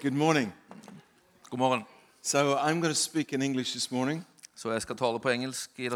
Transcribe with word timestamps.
Good 0.00 0.12
morning. 0.14 0.52
God 1.50 1.58
morgen. 1.58 1.84
So 2.22 2.56
I'm 2.56 2.80
going 2.80 2.94
to 2.94 3.00
speak 3.00 3.32
in 3.32 3.42
English 3.42 3.72
this 3.72 3.90
morning, 3.90 4.24
Så 4.54 4.70
jeg 4.72 4.82
skal 4.82 4.96
tale 4.96 5.20
på 5.20 5.28
engelsk, 5.28 5.70
i 5.78 5.88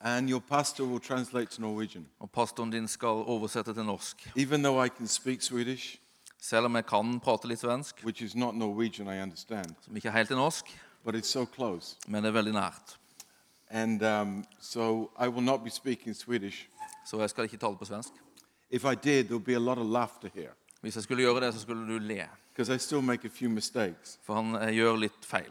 and 0.00 0.30
your 0.30 0.40
pastor 0.40 0.84
will 0.84 1.00
translate 1.00 1.46
to 1.50 1.60
Norwegian. 1.62 2.06
og 2.20 2.30
pastoren 2.30 2.70
din 2.70 2.88
skal 2.88 3.08
oversette 3.08 3.74
til 3.74 3.84
norsk. 3.84 4.30
Even 4.36 4.62
though 4.62 4.84
I 4.86 4.88
can 4.88 5.08
speak 5.08 5.42
Swedish, 5.42 5.98
Selv 6.40 6.64
om 6.64 6.76
jeg 6.76 6.86
kan 6.86 7.20
prate 7.20 7.48
litt 7.48 7.60
svensk, 7.60 8.04
which 8.04 8.22
is 8.22 8.34
not 8.34 8.54
Norwegian, 8.54 9.08
I 9.08 9.22
understand, 9.22 9.74
som 9.80 9.96
ikke 9.96 10.08
er 10.08 10.12
helt 10.12 10.30
er 10.30 10.36
norsk, 10.36 10.64
but 11.04 11.14
it's 11.14 11.26
so 11.26 11.44
close. 11.44 11.96
men 12.08 12.22
det 12.24 12.28
er 12.28 12.32
veldig 12.32 12.52
nært. 12.52 12.98
And 13.70 14.02
um, 14.02 14.44
so 14.60 15.10
I 15.24 15.28
will 15.28 15.44
not 15.44 15.64
be 15.64 15.70
speaking 15.70 16.16
Swedish. 16.16 16.68
Så 17.06 17.20
jeg 17.20 17.30
skal 17.30 17.44
ikke 17.44 17.56
tale 17.56 17.76
på 17.76 17.84
svensk. 17.84 18.08
If 18.70 18.84
I 18.84 18.94
did, 18.94 19.24
there'll 19.24 19.44
be 19.44 19.54
a 19.54 19.58
lot 19.58 19.78
of 19.78 19.86
laughter 19.86 20.28
here, 20.34 20.52
Hvis 20.80 20.96
jeg 20.96 21.02
skulle 21.02 21.22
gjøre 21.22 21.46
det, 21.46 21.54
så 21.54 21.60
skulle 21.60 21.94
du 21.94 21.98
le. 21.98 22.28
Because 22.54 22.70
I 22.70 22.78
still 22.78 23.02
make 23.02 23.24
a 23.24 23.28
few 23.28 23.48
mistakes. 23.48 24.18
For 24.22 24.34
han 24.34 24.54
eh, 24.54 24.70
gjør 24.78 24.96
litt 24.96 25.26
feil. 25.26 25.50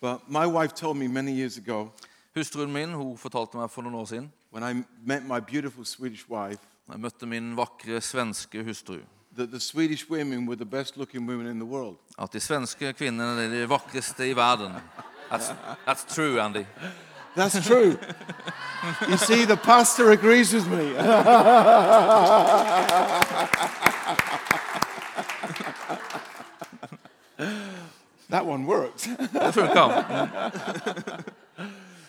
But 0.00 0.28
my 0.28 0.46
wife 0.46 0.74
told 0.74 0.96
me 0.96 1.08
many 1.08 1.32
years 1.32 1.58
ago, 1.58 1.92
Hustruen 2.34 2.72
min 2.72 2.92
hun 2.94 3.16
fortalte 3.18 3.58
meg 3.58 3.70
for 3.70 3.82
noen 3.82 3.94
år 3.98 4.06
siden 4.06 4.28
when 4.50 4.62
I 4.62 4.84
met 5.04 5.26
my 5.26 5.40
beautiful 5.40 5.84
Swedish 5.84 6.28
wife, 6.30 6.60
da 6.86 6.92
jeg 6.92 7.00
møtte 7.00 7.26
min 7.26 7.56
vakre 7.56 8.00
svenske 8.00 8.64
hustru, 8.64 8.98
that 9.36 9.50
the 9.50 9.60
Swedish 9.60 10.08
women 10.10 10.46
were 10.46 10.56
the 10.56 10.64
best 10.64 10.96
looking 10.96 11.26
women 11.26 11.46
in 11.46 11.58
the 11.58 11.66
world. 11.66 11.96
at 12.18 12.32
de 12.32 12.40
svenske 12.40 12.92
kvinnene 12.92 13.44
er 13.44 13.48
de 13.48 13.68
vakreste 13.68 14.30
i 14.30 14.32
verden. 14.36 14.72
That's, 15.30 15.52
that's 15.86 16.14
true, 16.14 16.40
Andy. 16.40 16.64
That's 17.36 17.60
true. 17.66 17.98
you 19.08 19.16
see, 19.16 19.44
the 19.44 19.56
pastor 19.56 20.10
agrees 20.10 20.54
with 20.54 20.66
me. 20.66 20.94
that 28.30 28.46
one 28.46 28.66
worked. 28.66 29.08
Det 29.32 29.52
funka. 29.52 31.22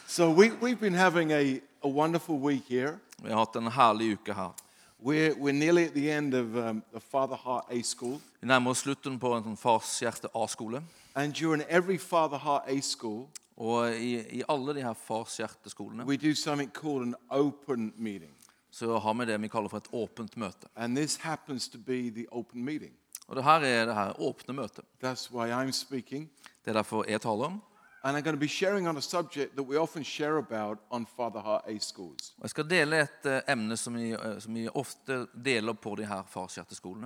So 0.08 0.32
we, 0.32 0.52
we've 0.62 0.80
been 0.80 0.94
having 0.94 1.32
a, 1.32 1.62
a 1.84 1.88
wonderful 1.88 2.40
week 2.40 2.64
here. 2.68 3.00
Vi 3.22 3.30
har 3.30 3.38
hatt 3.38 3.56
en 3.56 3.68
herlig 3.68 4.14
uke 4.14 4.34
her. 4.34 4.52
We're, 5.00 5.36
we're 5.36 5.54
nearly 5.54 5.86
at 5.86 5.94
the 5.94 6.12
end 6.12 6.34
of 6.34 6.58
um, 6.58 6.84
the 6.94 7.00
Father 7.00 7.36
Heart 7.36 7.66
A 7.72 7.82
School. 7.84 8.22
Vi 8.42 8.48
nærmer 8.48 8.72
oss 8.72 8.80
slutten 8.80 9.20
på 9.20 9.34
en 9.36 9.44
sånn 9.44 9.58
Fars 9.58 10.00
hjerte 10.02 10.28
A-skole. 10.36 10.82
And 11.16 11.34
during 11.34 11.62
every 11.70 11.98
Father 11.98 12.38
Heart 12.38 12.64
A 12.68 12.82
School, 12.82 13.28
Og 13.60 13.96
i, 13.96 14.40
i 14.40 14.44
alle 14.50 14.74
de 14.74 14.84
her 14.84 14.94
Fars 14.96 15.38
hjerte-skolene 15.38 16.06
we 16.08 16.18
do 16.18 16.34
something 16.36 16.72
called 16.72 17.04
an 17.04 17.16
open 17.30 17.94
meeting. 17.98 18.32
så 18.72 18.98
har 18.98 19.14
vi 19.14 19.26
det 19.26 19.42
vi 19.42 19.48
kaller 19.48 19.70
for 19.70 19.78
et 19.78 19.90
åpent 19.94 20.38
møte. 20.38 20.68
And 20.76 20.96
this 20.96 21.18
happens 21.18 21.68
to 21.70 21.78
be 21.78 22.10
the 22.10 22.26
open 22.32 22.66
meeting. 22.66 22.94
Og 23.30 23.36
det 23.36 23.44
her 23.44 23.60
er 23.62 23.86
det 23.86 23.96
her 23.96 24.22
åpne 24.22 24.54
møtet. 24.54 24.86
That's 25.04 25.30
why 25.32 25.52
I'm 25.52 25.72
speaking. 25.72 26.30
Det 26.66 26.70
er 26.70 26.74
derfor 26.74 27.06
jeg 27.10 27.22
taler. 27.22 27.60
And 28.04 28.18
I'm 28.18 28.22
going 28.22 28.36
to 28.36 28.40
be 28.40 28.48
sharing 28.48 28.88
on 28.88 28.98
a 28.98 29.02
subject 29.02 29.56
that 29.56 29.68
we 29.68 29.78
often 29.78 30.04
share 30.04 30.38
about 30.38 30.78
on 30.90 31.06
Father 31.06 31.42
Heart 31.42 31.62
A 31.68 31.80
schools. 31.80 32.34
Jeg 32.42 32.50
skal 32.50 32.70
dele 32.70 33.02
et 33.02 33.26
eh, 33.26 33.42
emne 33.52 33.78
som 33.78 33.96
vi, 33.96 34.12
eh, 34.12 34.40
som 34.40 34.56
vi 34.56 34.68
ofte 34.70 35.28
deler 35.46 35.74
på 35.74 35.96
de 35.96 36.06
her 36.06 36.24
Fars. 36.24 36.58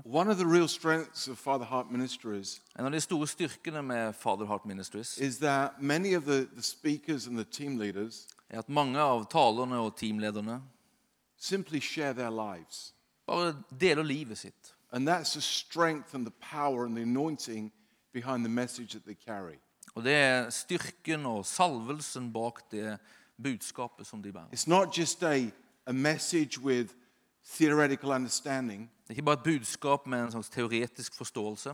One 0.06 0.32
of 0.32 0.38
the 0.38 0.46
real 0.46 0.68
strengths 0.68 1.28
of 1.28 1.38
Father 1.38 1.66
Heart 1.66 1.92
Ministries 1.92 2.62
En 2.80 2.86
av 2.86 2.92
de 2.92 3.02
store 3.02 3.28
styrkene 3.28 3.82
med 3.82 4.14
Father 4.14 4.46
Heart 4.46 4.66
Ministries 4.66 5.18
is 5.18 5.38
that 5.38 5.82
many 5.82 6.18
of 6.18 6.24
the, 6.24 6.46
the 6.56 6.62
speakers 6.62 7.28
and 7.28 7.38
the 7.38 7.46
team 7.52 7.80
leaders 7.80 8.28
er 8.50 8.60
at 8.60 8.70
mange 8.70 9.00
av 9.00 9.26
talerne 9.32 9.80
og 9.80 9.96
teamlederne 9.98 10.62
simply 11.38 11.80
share 11.80 12.14
their 12.14 12.30
lives. 12.30 12.94
bare 13.26 13.56
deler 13.80 14.04
livet 14.04 14.38
sitt. 14.38 14.76
And 14.94 15.08
that's 15.08 15.32
the 15.34 15.42
strength 15.42 16.16
and 16.16 16.26
the 16.26 16.34
power 16.52 16.86
and 16.86 16.96
the 16.96 17.02
anointing 17.04 17.72
behind 18.14 18.46
the 18.46 18.50
message 18.54 18.90
that 18.92 19.04
they 19.04 19.16
carry. 19.28 19.56
Og 19.96 20.04
det 20.04 20.14
er 20.14 20.50
styrken 20.50 21.26
og 21.26 21.46
salvelsen 21.46 22.34
bak 22.34 22.72
det 22.72 22.98
budskapet 23.44 24.08
som 24.08 24.24
de 24.24 24.32
bærer. 24.32 24.46
It's 24.56 24.68
not 24.70 24.98
just 24.98 25.24
a, 25.24 25.50
a 25.88 25.92
message 25.92 26.60
with 26.62 26.94
theoretical 27.54 28.10
understanding, 28.10 28.82
Det 29.04 29.10
er 29.10 29.14
ikke 29.14 29.22
bare 29.24 29.34
et 29.34 29.44
budskap 29.44 30.08
med 30.08 30.24
en 30.24 30.32
slags 30.32 30.50
teoretisk 30.50 31.16
forståelse, 31.16 31.74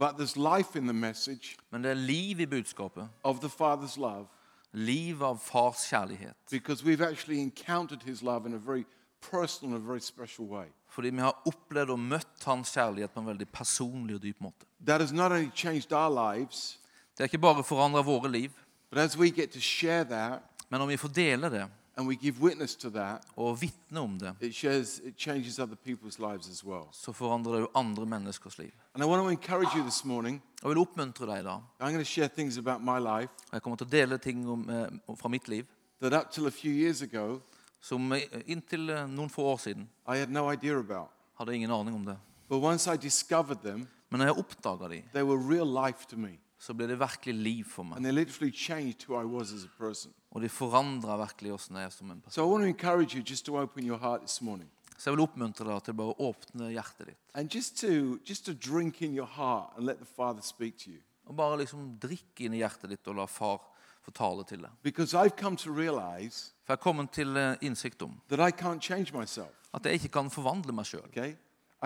but 0.00 0.08
there's 0.08 0.56
life 0.56 0.78
in 0.78 0.84
the 0.84 0.92
message 0.92 1.56
men 1.70 1.82
det 1.84 1.90
er 1.90 1.94
liv 1.94 2.40
i 2.40 2.46
budskapet. 2.46 3.08
of 3.24 3.36
the 3.40 3.48
Father's 3.48 3.96
love 4.00 4.26
Liv 4.72 5.22
av 5.22 5.38
fars 5.38 5.76
kjærlighet. 5.90 6.34
because 6.50 6.84
we've 6.84 7.02
actually 7.10 7.40
encountered 7.40 8.02
His 8.02 8.22
love 8.22 8.46
in 8.48 8.54
a 8.54 8.58
very 8.58 8.84
personal 9.30 9.78
very 9.78 10.00
special 10.00 10.48
way. 10.48 10.66
Fordi 10.88 11.10
vi 11.10 11.20
har 11.20 11.42
opplevd 11.46 11.90
og 11.90 11.98
møtt 11.98 12.44
hans 12.44 12.72
kjærlighet 12.74 13.10
på 13.10 13.20
en 13.20 13.26
veldig 13.26 13.48
personlig 13.48 14.14
og 14.14 14.22
dyp 14.22 14.40
måte. 14.40 14.66
That 14.86 15.00
has 15.00 15.12
not 15.12 15.32
only 15.32 15.50
changed 15.54 15.92
our 15.92 16.10
lives, 16.10 16.78
Det 17.12 17.24
har 17.24 17.24
ikke 17.24 17.38
bare 17.38 17.64
forandra 17.64 18.02
våre 18.02 18.30
liv, 18.30 18.50
but 18.90 18.98
as 18.98 19.18
we 19.18 19.30
get 19.30 19.50
to 19.50 19.60
share 19.60 20.04
that 20.04 20.42
men 20.70 20.80
når 20.80 20.86
vi 20.86 20.96
får 20.96 21.08
dele 21.08 21.50
det 21.50 21.66
and 21.96 22.06
we 22.08 22.14
give 22.14 22.40
witness 22.40 22.76
to 22.76 22.90
that, 22.90 23.24
og 23.36 23.60
vitne 23.60 24.00
om 24.00 24.18
det, 24.18 24.34
it 24.40 24.54
shares 24.54 25.00
it 25.04 25.14
changes 25.18 25.58
other 25.58 25.76
people's 25.86 26.18
lives 26.18 26.48
as 26.48 26.64
well. 26.64 26.84
så 26.92 27.12
forandrer 27.12 27.52
det 27.52 27.60
jo 27.60 27.68
andre 27.74 28.06
menneskers 28.06 28.58
liv. 28.58 28.70
And 28.94 29.02
I 29.04 29.06
want 29.06 29.22
to 29.22 29.28
encourage 29.28 29.76
you 29.76 29.82
this 29.82 30.04
morning. 30.04 30.42
Jeg 30.62 30.68
vil 30.68 30.78
oppmuntre 30.78 31.26
deg 31.26 31.44
da. 31.44 31.56
I'm 31.80 31.90
going 31.92 31.98
to 31.98 32.04
share 32.04 32.28
things 32.28 32.58
about 32.58 32.80
my 32.82 32.98
life 33.20 33.32
Jeg 33.52 33.62
kommer 33.62 33.76
til 33.76 33.86
å 33.86 33.90
dele 33.90 34.18
ting 34.18 34.48
om, 34.48 34.70
eh, 34.70 35.16
fra 35.16 35.28
mitt 35.28 35.48
liv 35.48 35.64
that 36.00 36.12
up 36.12 36.30
till 36.32 36.46
a 36.46 36.50
few 36.50 36.72
years 36.72 37.02
ago 37.02 37.40
som 37.80 38.12
eh, 38.12 38.22
inntil 38.46 38.90
eh, 38.90 39.06
noen 39.06 39.30
få 39.30 39.42
år 39.54 39.58
siden 39.62 39.88
I 40.08 40.18
had 40.18 40.30
no 40.30 40.50
idea 40.52 40.78
about. 40.78 41.10
hadde 41.38 41.54
ingen 41.54 41.70
aning 41.70 41.94
om 41.94 42.04
det. 42.04 42.16
But 42.48 42.62
once 42.62 42.86
I 42.94 42.96
discovered 42.96 43.62
them, 43.62 43.86
Men 44.10 44.18
når 44.20 44.26
jeg 44.26 44.38
oppdaga 44.38 44.88
de, 44.88 45.02
they 45.12 45.22
were 45.22 45.38
real 45.38 45.66
life 45.86 46.06
to 46.08 46.16
me. 46.16 46.38
så 46.58 46.74
ble 46.74 46.86
det 46.88 46.98
virkelig 46.98 47.34
liv 47.34 47.64
for 47.64 47.82
And 47.82 47.90
meg. 47.90 48.02
they 48.02 48.12
literally 48.12 48.50
changed 48.52 49.04
who 49.08 49.14
I 49.20 49.24
was 49.24 49.52
as 49.52 49.64
a 49.64 49.70
person. 49.78 50.12
Og 50.30 50.42
de 50.42 50.48
forandra 50.48 51.16
virkelig 51.16 51.52
åssen 51.52 51.76
jeg 51.76 51.84
er 51.84 51.90
som 51.90 52.10
en 52.10 52.20
person. 52.20 52.32
So 52.32 52.42
I 52.46 52.50
want 52.50 52.62
to 52.62 52.68
encourage 52.68 53.14
you 53.14 53.22
just 53.22 53.44
to 53.46 53.56
open 53.58 53.84
your 53.86 53.98
heart 53.98 54.20
this 54.22 54.40
morning. 54.42 54.68
Så 54.98 55.10
jeg 55.10 55.16
vil 55.16 55.22
oppmuntre 55.28 55.64
deg 55.64 55.82
til 55.84 55.94
bare 55.94 56.14
å 56.16 56.32
åpne 56.32 56.72
hjertet 56.72 57.06
ditt. 57.12 57.18
And 57.34 57.54
just 57.54 57.76
to 57.80 58.18
just 58.28 58.44
to 58.46 58.52
drink 58.54 59.02
in 59.02 59.14
your 59.14 59.28
heart 59.36 59.76
and 59.76 59.86
let 59.86 59.98
the 60.00 60.04
Father 60.16 60.42
speak 60.42 60.76
to 60.78 60.90
you. 60.90 60.98
Og 61.26 61.36
bare 61.36 61.58
liksom 61.60 61.98
drikke 62.00 62.44
inn 62.48 62.54
i 62.54 62.62
hjertet 62.64 62.90
ditt 62.90 63.06
og 63.08 63.14
la 63.20 63.26
far 63.26 63.60
få 64.08 64.14
tale 64.16 64.44
til 64.48 64.58
deg. 64.64 64.70
Because 64.82 65.14
I've 65.16 65.36
come 65.36 65.56
to 65.56 65.70
realize 65.70 66.52
For 66.66 66.72
jeg 66.72 66.78
er 66.78 66.82
kommet 66.82 67.10
til 67.10 67.36
eh, 67.36 67.56
innsikt 67.62 68.02
om 68.02 68.20
that 68.30 68.40
I 68.40 68.52
can't 68.62 68.80
change 68.80 69.12
myself. 69.18 69.52
at 69.74 69.84
jeg 69.86 69.92
ikke 69.94 70.08
kan 70.08 70.30
forvandle 70.30 70.72
meg 70.72 70.86
sjøl. 70.86 71.04
Okay? 71.08 71.34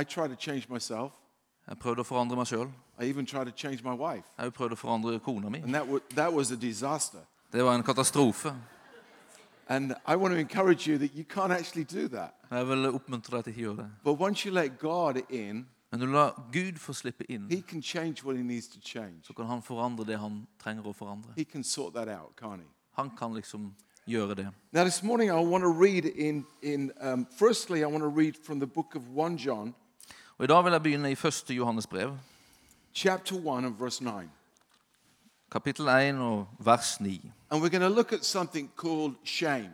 I 0.01 0.05
try 0.05 0.27
to 0.29 0.35
change 0.39 0.67
myself. 0.71 1.13
Jeg 1.69 1.79
prøvde 1.79 2.01
å 2.03 2.05
forandre 2.05 2.37
meg 2.37 2.47
sjøl. 2.47 2.69
I 3.01 3.05
even 3.11 3.27
try 3.27 3.45
to 3.45 3.51
change 3.57 3.83
my 3.85 3.95
wife. 3.95 4.27
Jeg 4.37 4.39
har 4.39 4.45
jo 4.45 4.51
prøvd 4.51 4.73
å 4.73 4.77
forandre 4.79 5.19
kona 5.19 5.49
mi. 5.51 5.59
And 5.63 5.75
that, 5.75 5.87
wa- 5.89 6.01
that 6.15 6.33
was 6.33 6.51
a 6.53 6.57
disaster. 6.57 7.19
Det 7.53 7.65
var 7.65 7.75
en 7.75 7.83
katastrofe. 7.83 8.55
And 9.69 9.95
I 10.07 10.17
want 10.17 10.35
to 10.35 10.39
encourage 10.41 10.87
you 10.91 10.99
that 10.99 11.15
you 11.15 11.25
can't 11.25 11.53
actually 11.53 11.85
do 11.85 12.09
that. 12.09 12.35
Jeg 12.51 12.69
vil 12.69 12.87
oppmuntre 12.95 13.37
deg 13.37 13.45
til 13.45 13.53
ikke 13.53 13.63
gjøre 13.63 13.77
det. 13.77 13.91
But 14.05 14.21
once 14.21 14.45
you 14.49 14.55
let 14.55 14.79
God 14.79 15.21
in, 15.31 15.67
Men 15.93 16.01
når 16.01 16.07
du 16.07 16.13
lar 16.13 16.43
Gud 16.53 16.79
få 16.79 16.93
slippe 16.93 17.25
inn, 17.31 17.49
He 17.51 17.61
can 17.61 17.83
change 17.83 18.25
what 18.25 18.37
He 18.37 18.43
needs 18.43 18.69
to 18.69 18.81
change. 18.81 19.15
så 19.23 19.33
kan 19.33 19.47
han 19.47 19.63
forandre 19.63 20.05
det 20.05 20.19
han 20.19 20.47
trenger 20.59 20.87
å 20.89 20.93
forandre. 20.93 21.33
He 21.37 21.45
can 21.45 21.65
sort 21.65 21.95
that 21.95 22.09
out, 22.09 22.33
can't 22.43 22.61
He? 22.63 22.69
Han 22.93 23.11
kan 23.19 23.35
liksom 23.35 23.75
gjøre 24.07 24.35
det. 24.35 24.49
Now, 24.73 24.85
this 24.85 25.03
morning 25.03 25.29
I 25.31 25.45
want 25.45 25.63
to 25.63 25.73
read 25.83 26.05
in, 26.05 26.47
in 26.63 26.91
um, 27.01 27.27
firstly, 27.39 27.81
I 27.81 27.85
want 27.87 28.01
to 28.03 28.09
read 28.09 28.35
from 28.47 28.59
the 28.61 28.67
book 28.67 28.95
of 28.97 29.03
1 29.17 29.37
John, 29.37 29.75
Og 30.39 30.45
I 30.45 30.47
dag 30.47 30.65
vil 30.65 30.73
jeg 30.73 30.83
begynne 30.83 31.11
i 31.11 31.13
1. 31.13 31.51
Johannes 31.51 31.87
brev, 31.87 32.19
chapter 32.95 33.35
1 33.37 33.65
and 33.65 33.75
verse 33.79 34.05
9. 34.05 34.11
kapittel 35.51 35.89
1 35.89 36.19
og 36.19 36.47
vers 36.59 37.01
9. 37.01 37.31
And 37.51 37.63
we're 37.63 37.69
going 37.69 37.83
to 37.83 37.95
look 37.95 38.13
at 38.13 38.25
something 38.25 38.71
called 38.77 39.15
shame. 39.25 39.71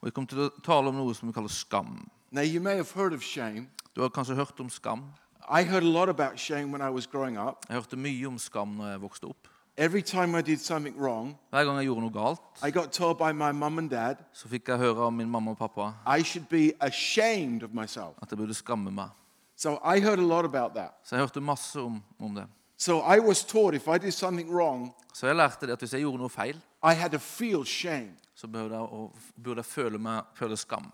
Og 0.00 0.06
Vi 0.06 0.10
kommer 0.10 0.28
til 0.28 0.38
å 0.38 0.50
tale 0.64 0.88
om 0.88 0.94
noe 0.94 1.14
som 1.14 1.28
vi 1.28 1.32
kaller 1.32 1.48
skam. 1.52 2.08
Now, 2.30 2.42
you 2.42 2.60
may 2.60 2.76
have 2.76 2.90
heard 2.94 3.12
of 3.12 3.22
shame. 3.22 3.68
Du 3.96 4.00
har 4.00 4.08
kanskje 4.08 4.34
hørt 4.34 4.60
om 4.60 4.70
skam? 4.70 5.04
I 5.50 5.62
heard 5.64 5.82
a 5.82 5.88
lot 5.88 6.08
about 6.08 6.38
shame 6.38 6.72
when 6.72 6.82
I 6.82 6.90
was 6.90 7.06
growing 7.06 7.38
up. 7.38 7.66
Jeg 7.68 7.74
hørte 7.74 7.96
mye 7.96 8.26
om 8.26 8.38
skam 8.38 8.68
når 8.68 8.90
jeg 8.90 9.00
vokste 9.00 9.24
opp. 9.24 9.48
Every 9.76 10.02
time 10.02 10.34
I 10.38 10.42
did 10.42 10.58
something 10.58 10.96
wrong, 11.00 11.36
Hver 11.50 11.64
gang 11.64 11.76
jeg 11.78 11.84
gjorde 11.86 12.00
noe 12.00 12.10
galt, 12.12 12.40
I 12.66 12.70
got 12.70 12.92
told 12.92 13.16
by 13.18 13.32
my 13.32 13.52
mom 13.52 13.78
and 13.78 13.90
dad 13.90 14.16
så 14.32 14.48
fikk 14.48 14.68
jeg 14.68 14.78
høre 14.78 15.04
av 15.06 15.12
min 15.12 15.30
mamma 15.30 15.50
og 15.50 15.58
pappa 15.58 15.92
I 16.18 16.22
should 16.22 16.48
be 16.48 16.72
ashamed 16.80 17.62
of 17.62 17.70
myself. 17.72 18.14
at 18.22 18.30
jeg 18.30 18.38
burde 18.38 18.54
skamme 18.54 18.90
meg. 18.90 19.08
So 19.56 19.78
I 19.84 20.00
heard 20.00 20.18
a 20.18 20.22
lot 20.26 20.44
about 20.44 20.74
that. 20.74 20.90
Så 21.04 21.14
jeg 21.16 21.20
hørte 21.24 21.40
masse 21.40 21.80
om, 21.80 22.02
om 22.20 22.34
det. 22.34 22.44
So 22.76 22.98
I 23.00 23.18
was 23.20 23.44
taught 23.44 23.74
if 23.74 23.88
I 23.88 23.98
did 23.98 24.12
something 24.12 24.50
wrong, 24.54 24.92
Så 25.14 25.26
jeg 25.26 25.36
lærte 25.36 25.66
det 25.66 25.72
at 25.72 25.78
hvis 25.78 25.92
jeg 25.92 26.00
gjorde 26.00 26.18
noe 26.18 26.28
feil, 26.30 26.56
I 26.82 26.94
had 26.94 27.10
to 27.10 27.18
feel 27.18 27.64
shame. 27.66 28.10
så 28.34 28.46
burde 28.46 28.74
jeg, 28.74 28.82
å- 28.82 29.12
burde 29.44 29.56
jeg 29.58 29.64
føle, 29.64 29.98
meg, 29.98 30.22
føle 30.34 30.56
skam. 30.56 30.92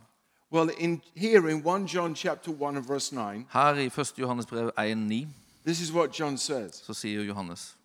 Well, 0.50 0.70
in 0.79 1.02
here 1.17 1.49
in 1.50 1.62
1 1.64 1.87
John 1.87 2.14
chapter 2.14 2.50
1 2.52 2.76
and 2.76 2.87
verse 2.87 3.12
9, 3.12 3.46
Her 3.50 3.75
i 3.75 3.88
1. 3.88 4.05
Johannes 4.17 4.46
brev 4.46 4.70
1,9 4.76 5.26
this 5.64 5.81
is 5.81 5.93
what 5.93 6.12
John 6.12 6.37
says. 6.38 6.75
så 6.87 6.93
sier 6.94 7.23
Johannes 7.23 7.76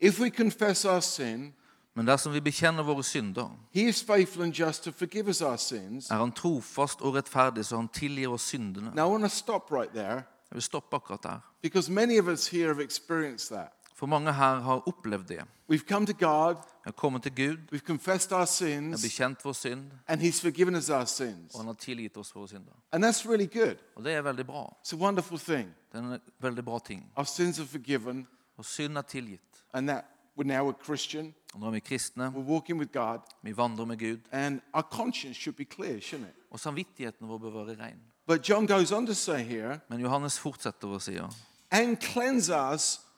If 0.00 0.20
we 0.20 0.30
confess 0.30 0.84
our 0.84 1.00
sin, 1.00 1.52
Men 1.94 2.06
dersom 2.06 2.32
vi 2.32 2.40
bekjenner 2.40 2.82
våre 2.82 3.02
synder, 3.02 3.50
he 3.72 3.88
is 3.88 4.02
faithful 4.02 4.42
and 4.42 4.52
just 4.54 4.84
to 4.84 4.90
forgive 4.92 5.28
us 5.28 5.42
our 5.42 5.56
sins. 5.56 6.10
er 6.10 6.14
han 6.14 6.32
trofast 6.32 7.00
og 7.00 7.14
rettferdig, 7.14 7.64
så 7.64 7.76
han 7.76 7.88
tilgir 7.88 8.28
oss 8.28 8.42
syndene. 8.42 8.92
Now 8.94 9.08
I 9.08 9.10
want 9.10 9.22
to 9.24 9.28
stop 9.28 9.70
right 9.72 9.90
there 9.94 10.14
Jeg 10.50 10.56
vil 10.56 10.62
stoppe 10.62 10.96
akkurat 10.96 11.22
der. 11.22 11.38
because 11.62 11.90
many 11.92 12.18
of 12.18 12.26
us 12.26 12.46
here 12.48 12.66
have 12.68 12.82
experienced 12.84 13.56
that. 13.56 13.72
For 14.02 14.06
mange 14.06 14.32
her 14.32 14.60
har 14.60 14.82
opplevd 14.88 15.28
det. 15.28 15.44
We've 15.72 15.86
come 15.88 16.06
to 16.06 16.12
God, 16.12 16.54
Vi 16.54 16.84
har 16.84 16.92
kommet 16.92 17.22
til 17.22 17.32
Gud, 17.34 17.56
we've 17.72 17.86
confessed 17.86 18.32
our 18.32 18.38
vi 18.38 18.40
har 18.40 18.46
sins, 18.46 19.02
bekjent 19.02 19.44
vår 19.44 19.52
synd, 19.52 19.90
and 20.08 20.20
He's 20.20 20.40
forgiven 20.42 20.74
us 20.74 20.90
our 20.90 21.04
sins. 21.04 21.54
og 21.54 21.60
han 21.60 21.66
har 21.66 21.74
tilgitt 21.74 22.16
oss 22.16 22.34
våre 22.34 22.48
synder. 22.48 22.72
And 22.92 23.04
that's 23.04 23.28
really 23.28 23.46
good. 23.46 23.76
Og 23.96 24.04
det 24.04 24.12
er 24.14 24.20
veldig 24.22 24.46
bra. 24.46 24.76
It's 24.86 24.92
a 24.94 24.96
wonderful 24.96 25.38
thing. 25.38 25.68
Det 25.92 25.98
er 25.98 26.12
en 26.14 26.20
veldig 26.40 26.64
bra 26.64 26.78
ting. 26.78 27.12
Our 27.16 27.24
sins 27.24 27.58
are 27.58 27.66
forgiven, 27.66 28.26
Og 28.58 28.64
synd 28.64 28.98
er 28.98 29.02
tilgitt. 29.02 29.64
and 29.74 29.88
that 29.88 30.04
we're 30.38 30.46
now 30.46 30.68
a 30.68 30.72
Christian. 30.84 31.34
Og 31.54 31.60
nå 31.60 31.66
er 31.66 31.70
vi 31.70 31.78
kristne, 31.80 32.26
We're 32.28 32.50
walking 32.50 32.78
with 32.78 32.92
God, 32.92 33.18
vi 33.42 33.56
vandrer 33.56 33.84
med 33.84 33.98
Gud, 33.98 34.18
and 34.32 34.60
our 34.74 34.82
conscience 34.90 35.40
should 35.40 35.56
be 35.56 35.64
clear, 35.64 36.00
shouldn't 36.00 36.26
it? 36.28 36.34
og 36.50 36.60
samvittigheten 36.60 37.28
vår 37.28 37.38
bør 37.38 37.50
være 37.64 37.76
ren. 37.86 38.00
But 38.26 38.48
John 38.48 38.66
goes 38.66 38.92
on 38.92 39.06
to 39.06 39.14
say 39.14 39.38
here, 39.44 39.80
Men 39.90 40.00
Johannes 40.00 40.38
fortsetter 40.38 40.88
og 40.88 41.02
sier 41.02 41.28
and 41.70 41.96
cleanse 41.96 42.52
us 42.74 43.00
from 43.00 43.00
all 43.00 43.00
unrighteousness. 43.00 43.11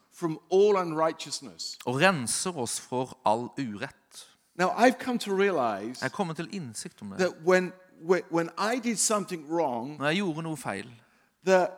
Og 1.86 2.00
renser 2.00 2.56
oss 2.58 2.80
for 2.80 3.18
all 3.24 3.48
urett. 3.58 4.26
Now, 4.56 4.68
I've 4.68 4.98
come 4.98 5.18
to 5.18 5.32
realize 5.32 6.02
Jeg 6.02 6.36
til 6.36 6.48
innsikt 6.52 7.02
om 7.02 7.08
det. 7.10 7.18
that 7.18 7.32
when, 7.44 7.72
when, 8.00 8.22
when 8.30 8.50
I 8.58 8.78
did 8.78 8.96
something 8.96 9.50
wrong, 9.50 9.98
Når 9.98 10.06
jeg 10.06 10.16
gjorde 10.16 10.42
noe 10.42 10.56
feil, 10.56 10.86
that 11.46 11.70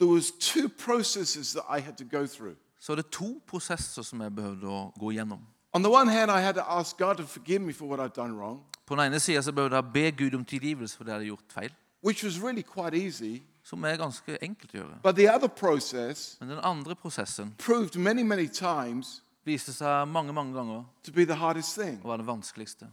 there 0.00 0.10
was 0.10 0.30
two 0.30 0.68
processes 0.68 1.52
that 1.52 1.64
I 1.68 1.80
had 1.80 1.96
to 1.96 2.04
go 2.04 2.26
through. 2.26 2.56
så 2.80 2.92
er 2.92 2.96
det 2.96 3.06
to 3.10 3.42
prosesser 3.46 4.02
som 4.02 4.20
jeg 4.20 4.34
behøvde 4.34 4.66
å 4.66 4.92
gå 5.00 5.10
gjennom. 5.10 5.40
On 5.72 5.82
the 5.82 5.90
one 5.90 6.10
hand, 6.10 6.30
I 6.30 6.40
had 6.40 6.54
to 6.54 6.62
ask 6.68 6.96
God 6.98 7.16
to 7.16 7.26
forgive 7.26 7.62
me 7.62 7.72
for 7.72 7.86
what 7.86 8.00
I'd 8.00 8.14
done 8.22 8.36
wrong, 8.36 8.60
På 8.86 8.94
den 8.96 9.06
ene 9.12 9.20
sida 9.20 9.52
behøvde 9.52 9.76
jeg 9.76 9.92
be 9.92 10.10
Gud 10.24 10.34
om 10.34 10.44
tilgivelse 10.44 10.96
for 10.96 11.04
det 11.04 11.10
jeg 11.10 11.14
hadde 11.14 11.26
gjort 11.26 11.44
feil, 11.48 11.70
which 12.04 12.24
was 12.24 12.40
really 12.42 12.62
quite 12.62 12.94
easy. 13.06 13.42
Som 13.64 13.84
er 13.84 13.96
ganske 13.96 14.36
enkelt 14.42 14.74
å 14.74 14.78
gjøre. 14.78 14.98
But 15.02 15.16
the 15.16 15.28
other 15.34 15.48
process 15.48 16.36
Men 16.40 16.48
den 16.48 16.60
andre 16.62 16.94
prosessen 16.94 17.54
proved 17.58 17.96
many, 17.96 18.22
many 18.22 18.46
times 18.48 19.22
viste 19.46 19.72
seg 19.72 20.08
mange 20.08 20.32
mange 20.32 20.54
ganger 20.54 20.84
to 21.02 21.12
be 21.12 21.24
the 21.24 21.34
hardest 21.34 21.74
thing. 21.78 22.00
å 22.04 22.08
være 22.08 22.18
det 22.18 22.26
vanskeligste. 22.26 22.86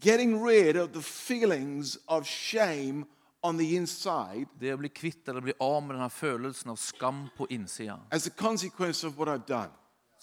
Getting 0.00 0.40
rid 0.42 0.76
of 0.76 0.92
the 0.92 1.02
feelings 1.02 1.98
of 2.08 2.26
shame 2.26 3.04
on 3.42 3.58
the 3.58 3.76
inside 3.76 4.46
Det 4.60 4.72
å 4.74 4.78
bli 4.78 4.88
kvitt 4.88 5.28
eller 5.28 5.40
bli 5.40 5.52
av 5.60 5.82
med 5.82 5.96
denne 5.96 6.10
følelsen 6.10 6.70
av 6.70 6.76
skam 6.76 7.28
på 7.36 7.46
innsida. 7.50 7.98
as 8.10 8.26
a 8.26 8.30
consequence 8.30 9.04
of 9.06 9.18
what 9.18 9.28
I've 9.28 9.46
done. 9.46 9.70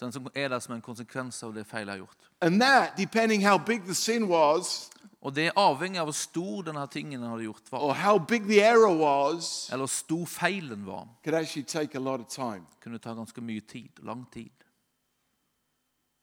Den 0.00 0.12
som 0.12 0.26
er 0.34 0.48
der 0.48 0.58
som 0.58 0.74
en 0.74 0.80
konsekvens 0.80 1.42
av 1.42 1.52
det 1.54 1.66
feilet 1.66 1.92
jeg 1.94 2.00
har 2.00 2.06
gjort. 2.06 2.30
And 2.40 2.60
that, 2.60 2.96
depending 2.96 3.42
how 3.46 3.58
big 3.58 3.84
the 3.84 3.94
sin 3.94 4.28
was, 4.28 4.90
Og 5.22 5.34
det 5.36 5.46
er 5.46 5.52
avhengig 5.56 5.98
av 6.00 6.06
hvor 6.08 6.16
stor 6.16 6.62
denne 6.64 6.86
tingen 6.88 7.22
hadde 7.22 7.44
gjort 7.44 7.66
var. 7.72 7.78
or 7.84 7.92
how 7.94 8.18
big 8.18 8.42
the 8.48 8.62
error 8.62 8.94
was, 8.96 9.68
Eller 9.68 9.84
hvor 9.84 9.86
stor 9.86 10.24
feilen 10.26 10.86
var. 10.86 11.08
could 11.24 11.34
actually 11.34 11.64
take 11.66 11.94
a 11.98 12.00
lot 12.00 12.20
of 12.20 12.26
time. 12.28 12.66
kunne 12.82 12.98
ta 12.98 13.14
ganske 13.14 13.40
mye 13.40 13.60
tid. 13.60 13.88
Lang 14.02 14.26
tid. 14.32 14.50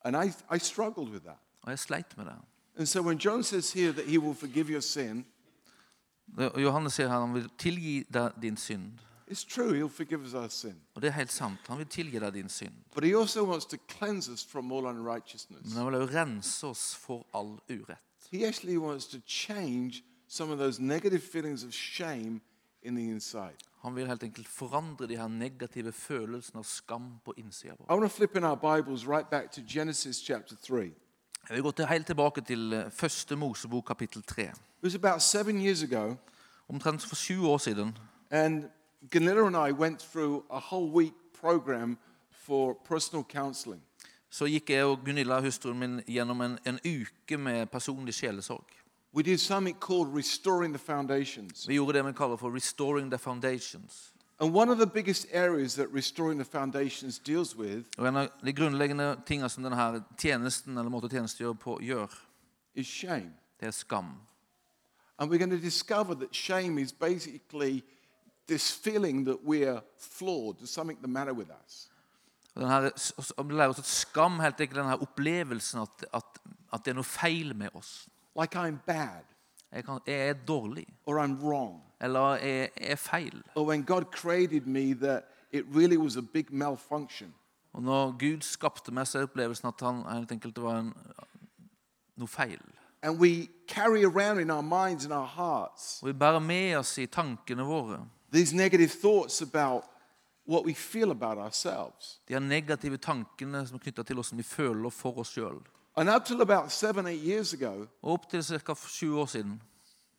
And 0.06 0.16
I, 0.16 0.32
I 0.56 0.58
struggled 0.60 1.10
with 1.10 1.24
that. 1.26 1.38
Og 1.64 1.70
jeg 1.70 1.80
sleit 1.80 2.18
med 2.18 2.26
det. 2.26 2.36
And 2.78 2.88
so 2.88 3.02
when 3.02 3.18
John 3.18 3.44
says 3.44 3.74
here 3.74 3.92
that 3.92 4.06
he 4.06 4.18
will 4.18 4.36
forgive 4.36 4.70
your 4.72 4.82
sin, 4.82 5.26
Johannes 6.58 6.94
sier 6.94 7.08
her 7.08 7.20
han 7.20 7.34
vil 7.34 7.50
tilgi 7.58 8.04
deg 8.14 8.32
din 8.42 8.58
synd. 8.58 8.92
it's 9.28 9.44
true, 9.44 9.74
he'll 9.74 9.90
forgive 9.90 10.22
us 10.26 10.34
our 10.34 10.48
sin. 10.50 10.76
Og 10.96 11.02
det 11.02 11.08
er 11.08 11.12
helt 11.12 11.32
sant. 11.32 11.60
Han 11.68 11.78
vil 11.78 11.86
tilgi 11.88 12.20
deg 12.20 12.34
din 12.34 12.50
synd. 12.50 12.74
But 12.96 13.04
he 13.04 13.14
also 13.18 13.44
wants 13.44 13.66
to 13.66 13.78
cleanse 13.88 14.32
us 14.32 14.46
from 14.46 14.72
all 14.72 14.86
unrighteousness. 14.86 15.66
Men 15.66 15.74
han 15.84 15.86
vil 15.86 16.02
også 16.02 16.16
rense 16.16 16.68
oss 16.68 16.96
for 16.96 17.26
all 17.34 17.60
urett. 17.70 18.00
He 18.32 18.48
actually 18.48 18.78
wants 18.78 19.08
to 19.08 19.18
change 19.26 20.04
some 20.28 20.54
of 20.54 20.58
those 20.60 20.82
negative 20.82 21.22
feelings 21.22 21.64
of 21.64 21.74
shame 21.74 22.42
in 22.84 22.96
the 22.96 23.04
inside. 23.04 23.56
Han 23.82 23.96
vil 23.96 24.08
helt 24.08 24.24
enkelt 24.24 24.48
forandre 24.48 25.08
de 25.08 25.18
her 25.18 25.28
negative 25.28 25.92
følelsene 25.92 26.60
av 26.60 26.64
skam 26.64 27.20
på 27.26 27.34
innsida 27.38 27.74
I 27.74 27.94
want 27.94 28.02
to 28.02 28.18
flip 28.18 28.36
in 28.36 28.44
our 28.44 28.56
Bibles 28.56 29.08
right 29.08 29.30
back 29.30 29.52
to 29.52 29.62
Genesis 29.62 30.18
chapter 30.18 30.56
3. 30.56 30.86
It 30.86 30.94
Jeg 31.50 31.56
vil 31.56 31.64
gå 31.64 31.72
til, 31.72 31.88
helt 31.88 32.06
tilbake 32.06 32.42
til 32.42 32.74
eh, 32.74 32.92
første 32.92 33.36
Mosebok 33.36 33.86
kapittel 33.86 34.24
3. 34.24 34.44
It 34.44 34.54
was 34.84 34.96
about 34.96 35.22
seven 35.22 35.62
years 35.62 35.84
ago, 35.84 36.16
Omtrent 36.70 37.02
for 37.02 37.16
sju 37.16 37.46
år 37.48 37.58
siden 37.58 37.98
and 38.32 38.64
Ganilla 39.10 39.46
and 39.46 39.56
I 39.56 39.72
went 39.72 40.00
through 40.12 40.44
a 40.50 40.60
whole 40.60 40.92
week 40.92 41.14
program 41.42 41.98
for 42.32 42.74
personal 42.74 43.24
counseling. 43.24 43.82
Så 44.30 44.46
gikk 44.46 44.70
jeg 44.70 44.86
og 44.86 45.06
Gunilla, 45.06 45.40
hustruen 45.42 45.80
min, 45.80 46.02
gjennom 46.08 46.42
en, 46.42 46.60
en 46.66 46.80
uke 46.86 47.38
med 47.38 47.70
personlig 47.72 48.14
sjelesorg. 48.14 48.66
We 49.14 49.24
did 49.24 49.38
something 49.38 49.76
called 49.80 50.16
Restoring 50.16 50.74
the 50.74 50.80
Foundations. 50.80 51.68
Vi 51.68 51.74
gjorde 51.74 51.98
det 51.98 52.06
vi 52.06 52.14
kaller 52.14 52.38
for 52.38 52.52
'restoring 52.52 53.10
the 53.10 53.18
foundations'. 53.18 54.14
And 54.40 54.54
one 54.54 54.72
of 54.72 54.78
the 54.78 54.88
biggest 54.88 55.26
areas 55.34 55.76
that 55.76 55.88
Restoring 55.94 56.38
the 56.38 56.46
Foundations 56.46 57.20
deals 57.20 57.56
with 57.56 57.86
Og 57.98 58.08
En 58.08 58.16
av 58.16 58.30
de 58.46 58.54
grunnleggende 58.54 59.18
tingene 59.26 59.50
som 59.50 59.64
denne 59.64 60.04
tjenesten 60.18 60.78
eller 60.78 60.90
måte 60.90 61.08
å 61.48 61.54
på 61.54 61.80
gjør, 61.82 62.08
is 62.76 62.88
shame. 62.88 63.34
det 63.60 63.68
er 63.68 63.72
skam. 63.72 64.22
And 65.20 65.32
we're 65.32 65.40
going 65.40 65.50
to 65.62 65.66
discover 65.66 66.14
that 66.16 66.36
shame 66.36 66.78
is 66.82 66.92
basically 66.92 67.84
this 68.48 68.72
feeling 68.72 69.26
that 69.26 69.44
we're 69.44 69.82
flawed, 69.98 70.60
there's 70.60 70.70
something 70.70 70.98
the 71.02 71.08
matter 71.08 71.34
with 71.34 71.50
us. 71.50 71.90
Og 72.58 72.64
denne, 72.64 73.54
lærer 73.54 73.70
oss 73.70 73.80
at 73.84 73.86
skam 73.86 74.40
helt 74.42 74.62
enkelt 74.62 74.80
denne 74.82 74.98
opplevelsen 75.06 75.82
at, 75.84 76.06
at, 76.18 76.40
at 76.74 76.86
det 76.86 76.92
er 76.92 76.98
noe 76.98 77.06
feil 77.06 77.54
med 77.56 77.76
oss. 77.78 78.08
Like 78.40 78.58
I'm 78.58 78.80
bad, 78.86 79.24
Jeg, 79.72 79.84
kan, 79.86 80.00
jeg 80.08 80.30
er 80.30 80.34
dårlig, 80.48 80.88
or 81.06 81.20
I'm 81.20 81.36
wrong, 81.44 81.82
eller 82.02 82.36
jeg 82.36 82.70
er 82.78 82.96
feil. 82.96 83.44
or 83.56 83.66
when 83.66 83.84
God 83.84 84.06
created 84.12 84.66
me, 84.66 84.94
that 84.94 85.24
it 85.52 85.66
really 85.76 85.98
was 85.98 86.18
a 86.18 86.22
big 86.22 86.54
malfunction. 86.54 87.34
Og 87.74 87.84
når 87.84 88.12
Gud 88.12 88.42
skapte 88.42 88.92
meg, 88.92 89.08
så 89.08 89.20
er 89.20 89.24
opplevelsen 89.28 89.68
at 89.68 89.82
han 89.86 90.02
helt 90.10 90.32
enkelt 90.32 90.62
var 90.62 90.80
en, 90.80 90.94
noe 92.18 92.28
feil. 92.28 92.62
And 93.04 93.20
we 93.20 93.50
carry 93.68 94.04
around 94.06 94.40
in 94.40 94.50
our 94.52 94.62
minds 94.64 95.06
and 95.06 95.14
our 95.14 95.28
hearts 95.28 96.00
Og 96.02 96.08
vi 96.08 96.14
bærer 96.14 96.40
med 96.40 96.78
oss 96.78 96.98
i 96.98 97.06
tankene 97.06 97.64
våre 97.64 98.00
these 98.34 98.56
negative 98.56 98.90
thoughts 99.02 99.42
about 99.42 99.84
what 100.48 100.66
we 100.66 100.74
feel 100.74 101.12
about 101.12 101.38
ourselves. 101.38 102.20
de 102.28 102.34
her 102.34 102.40
negative 102.40 102.98
tankene 102.98 103.68
som 103.68 103.76
er 103.76 103.80
knytta 103.80 104.04
til 104.04 104.16
hvordan 104.16 104.38
vi 104.38 104.44
føler 104.44 104.90
for 104.90 105.18
oss 105.20 105.28
sjøl. 105.36 105.60
And 105.96 106.10
up 106.10 106.26
till 106.26 106.42
about 106.42 106.72
seven, 106.72 107.08
eight 107.08 107.24
years 107.24 107.54
ago, 107.54 107.86
opp 108.04 108.30
til 108.30 108.44
ca. 108.44 108.74
sju 108.76 109.18
år 109.20 109.26
siden 109.26 109.62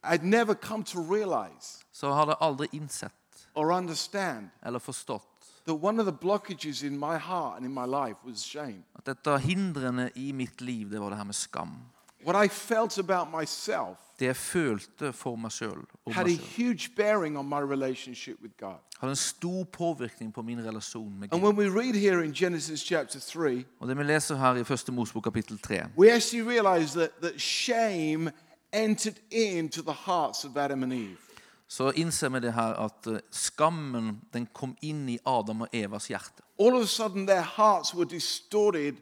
I'd 0.04 0.22
never 0.22 0.54
come 0.54 0.84
to 0.84 0.98
realize 1.14 1.84
så 1.92 2.12
har 2.12 2.26
jeg 2.26 2.36
aldri 2.40 2.69
innsett 2.72 3.12
or 3.54 3.72
understand 3.72 4.48
eller 4.66 4.78
forstått 4.78 5.25
that 5.66 5.75
one 5.82 6.00
of 6.00 6.06
the 6.06 6.12
blockages 6.20 6.82
in 6.82 6.98
my 6.98 7.16
heart 7.19 7.56
and 7.56 7.64
in 7.66 7.75
my 7.75 7.84
life 7.86 8.19
was 8.25 8.42
shame. 8.44 8.84
at 8.98 9.06
dette 9.06 9.38
hindrene 9.38 10.11
i 10.14 10.32
mitt 10.32 10.61
liv, 10.61 10.90
det 10.90 11.00
var 11.00 11.08
det 11.11 11.16
her 11.18 11.25
med 11.25 11.35
skam. 11.35 11.78
What 12.26 12.44
I 12.44 12.48
felt 12.48 12.98
about 12.98 13.28
myself 13.40 13.96
Det 14.18 14.26
jeg 14.26 14.37
følte 14.37 15.12
for 15.12 15.37
meg 15.37 15.52
sjøl, 15.52 15.84
had 16.10 16.26
a 16.26 16.30
huge 16.56 16.90
bearing 16.96 17.38
on 17.38 17.48
my 17.48 17.60
relationship 17.60 18.37
with 18.42 18.54
God. 18.60 18.75
hadde 19.00 19.10
en 19.12 19.16
stor 19.16 19.64
påvirkning 19.64 20.34
på 20.34 20.42
min 20.42 20.64
relasjon 20.66 21.18
med 21.20 21.28
And 21.32 21.40
Gud. 21.42 21.48
when 21.54 21.56
we 21.56 21.80
read 21.80 21.94
here 21.94 22.25
in 22.25 22.32
Genesis 22.34 22.80
chapter 22.80 23.20
3, 23.20 23.64
Og 23.80 23.88
det 23.88 23.98
vi 23.98 24.02
leser 24.02 24.37
her 24.37 24.54
i 24.56 24.64
første 24.64 24.92
Mosebok 24.92 25.22
kapittel 25.25 25.58
3, 25.58 25.80
we 25.98 26.10
actually 26.10 26.48
realize 26.56 26.92
that, 26.98 27.10
that 27.22 27.40
shame 27.40 28.30
entered 28.72 29.16
into 29.30 29.82
the 29.82 29.92
hearts 29.92 30.44
of 30.44 30.56
Adam 30.56 30.82
and 30.82 30.92
Eve. 30.92 31.16
så 31.68 31.90
innser 31.96 32.28
vi 32.28 32.40
det 32.40 32.52
her 32.54 32.75
at 32.84 33.06
eh, 33.06 33.18
skammen 33.30 34.20
den 34.32 34.46
kom 34.52 34.76
inn 34.82 35.08
i 35.08 35.18
Adam 35.26 35.60
og 35.60 35.68
Evas 35.72 36.08
hjerte. 36.08 36.42
All 36.60 36.75
of 36.75 36.82
a 36.82 36.87
sudden, 36.87 37.26
their 37.26 37.42
hearts 37.56 37.94
were 37.94 38.04
distorted 38.10 38.94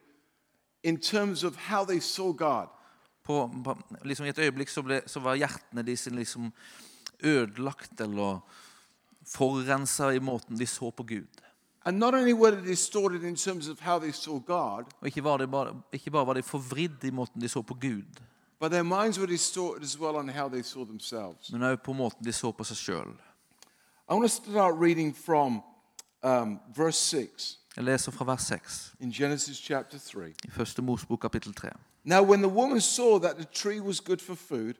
in 0.82 1.00
terms 1.00 1.44
of 1.44 1.56
how 1.56 1.84
they 1.84 2.00
saw 2.00 2.32
God. 2.32 2.66
På, 3.26 3.40
på, 3.64 3.74
liksom 4.06 4.26
I 4.26 4.30
et 4.30 4.38
øyeblikk 4.38 4.70
så, 4.70 4.82
ble, 4.86 5.00
så 5.06 5.20
var 5.20 5.38
hjertene 5.38 5.82
deres 5.86 6.06
liksom 6.06 6.52
ødelagt 7.26 8.00
eller 8.00 8.38
forurensa 9.26 10.12
i 10.14 10.22
måten 10.22 10.58
de 10.58 10.66
så 10.66 10.90
på 10.90 11.02
Gud. 11.02 11.42
Og 15.00 15.06
ikke, 15.06 15.24
var 15.24 15.38
det 15.38 15.50
bare, 15.50 15.74
ikke 15.92 16.10
bare 16.10 16.26
var 16.26 16.34
de 16.34 16.42
forvridd 16.42 17.04
i 17.04 17.10
måten 17.10 17.40
de 17.42 17.48
så 17.48 17.62
på 17.62 17.74
Gud, 17.74 18.22
well 20.00 20.16
men 21.52 21.62
òg 21.62 21.82
på 21.82 21.92
måten 21.92 22.24
de 22.24 22.32
så 22.32 22.52
på 22.52 22.64
seg 22.64 22.76
sjøl. 22.76 23.14
Um, 26.22 26.58
Jeg 27.76 27.84
leser 27.84 28.12
fra 28.12 28.24
vers 28.24 28.42
6 28.42 28.94
in 29.00 29.12
Genesis 29.12 29.58
chapter 29.58 29.98
3. 29.98 30.32
i 30.44 30.50
første 30.50 30.82
Mosbok 30.82 31.20
kapittel 31.20 31.54
3. 31.54 31.70
Now, 32.06 32.22
when 32.22 32.40
the 32.42 32.48
woman 32.48 32.80
saw 32.80 33.18
that 33.18 33.36
the 33.36 33.44
tree 33.44 33.80
was 33.80 34.00
good 34.00 34.20
for 34.22 34.34
food, 34.34 34.76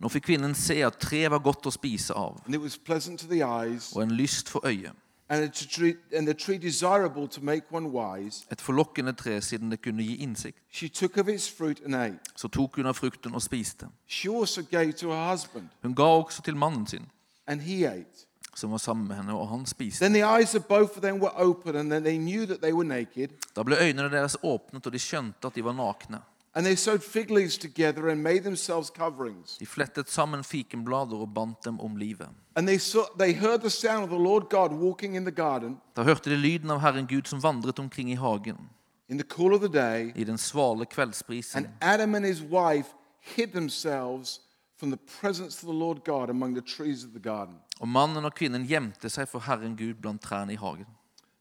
Nå 0.00 0.08
fikk 0.08 0.24
kvinnen 0.24 0.54
se 0.54 0.80
at 0.82 0.96
treet 0.98 1.30
var 1.30 1.38
godt 1.38 1.66
å 1.66 1.70
spise 1.70 2.10
av, 2.16 2.40
and 2.46 2.54
it 2.54 2.60
was 2.60 2.78
pleasant 2.78 3.20
to 3.20 3.26
the 3.28 3.42
eyes, 3.44 3.92
og 3.92 4.02
en 4.02 4.10
lyst 4.10 4.48
for 4.48 4.60
øyet. 4.66 4.92
and, 5.28 5.44
a 5.44 5.48
tree, 5.48 5.94
and 6.16 6.26
the 6.26 6.34
tree 6.34 6.58
desirable 6.58 7.28
to 7.28 7.40
make 7.40 7.62
one 7.70 7.86
wise, 7.92 8.44
Et 8.50 8.60
forlokkende 8.60 9.12
tre 9.12 9.40
siden 9.40 9.70
det 9.70 9.82
kunne 9.82 10.02
gi 10.02 10.16
innsikt. 10.16 10.58
she 10.70 10.88
took 10.88 11.16
of 11.16 11.28
its 11.28 11.48
fruit 11.50 11.80
and 11.84 11.94
ate. 11.94 12.18
Så 12.36 12.48
tok 12.48 12.76
hun 12.76 12.86
av 12.86 12.94
frukten 12.94 13.34
og 13.34 13.42
spiste. 13.42 13.86
She 14.08 14.28
also 14.30 14.62
gave 14.62 14.92
to 14.92 15.10
her 15.10 15.30
husband, 15.30 15.68
Hun 15.82 15.94
ga 15.94 16.02
også 16.02 16.42
til 16.42 16.56
mannen 16.56 16.86
sin, 16.86 17.06
and 17.46 17.60
he 17.60 17.84
ate. 17.86 18.26
som 18.56 18.70
var 18.70 18.78
sammen 18.78 19.08
med 19.08 19.16
henne, 19.16 19.32
og 19.32 19.48
han 19.48 19.66
spiste. 19.66 20.04
Then 20.04 20.12
the 20.14 20.24
eyes 20.38 20.54
of 20.54 20.64
both 20.66 20.96
of 20.96 21.02
them 21.02 21.20
were 21.20 21.32
open, 21.36 21.76
and 21.76 21.90
then 21.90 22.02
they 22.04 22.16
knew 22.18 22.46
that 22.46 22.60
they 22.60 22.72
were 22.72 22.84
naked. 22.88 23.28
Da 23.56 23.62
ble 23.62 23.76
øynene 23.80 24.10
deres 24.10 24.36
åpnet, 24.42 24.86
og 24.86 24.92
de 24.92 24.98
skjønte 24.98 25.46
at 25.46 25.54
de 25.54 25.64
var 25.64 25.72
nakne. 25.72 26.18
And 26.54 26.66
they 26.66 26.76
sewed 26.76 27.02
fig 27.02 27.30
leaves 27.30 27.58
together 27.58 28.08
and 28.08 28.22
made 28.22 28.42
themselves 28.42 28.90
coverings. 28.90 29.56
De 29.58 29.66
flettet 29.66 30.08
sammen 30.10 30.44
fikenblader 30.44 31.16
og 31.16 31.34
bandt 31.34 31.64
dem 31.64 31.80
om 31.80 31.96
livet. 31.96 32.28
And 32.54 32.66
they 32.66 32.78
saw, 32.78 33.02
they 33.18 33.32
heard 33.32 33.60
the 33.60 33.70
sound 33.70 34.04
of 34.04 34.10
the 34.10 34.18
Lord 34.18 34.50
God 34.50 34.72
walking 34.72 35.16
in 35.16 35.24
the 35.24 35.34
garden 35.34 35.78
Da 35.96 36.02
hørte 36.02 36.30
de 36.30 36.36
lyden 36.36 36.70
av 36.70 36.80
Herren 36.80 37.06
Gud 37.06 37.22
som 37.26 37.42
vandret 37.42 37.78
omkring 37.78 38.10
i 38.10 38.14
hagen 38.14 38.68
in 39.08 39.18
the 39.18 39.28
cool 39.28 39.54
of 39.54 39.60
the 39.60 39.68
day. 39.68 40.12
i 40.14 40.24
den 40.24 40.38
svale 40.38 40.86
kveldsprisen. 40.86 41.56
And 41.56 41.68
Adam 41.80 42.14
and 42.14 42.24
his 42.26 42.42
wife 42.42 42.88
hid 43.20 43.48
themselves 43.52 44.40
from 44.78 44.90
the 44.90 45.00
presence 45.20 45.62
of 45.66 45.72
the 45.72 45.78
Lord 45.78 46.04
God 46.04 46.30
among 46.30 46.54
the 46.54 46.76
trees 46.76 47.04
of 47.04 47.10
the 47.10 47.20
garden. 47.30 47.54
Og 47.80 47.88
mannen 47.88 48.24
og 48.24 48.34
kvinnen 48.34 48.66
gjemte 48.66 49.08
seg 49.10 49.28
for 49.28 49.40
Herren 49.40 49.76
Gud 49.76 49.94
blant 50.02 50.22
trærne 50.22 50.52
i 50.52 50.56
hagen. 50.56 50.86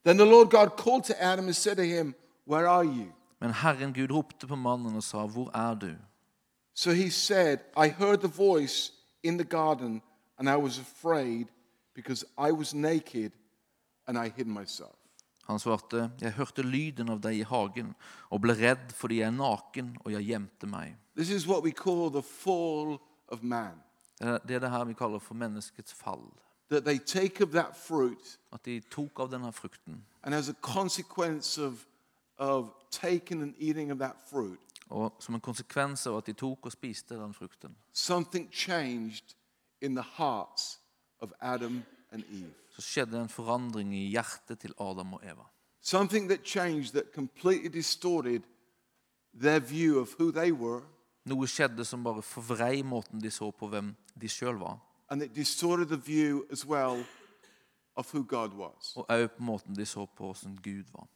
Then 0.05 0.17
the 0.17 0.25
Lord 0.25 0.49
God 0.49 0.69
called 0.77 1.03
to 1.03 1.13
Adam 1.19 1.45
and 1.45 1.53
said 1.55 1.75
to 1.75 1.83
him, 1.83 2.15
Where 2.47 2.67
are 2.67 2.85
you? 2.85 3.11
Men 3.41 3.51
Herren 3.53 3.93
Gud 3.93 4.11
ropte 4.11 4.47
på 4.47 4.55
mannen 4.55 4.95
og 4.95 5.03
sa, 5.03 5.25
'Hvor 5.25 5.51
er 5.57 5.73
du?' 5.73 5.97
So 6.73 6.91
he 6.91 7.09
said, 7.11 7.57
I 7.77 7.89
heard 7.89 8.17
the 8.19 8.27
voice 8.27 8.93
in 9.23 9.37
the 9.37 9.47
garden, 9.47 10.01
and 10.37 10.49
I 10.49 10.55
was 10.55 10.79
afraid 10.79 11.45
because 11.95 12.25
I 12.37 12.51
was 12.51 12.73
naked 12.73 13.31
and 14.07 14.17
I 14.17 14.29
hid 14.35 14.45
myself. 14.45 14.95
Han 15.47 15.59
svarte, 15.59 16.11
'Jeg 16.21 16.31
hørte 16.31 16.61
lyden 16.61 17.09
av 17.09 17.19
deg 17.21 17.33
i 17.39 17.41
hagen 17.43 17.95
og 18.29 18.41
ble 18.41 18.53
redd 18.53 18.93
fordi 18.93 19.15
jeg 19.19 19.27
er 19.27 19.31
naken, 19.31 19.97
og 20.05 20.11
jeg 20.11 20.23
gjemte 20.23 20.67
meg.' 20.67 20.95
This 21.15 21.29
is 21.29 21.47
what 21.47 21.63
we 21.63 21.71
call 21.71 22.09
the 22.11 22.23
fall 22.23 22.99
of 23.27 23.41
man. 23.43 23.73
Det 24.19 24.27
er 24.27 24.37
det 24.37 24.55
er 24.55 24.59
det 24.59 24.69
her 24.69 24.83
vi 24.83 24.93
kaller 24.93 25.19
for 25.19 25.33
menneskets 25.33 25.93
fall. 25.93 26.21
That 26.69 26.85
they 26.85 26.97
take 26.99 27.43
of 27.43 27.49
that 27.49 27.75
fruit, 27.75 28.39
At 28.53 28.65
de 28.65 28.79
tok 28.79 29.19
av 29.19 29.31
denne 29.31 29.51
frukten. 29.51 30.03
and 30.23 30.35
as 30.35 30.49
a 30.49 30.53
consequence 30.61 31.61
of, 31.61 31.85
of 32.41 32.69
taking 32.91 33.41
and 33.43 33.53
eating 33.57 33.91
of 33.91 33.97
that 33.99 34.15
fruit, 34.29 34.59
Og 34.89 35.13
som 35.19 35.35
en 35.35 35.41
konsekvens 35.41 36.07
av 36.07 36.17
at 36.17 36.25
de 36.27 36.33
tok 36.33 36.65
og 36.65 36.71
spiste 36.71 37.15
den 37.15 37.33
frukten, 37.33 37.75
something 37.93 38.49
changed 38.53 39.35
in 39.81 39.95
the 39.95 40.03
hearts 40.17 40.79
of 41.19 41.31
Adam 41.41 41.83
and 42.11 42.23
Eve. 42.29 42.51
så 42.69 42.81
skjedde 42.81 43.21
en 43.21 43.29
forandring 43.29 43.95
i 43.95 44.07
hjertet 44.09 44.59
til 44.59 44.73
Adam 44.79 45.13
og 45.13 45.21
Eva. 45.23 45.43
Something 45.81 46.29
that 46.29 46.39
changed 46.45 46.91
that 46.93 47.13
completely 47.15 47.69
distorted 47.69 48.41
their 49.41 49.59
view 49.59 49.99
of 50.01 50.07
who 50.19 50.31
they 50.31 50.51
were, 50.51 50.81
Noe 51.25 51.47
skjedde 51.47 51.85
som 51.85 52.03
bare 52.03 52.21
forvrei 52.21 52.81
måten 52.83 53.21
de 53.21 53.29
så 53.31 53.51
på 53.51 53.67
hvem 53.67 53.95
de 54.21 54.27
sjøl 54.29 54.55
var, 54.57 54.77
and 55.09 55.21
it 55.23 55.35
distorted 55.35 55.85
the 55.87 55.97
view 56.05 56.43
as 56.51 56.65
well 56.65 57.05
of 57.95 58.13
who 58.15 58.23
God 58.23 58.49
was. 58.57 58.93
og 58.95 59.05
òg 59.09 59.31
på 59.31 59.43
måten 59.43 59.75
de 59.75 59.85
så 59.85 60.05
på 60.05 60.29
åssen 60.29 60.57
Gud 60.63 60.83
var. 60.93 61.07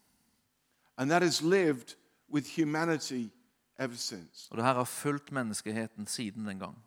And 0.98 1.12
that 1.12 1.22
has 1.22 1.42
lived 1.42 1.96
with 2.34 2.48
humanity 2.56 3.30
ever 3.80 3.96
since. 3.96 4.48
Og 4.52 4.58
det 4.58 4.66
her 4.66 4.74
har 4.74 4.84
fulgt 4.84 5.32
menneskeheten 5.32 6.08
siden 6.08 6.48
den 6.48 6.60
gang. 6.60 6.78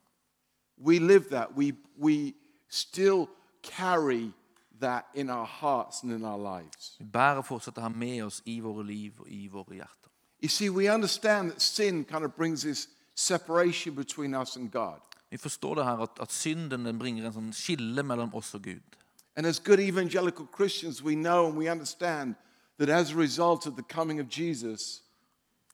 We 0.86 0.98
live 0.98 1.24
that. 1.30 1.48
We, 1.56 1.72
we 2.02 2.32
still 2.68 3.26
carry 3.62 4.32
that 4.80 5.04
in 5.14 5.30
our 5.30 5.46
hearts 5.46 6.02
and 6.02 6.12
in 6.12 6.24
our 6.24 6.58
lives. 6.58 6.96
Vi 6.98 7.04
bærer 7.04 7.42
fortsatt 7.42 7.76
det 7.76 7.82
her 7.82 7.88
med 7.88 8.22
oss 8.22 8.42
i 8.44 8.60
våre 8.60 8.86
liv 8.86 9.12
og 9.20 9.26
i 9.28 9.46
våre 9.46 9.74
hjerter. 9.74 10.10
You 10.42 10.48
see, 10.48 10.70
we 10.70 10.94
understand 10.94 11.50
that 11.50 11.62
sin 11.62 12.04
kind 12.04 12.24
of 12.24 12.32
brings 12.32 12.62
this 12.62 12.88
separation 13.14 13.94
between 13.94 14.34
us 14.34 14.56
and 14.56 14.70
God. 14.70 15.00
Vi 15.30 15.36
forstår 15.36 15.74
det 15.74 15.84
her 15.84 15.96
at, 15.96 16.10
at 16.20 16.32
synden 16.32 16.84
den 16.86 16.98
bringer 16.98 17.26
en 17.26 17.32
sånn 17.32 17.52
skille 17.52 18.02
mellom 18.02 18.34
oss 18.34 18.54
og 18.54 18.62
Gud. 18.62 18.96
And 19.36 19.46
as 19.46 19.60
good 19.60 19.78
evangelical 19.78 20.46
Christians, 20.56 21.02
we 21.02 21.14
know 21.14 21.46
and 21.46 21.58
we 21.58 21.70
understand 21.70 22.34
that 22.78 22.88
as 22.88 23.12
a 23.12 23.16
result 23.16 23.66
of 23.66 23.74
the 23.74 23.82
coming 23.82 24.20
of 24.20 24.26
Jesus, 24.30 25.02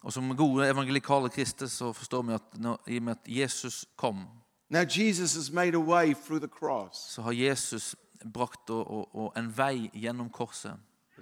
Og 0.05 0.13
som 0.13 0.37
gode 0.37 0.69
evangelikale 0.69 1.29
kristne 1.29 1.69
så 1.69 1.93
forstår 1.93 2.23
vi 2.23 2.33
at 2.35 2.59
når, 2.61 2.83
i 2.89 2.97
og 2.97 3.03
med 3.03 3.13
at 3.13 3.29
Jesus 3.29 3.87
kom, 3.97 4.27
now 4.69 4.83
Jesus 4.83 5.35
has 5.35 5.51
made 5.51 5.75
a 5.75 5.81
way 5.81 6.15
through 6.15 6.41
the 6.41 6.49
cross 6.59 6.97
så 6.97 7.23
har 7.23 7.33
Jesus 7.33 7.97
brakt 8.33 8.71
og, 8.71 8.91
og, 8.91 9.17
og 9.17 9.33
en 9.37 9.59
vei 9.59 9.91
gjennom 9.95 10.31
korset, 10.31 10.77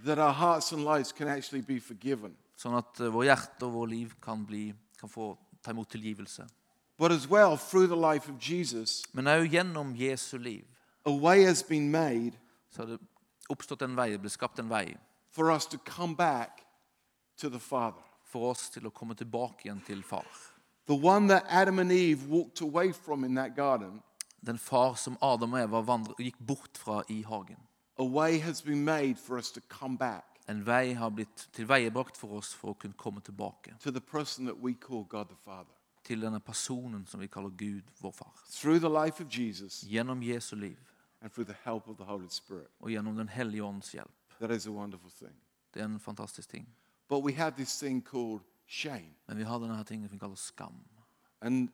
that 0.04 0.18
our 0.18 0.32
hearts 0.32 0.72
and 0.72 0.82
lives 0.82 1.12
can 1.12 1.28
actually 1.28 1.62
be 1.62 1.80
forgiven. 1.80 2.36
sånn 2.56 2.74
at 2.78 3.00
eh, 3.00 3.10
vår 3.12 3.24
hjerte 3.24 3.66
og 3.66 3.72
vår 3.72 3.86
liv 3.86 4.12
kan, 4.22 4.46
bli, 4.46 4.72
kan 4.98 5.10
få 5.10 5.32
ta 5.62 5.70
imot 5.70 5.88
tilgivelse. 5.90 6.46
But 6.98 7.12
as 7.12 7.26
well, 7.30 7.56
through 7.56 7.88
the 7.88 8.12
life 8.12 8.30
of 8.30 8.38
Jesus, 8.38 9.02
Men 9.12 9.26
òg 9.26 9.50
gjennom 9.50 9.94
Jesu 9.96 10.38
liv 10.38 10.64
a 11.06 11.10
way 11.10 11.42
has 11.44 11.62
been 11.62 11.90
made 11.90 12.32
så 12.70 12.82
har 12.82 12.86
det 12.86 12.98
oppstått 13.50 13.82
en 13.82 13.96
vei, 13.96 14.16
blitt 14.18 14.32
skapt 14.32 14.58
en 14.58 14.70
vei 14.70 14.94
for 15.32 15.50
us 15.50 15.66
to 15.66 15.78
come 15.78 16.14
back 16.14 16.62
to 17.36 17.48
the 17.48 17.58
Father. 17.60 18.02
for 18.24 18.50
oss 18.50 18.70
til 18.70 18.86
å 18.86 18.90
komme 18.90 19.14
tilbake 19.14 19.66
igjen 19.66 19.80
til 19.86 20.02
far. 20.02 20.24
The 20.86 20.94
one 20.94 21.28
that 21.28 21.44
Adam 21.50 21.78
and 21.78 21.92
Eve 21.92 22.26
walked 22.30 22.60
away 22.62 22.92
from 22.92 23.24
in 23.24 23.34
that 23.34 23.54
garden, 23.56 24.02
Den 24.46 24.58
far 24.58 24.94
som 24.94 25.16
Adam 25.22 25.52
og 25.52 25.60
Eva 25.60 25.80
vandret, 25.82 26.16
gikk 26.18 26.38
bort 26.46 26.78
fra 26.78 27.02
i 27.08 27.22
hagen. 27.22 27.56
a 27.98 28.04
way 28.04 28.38
has 28.38 28.62
been 28.62 28.84
made 28.84 29.18
for 29.18 29.36
us 29.38 29.50
to 29.52 29.60
come 29.68 29.96
back 29.98 30.24
En 30.48 30.64
vei 30.66 30.94
har 30.94 31.10
blitt 31.10 31.48
tilveiebrakt 31.52 32.16
for 32.16 32.28
oss 32.38 32.54
for 32.54 32.70
å 32.70 32.78
kunne 32.78 32.94
komme 32.96 33.20
tilbake 33.20 33.78
to 33.80 33.90
the 33.90 34.00
person 34.00 34.44
that 34.46 34.56
we 34.62 34.72
call 34.74 35.04
God 35.04 35.28
the 35.28 35.36
Father. 35.44 35.74
til 36.04 36.20
denne 36.22 36.40
personen 36.40 37.06
som 37.06 37.20
vi 37.20 37.26
kaller 37.26 37.50
Gud, 37.50 37.82
vår 38.00 38.10
far. 38.12 38.32
Through 38.50 38.78
the 38.80 38.88
life 39.04 39.20
of 39.22 39.28
Jesus 39.30 39.84
Gjennom 39.84 40.22
Jesu 40.22 40.56
liv 40.56 40.78
and 41.20 41.30
through 41.32 41.44
the 41.46 41.56
help 41.64 41.86
of 41.88 41.96
the 41.96 42.04
Holy 42.04 42.28
Spirit. 42.28 42.68
og 42.80 42.88
gjennom 42.90 43.16
Den 43.16 43.28
hellige 43.28 43.62
ånds 43.62 43.92
hjelp. 43.92 44.10
That 44.40 44.50
is 44.50 44.66
a 44.66 44.70
wonderful 44.70 45.10
thing. 45.10 45.34
Det 45.74 45.82
er 45.82 45.86
en 45.86 46.00
fantastisk 46.00 46.48
ting. 46.48 46.68
But 47.08 47.24
we 47.24 47.32
have 47.32 47.50
this 47.56 47.78
thing 47.78 48.08
called 48.08 48.40
shame. 48.66 49.14
Men 49.28 49.38
vi 49.38 49.42
har 49.42 49.58
denne 49.58 49.76
her 49.76 49.82
tingen 49.82 50.12
vi 50.12 50.18
kaller 50.18 50.36
skam. 50.36 50.74
And 51.40 51.68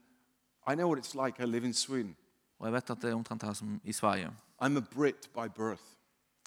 I 0.70 0.74
know 0.74 0.88
what 0.88 1.06
it's 1.06 1.24
like. 1.24 1.42
I 1.42 1.46
live 1.46 1.66
in 1.66 1.74
Sweden. 1.74 2.16
Og 2.58 2.66
jeg 2.66 2.72
vet 2.72 2.90
at 2.90 3.02
det 3.02 3.10
er 3.10 3.14
omtrent 3.14 3.42
her 3.42 3.52
som 3.52 3.80
i 3.84 3.92
Sverige. 3.92 4.30
I'm 4.62 4.76
a 4.76 4.80
Brit 4.94 5.30
by 5.34 5.48
birth. 5.56 5.82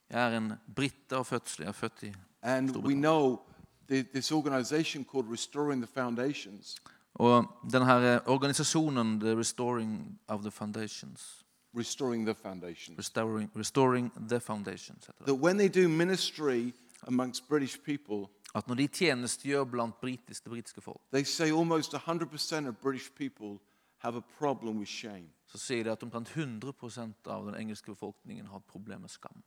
Jeg 0.10 0.34
er 0.34 0.38
en 0.38 0.53
brite 0.75 1.15
av 1.15 1.25
fødsel. 1.25 1.63
Jeg 1.63 1.68
er 1.68 1.72
født 1.72 2.03
i 2.03 2.13
And 2.41 2.75
we 2.75 2.94
know 2.94 3.39
this 3.88 4.32
organization 4.32 5.06
called 5.06 5.32
Restoring 5.32 5.82
the 5.82 5.88
Foundations 5.94 6.82
Og 7.13 7.46
denne 7.72 7.86
her 7.86 8.20
organisasjonen, 8.25 9.20
The 9.20 9.38
Restoring 9.38 10.20
of 10.27 10.41
the 10.41 10.51
Foundations 10.51 11.46
restoring 11.73 12.25
the 12.25 12.33
foundations. 12.33 12.97
Restoring, 12.97 13.49
restoring 13.55 14.11
the 14.29 14.39
Foundations. 14.39 15.09
That 15.25 15.35
when 15.35 15.57
they 15.57 15.67
do 15.67 15.87
ministry 15.87 16.73
amongst 17.07 17.47
British 17.47 17.77
people, 17.83 18.29
At 18.55 18.67
når 18.67 18.75
de 18.75 18.87
tjenestegjør 18.87 19.63
blant 19.63 19.95
britiske, 20.01 20.43
det 20.43 20.49
britiske 20.49 20.81
folk, 20.81 21.01
they 21.13 21.23
say 21.23 21.51
almost 21.51 21.93
100% 21.93 22.67
of 22.67 22.75
British 22.81 23.11
people 23.15 23.59
have 23.97 24.17
a 24.17 24.21
problem 24.39 24.77
with 24.77 24.89
shame. 24.89 25.29
så 25.47 25.57
sier 25.57 25.83
de 25.83 25.91
at 25.91 26.03
omtrent 26.03 26.29
100% 26.29 27.13
av 27.25 27.45
den 27.45 27.55
engelske 27.55 27.91
befolkningen 27.91 28.45
har 28.45 28.59
problem 28.59 29.01
med 29.01 29.09
skam. 29.09 29.43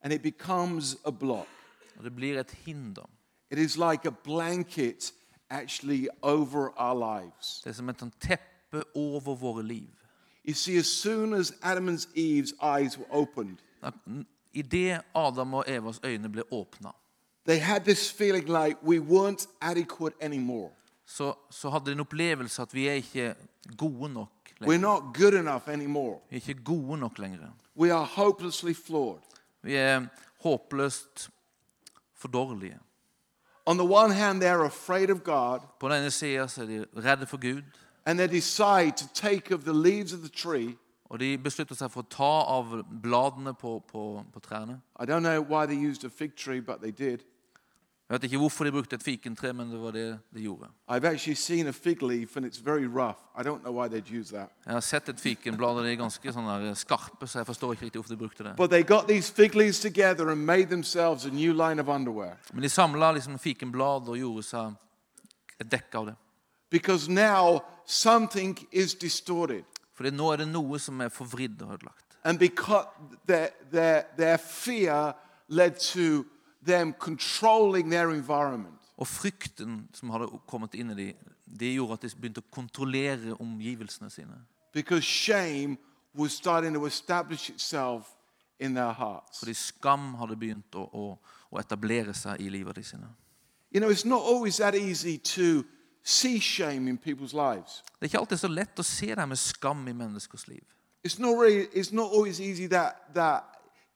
And 0.00 0.12
it 0.12 0.22
becomes 0.22 0.96
a 1.04 1.10
block. 1.10 1.48
Og 1.96 2.04
det 2.04 2.14
blir 2.14 2.40
et 2.40 2.50
hinder. 2.50 3.10
It 3.50 3.58
is 3.58 3.76
like 3.76 4.08
a 4.08 4.10
blanket 4.24 5.12
actually 5.50 6.08
over 6.22 6.70
our 6.76 6.94
lives. 6.94 7.60
Det 7.64 7.70
er 7.70 7.74
som 7.74 7.88
et 7.88 8.12
teppe 8.20 8.82
over 8.94 9.34
våre 9.34 9.62
liv. 9.62 9.95
You 10.46 10.54
see, 10.54 10.78
as 10.78 10.86
soon 10.86 11.34
as 11.34 11.52
Adam 11.62 11.88
and 11.88 11.98
Eve's 12.14 12.54
eyes 12.62 12.98
were 12.98 13.08
opened, 13.10 13.58
Idet 14.52 15.00
Adam 15.14 15.54
og 15.54 15.64
Evas 15.66 16.00
øyne 16.04 16.32
ble 16.32 16.42
åpna, 16.52 16.90
they 17.46 17.58
had 17.58 17.80
this 17.80 18.12
feeling 18.12 18.48
like 18.48 18.76
we 18.82 18.98
weren't 18.98 19.46
adequate 19.60 20.14
anymore. 20.20 20.70
så, 21.06 21.34
så 21.50 21.70
hadde 21.70 21.86
de 21.86 21.92
en 21.92 22.00
opplevelse 22.00 22.62
at 22.62 22.74
vi 22.74 22.88
er 22.88 22.92
ikke 22.92 23.34
gode 23.78 24.12
nok 24.12 24.28
We're 24.60 24.76
not 24.76 25.02
good 25.14 25.34
enough 25.34 25.68
anymore. 25.68 26.18
Vi 26.30 26.36
er 26.36 26.48
ikke 26.48 26.64
gode 26.64 26.98
nok 26.98 27.18
lenger. 27.18 27.48
We 27.76 27.92
are 27.94 28.04
hopelessly 28.04 28.74
flawed. 28.74 29.20
Vi 29.62 29.74
er 29.74 30.06
håpløst 30.42 31.30
for 32.14 32.28
dårlige. 32.28 32.78
On 33.66 33.78
the 33.78 33.84
one 33.86 34.14
hand, 34.14 34.42
they're 34.42 34.64
afraid 34.64 35.10
of 35.10 35.18
God 35.24 35.60
På 35.80 35.88
den 35.88 36.02
ene 36.02 36.10
sida 36.10 36.42
er 36.42 36.66
de 36.66 36.86
redde 36.96 37.26
for 37.26 37.36
Gud, 37.36 37.62
and 38.06 38.18
they 38.18 38.28
decide 38.28 38.96
to 38.96 39.08
take 39.14 39.54
of 39.54 39.64
the 39.64 39.72
leaves 39.72 40.12
of 40.12 40.20
the 40.20 40.28
tree. 40.28 40.76
og 41.10 41.20
de 41.20 41.38
beslutter 41.38 41.74
seg 41.78 41.90
for 41.90 42.02
å 42.02 42.10
ta 42.10 42.32
av 42.50 42.80
bladene 43.02 43.54
på, 43.54 43.78
på, 43.86 44.24
på 44.32 44.40
trærne. 44.42 44.80
I 44.98 45.06
don't 45.06 45.22
know 45.22 45.40
why 45.40 45.66
they 45.66 45.76
used 45.76 46.04
a 46.04 46.10
fig 46.10 46.34
tree, 46.34 46.60
but 46.60 46.80
they 46.80 46.90
did. 46.90 47.22
Jeg 48.08 48.14
vet 48.14 48.24
ikke 48.24 48.38
hvorfor 48.38 48.64
de 48.64 48.70
brukte 48.70 48.94
et 48.94 49.02
fikentre, 49.02 49.52
men 49.52 49.70
det 49.70 49.78
var 49.82 49.90
det 49.90 50.18
de 50.34 50.42
gjorde. 50.42 50.68
I've 50.88 51.04
actually 51.04 51.34
seen 51.34 51.66
a 51.66 51.72
fig 51.72 52.02
leaf 52.02 52.36
and 52.36 52.46
it's 52.46 52.58
very 52.64 52.86
rough. 52.86 53.18
I 53.38 53.42
don't 53.42 53.62
know 53.62 53.72
why 53.72 53.88
they'd 53.88 54.18
use 54.20 54.30
that. 54.34 54.50
Jeg 54.66 54.72
har 54.72 54.80
sett 54.80 55.08
et 55.08 55.20
fikenblad, 55.20 55.78
og 55.78 55.84
de 55.84 55.90
er 55.90 55.98
ganske 55.98 56.32
sånn 56.32 56.46
der 56.46 56.74
skarpe, 56.74 57.26
så 57.26 57.38
jeg 57.38 57.46
forstår 57.46 57.72
ikke 57.74 57.84
riktig 57.88 57.98
hvorfor 58.00 58.14
de 58.14 58.20
brukte 58.20 58.44
det. 58.44 58.56
But 58.56 58.70
they 58.70 58.82
got 58.82 59.08
these 59.08 59.32
fig 59.32 59.54
leaves 59.54 59.80
together 59.80 60.30
and 60.30 60.46
made 60.46 60.66
themselves 60.70 61.26
a 61.26 61.30
new 61.30 61.52
line 61.52 61.82
of 61.82 61.88
underwear. 61.88 62.38
Men 62.52 62.62
de 62.62 62.68
samla 62.68 63.12
liksom 63.12 63.38
fikenblad 63.38 64.08
og 64.08 64.18
gjorde 64.18 64.42
seg 64.42 64.74
et 65.58 65.70
dekke 65.70 65.98
av 65.98 66.06
det. 66.12 66.16
Because 66.70 67.08
now 67.08 67.62
something 67.84 68.58
is 68.72 68.94
distorted. 68.94 69.64
For 69.94 70.10
nå 70.10 70.32
er 70.32 70.42
det 70.42 70.48
noe 70.50 70.78
som 70.82 71.00
er 71.00 71.08
forvridd 71.08 71.62
og 71.62 71.76
ødelagt. 71.78 72.16
And 72.24 72.38
because 72.38 72.86
their, 73.26 73.50
their, 73.70 74.04
their 74.16 74.36
fear 74.36 75.14
led 75.48 75.78
to 75.94 76.26
them 76.64 76.92
controlling 76.92 77.90
their 77.90 78.10
environment. 78.10 78.74
Og 78.96 79.06
frykten 79.06 79.88
som 79.94 80.10
hadde 80.10 80.28
kommet 80.48 80.74
inn 80.74 80.90
i 80.90 80.94
dem, 80.94 81.32
det 81.46 81.74
gjorde 81.76 81.98
at 81.98 82.04
de 82.04 82.10
begynte 82.16 82.42
å 82.42 82.50
kontrollere 82.50 83.36
omgivelsene 83.40 84.10
sine. 84.10 84.40
Because 84.72 85.04
shame 85.06 85.78
was 86.14 86.32
starting 86.32 86.74
to 86.74 86.86
establish 86.86 87.50
itself 87.50 88.16
in 88.58 88.74
their 88.74 88.92
hearts. 88.92 89.38
Fordi 89.38 89.54
skam 89.54 90.14
hadde 90.20 90.36
begynt 90.36 90.74
å, 90.74 90.88
å, 90.92 91.04
å 91.52 91.60
etablere 91.60 92.14
seg 92.16 92.40
i 92.40 92.50
livet 92.50 92.76
de 92.76 92.84
sine. 92.84 93.08
You 93.70 93.80
know, 93.80 93.90
it's 93.90 94.04
not 94.04 94.22
always 94.22 94.56
that 94.56 94.74
easy 94.74 95.18
to 95.18 95.64
see 96.06 96.40
shame 96.40 96.88
in 96.90 96.98
people's 96.98 97.34
lives. 97.34 97.82
Det 98.00 98.00
er 98.00 98.04
ikke 98.06 98.18
alltid 98.18 98.38
så 98.38 98.48
lett 98.48 98.78
å 98.78 98.82
se 98.86 99.06
det 99.06 99.18
her 99.18 99.26
med 99.26 99.38
skam 99.38 99.88
i 99.88 99.92
menneskers 99.92 100.48
liv. 100.48 100.62
It's 101.06 101.18
not 101.18 101.34
really, 101.38 101.66
it's 101.74 101.92
not 101.94 102.12
always 102.12 102.40
easy 102.40 102.66
that, 102.68 102.94
that 103.14 103.42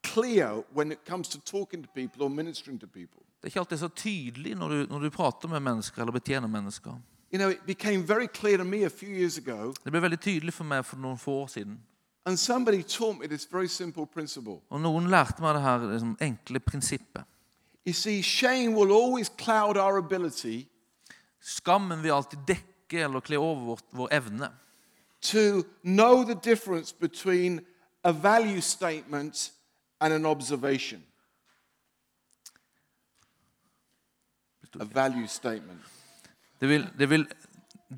clear 0.03 0.63
when 0.75 0.93
it 0.93 0.99
comes 1.09 1.29
to 1.29 1.39
talking 1.41 1.83
to 1.83 1.89
people 1.95 2.23
or 2.23 2.29
ministering 2.31 2.81
to 2.81 2.87
people. 2.87 3.23
Det 3.43 3.47
er 3.47 3.49
ikke 3.49 3.61
alltid 3.61 3.79
så 3.79 3.89
tydelig 3.89 4.55
når 4.55 4.69
du, 4.69 4.87
når 4.91 4.99
du 4.99 5.11
prater 5.11 5.49
med 5.49 5.61
mennesker 5.61 6.03
eller 6.03 6.13
betjener 6.13 6.49
mennesker. 6.49 6.91
You 7.33 7.39
know, 7.39 7.49
it 7.51 7.61
became 7.67 8.03
very 8.09 8.27
clear 8.35 8.57
to 8.59 8.65
me 8.65 8.85
a 8.85 8.89
few 8.91 9.09
years 9.09 9.39
ago, 9.39 9.73
Det 9.85 9.93
ble 9.93 10.03
veldig 10.03 10.21
tydelig 10.21 10.53
for 10.53 10.65
meg 10.65 10.85
for 10.85 10.97
noen 10.99 11.19
få 11.19 11.31
år 11.31 11.47
siden. 11.47 11.79
and 12.27 12.37
somebody 12.39 12.83
taught 12.83 13.19
me 13.21 13.27
this 13.29 13.47
very 13.53 13.67
simple 13.67 14.07
principle. 14.07 14.59
Og 14.71 14.81
noen 14.81 15.07
lærte 15.11 15.43
meg 15.43 15.55
det 15.55 15.63
her 15.63 15.93
liksom, 15.93 16.17
enkle 16.21 16.61
prinsippet. 16.61 17.25
You 17.87 17.93
see, 17.93 18.23
shame 18.23 18.75
will 18.75 18.93
always 18.93 19.31
cloud 19.39 19.77
our 19.77 19.97
ability 19.99 20.67
Skammen 21.41 22.03
vil 22.03 22.13
alltid 22.13 22.39
dekke 22.47 23.05
eller 23.05 23.21
kle 23.25 23.39
over 23.39 23.65
vår, 23.73 23.85
vår 23.97 24.13
evne 24.13 24.51
to 25.21 25.65
know 25.83 26.25
the 26.25 26.35
difference 26.35 26.93
between 26.93 27.61
a 28.05 28.13
value 28.13 28.61
statement 28.61 29.51
and 30.01 30.13
an 30.13 30.27
observation. 30.27 31.03
A 34.81 34.85
value 34.85 35.27
statement. 35.27 35.81
Det 36.61 36.69
vil, 36.69 36.89
det 36.99 37.11
vil 37.11 37.27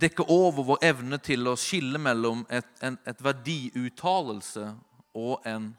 dekke 0.00 0.24
over 0.28 0.62
vår 0.62 0.78
evne 0.82 1.18
til 1.18 1.46
å 1.48 1.56
skille 1.56 1.98
mellom 1.98 2.46
et, 2.50 2.66
en, 2.80 2.96
et 3.06 3.24
verdiuttalelse 3.24 4.70
og 5.14 5.42
en, 5.46 5.76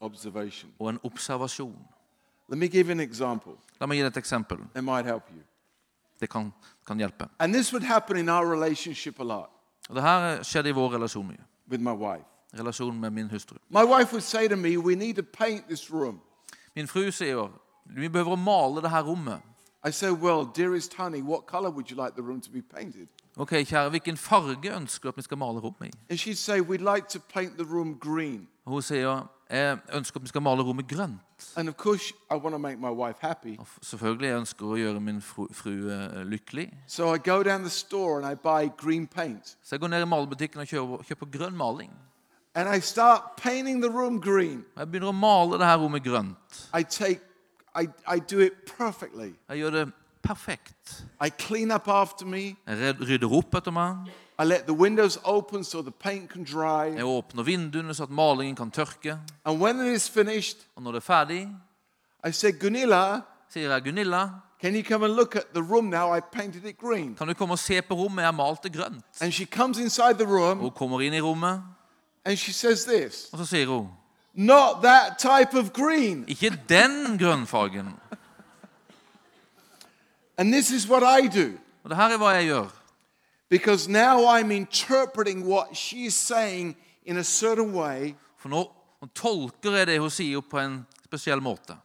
Observation. 0.00 0.72
og 0.78 0.88
en 0.88 0.98
observasjon. 1.02 1.86
Let 2.48 2.58
me 2.58 2.66
give 2.68 2.88
you 2.88 2.92
an 2.92 3.00
example. 3.00 3.54
La 3.80 3.86
meg 3.86 4.00
gi 4.00 4.06
et 4.08 4.16
eksempel. 4.16 4.58
It 4.74 4.82
might 4.82 5.06
help 5.06 5.30
you. 5.30 5.42
Det 6.20 6.30
kan, 6.30 6.52
kan 6.86 6.96
hjelpe. 6.98 7.28
And 7.38 7.54
this 7.54 7.72
would 7.72 7.84
happen 7.86 8.16
in 8.16 8.28
our 8.28 8.52
relationship 8.52 9.20
a 9.20 9.24
lot 9.24 9.46
Og 9.88 9.94
det 9.94 10.02
her 10.02 10.42
skjedde 10.42 10.68
i 10.68 10.72
vår 10.72 10.94
relasjon 10.94 11.26
mye. 11.26 11.44
with 11.70 11.82
my 11.82 11.92
wife. 11.92 12.24
Relasjonen 12.58 13.00
med 13.00 13.10
min 13.10 13.30
hustru. 13.30 13.56
My 13.70 13.84
wife 13.84 14.12
would 14.12 14.22
say 14.22 14.48
to 14.48 14.56
me, 14.56 14.76
We 14.78 14.94
need 14.94 15.14
to 15.14 15.22
paint 15.22 15.64
this 15.68 15.90
room. 15.92 16.20
Min 16.76 16.86
fru 16.88 17.10
sier 17.10 17.48
vi 17.96 18.08
behøver 18.08 18.32
å 18.32 18.36
male 18.36 18.82
det 18.82 18.90
her 18.90 19.02
rommet. 19.02 19.40
I 19.84 19.90
said, 19.90 20.10
Well, 20.12 20.44
dearest 20.56 20.94
honey, 20.94 21.20
what 21.22 21.46
color 21.46 21.70
would 21.70 21.90
you 21.90 21.96
like 22.04 22.14
the 22.16 22.22
room 22.22 22.40
to 22.40 22.50
be 22.50 22.62
painted? 22.62 23.08
Ok, 23.36 23.50
kjære, 23.64 23.88
Hvilken 23.90 24.16
farge 24.16 24.76
ønsker 24.76 25.02
du 25.02 25.08
at 25.08 25.16
vi 25.16 25.22
skal 25.22 25.36
male 25.38 25.60
rommet 25.60 25.84
i? 25.86 25.90
And 26.10 26.18
she'd 26.18 26.34
say, 26.38 26.60
We'd 26.60 26.94
like 26.94 27.08
to 27.08 27.18
paint 27.34 27.52
the 27.58 27.64
room 27.64 27.94
green. 28.00 28.48
Og 28.66 28.72
Hun 28.72 28.82
sier 28.82 29.28
jeg 29.50 29.78
ønsker 29.92 30.16
at 30.16 30.22
vi 30.22 30.28
skal 30.28 30.42
male 30.42 30.62
rommet 30.62 30.88
grønt. 30.88 31.20
Og 33.58 33.66
selvfølgelig 33.82 34.28
jeg 34.28 34.36
ønsker 34.36 34.66
å 34.66 34.76
gjøre 34.76 35.00
min 35.00 35.22
fru, 35.24 35.46
frue 35.52 35.94
eh, 35.94 36.24
lykkelig. 36.28 36.66
So 36.86 37.14
I 37.14 37.18
go 37.18 37.42
down 37.42 37.62
the 37.62 37.70
store 37.70 38.18
and 38.18 38.26
I 38.32 38.34
buy 38.34 38.68
green 38.76 39.06
paint. 39.06 39.56
Så 39.62 39.74
jeg 39.74 39.80
går 39.80 39.88
ned 39.88 40.02
i 40.02 40.04
malebutikken 40.04 40.60
og 40.60 40.66
kjøper, 40.68 41.04
kjøper 41.08 41.26
grønn 41.38 41.56
maling. 41.56 41.92
And 42.54 42.68
I 42.76 42.80
start 42.80 43.22
painting 43.36 43.82
the 43.82 43.90
room 43.90 44.20
green. 44.20 44.64
Og 44.74 44.80
Jeg 44.80 44.90
begynner 44.90 45.08
å 45.08 45.16
male 45.16 45.58
det 45.58 45.66
her 45.66 45.78
rommet 45.78 46.04
grønt. 46.04 46.60
I 46.74 46.82
take, 46.82 47.20
I, 47.76 47.88
I 48.08 48.18
do 48.18 48.40
it 48.40 48.52
perfectly. 48.78 49.32
Jeg 49.48 49.58
gjør 49.62 49.70
det 49.70 49.84
perfekt. 49.86 50.04
I 51.20 51.30
clean 51.38 51.70
up 51.70 51.88
after 51.88 52.26
me. 52.26 52.56
Jeg 52.66 53.00
rydder 53.00 53.32
opp 53.36 53.54
etter 53.54 53.70
meg. 53.70 53.96
I 54.40 54.44
let 54.44 54.66
the 54.66 54.72
windows 54.74 55.18
open 55.24 55.64
so 55.64 55.82
the 55.82 55.90
paint 55.90 56.30
can 56.32 56.44
dry. 56.44 56.94
Jeg 56.96 57.04
åpner 57.04 57.42
vinduene 57.42 57.94
så 57.94 58.02
at 58.02 58.10
malingen 58.10 58.56
kan 58.56 58.70
tørke. 58.70 59.18
And 59.44 59.60
when 59.62 59.80
it 59.80 59.96
is 59.96 60.10
finished, 60.10 60.56
Og 60.76 60.82
når 60.82 60.92
det 60.92 60.96
er 60.96 61.06
ferdig, 61.06 61.48
I 62.28 62.32
say, 62.32 62.52
Gunilla, 62.60 63.20
sier 63.50 63.72
jeg 63.72 63.82
Gunilla, 63.82 64.28
can 64.60 64.74
you 64.74 64.82
come 64.82 65.04
and 65.04 65.14
look 65.14 65.36
at 65.36 65.44
the 65.54 65.62
room 65.62 65.84
now? 65.84 66.16
I 66.16 66.20
painted 66.32 66.64
it 66.64 66.78
green. 66.78 67.14
kan 67.14 67.28
du 67.28 67.34
komme 67.34 67.54
og 67.54 67.58
se 67.58 67.82
på 67.82 67.94
rommet? 67.94 68.22
Jeg 68.22 68.26
har 68.26 68.32
malt 68.32 68.62
det 68.62 68.72
grønt. 68.72 69.04
And 69.20 69.32
she 69.32 69.44
comes 69.46 69.78
inside 69.78 70.14
the 70.14 70.26
room 70.26 70.58
Hun 70.58 70.70
kommer 70.70 71.00
inn 71.00 71.14
i 71.14 71.20
rommet, 71.20 71.62
and 72.24 72.36
she 72.36 72.52
says 72.52 72.84
this 72.84 73.28
og 73.32 73.38
så 73.38 73.44
sier 73.46 73.66
hun 73.66 73.88
Not 74.34 74.82
that 74.82 75.18
type 75.18 75.58
of 75.58 75.72
green. 75.72 76.24
Ikke 76.28 76.58
den 76.68 77.18
grønnfargen. 77.18 77.94
And 80.38 80.52
this 80.52 80.70
is 80.70 80.88
what 80.88 81.02
I 81.02 81.26
do. 81.26 81.58
Og 81.82 81.90
det 81.90 81.96
her 81.96 82.04
er 82.14 82.18
hva 82.18 82.28
jeg 82.36 82.44
gjør. 82.46 82.68
Because 83.50 83.88
now 83.88 84.26
I'm 84.26 84.50
interpreting 84.50 85.46
what 85.46 85.76
she's 85.76 86.14
saying 86.14 86.76
in 87.04 87.16
a 87.16 87.24
certain 87.24 87.72
way. 87.74 88.14
For 88.36 88.48
nå, 88.48 88.70
nå 89.02 89.08
tolker 89.14 89.76
jeg 89.76 89.86
det 89.86 90.00
hun 90.00 90.10
sier, 90.10 90.40
på 90.40 90.58
en 90.58 90.86
spesiell 91.04 91.40
måte. 91.42 91.76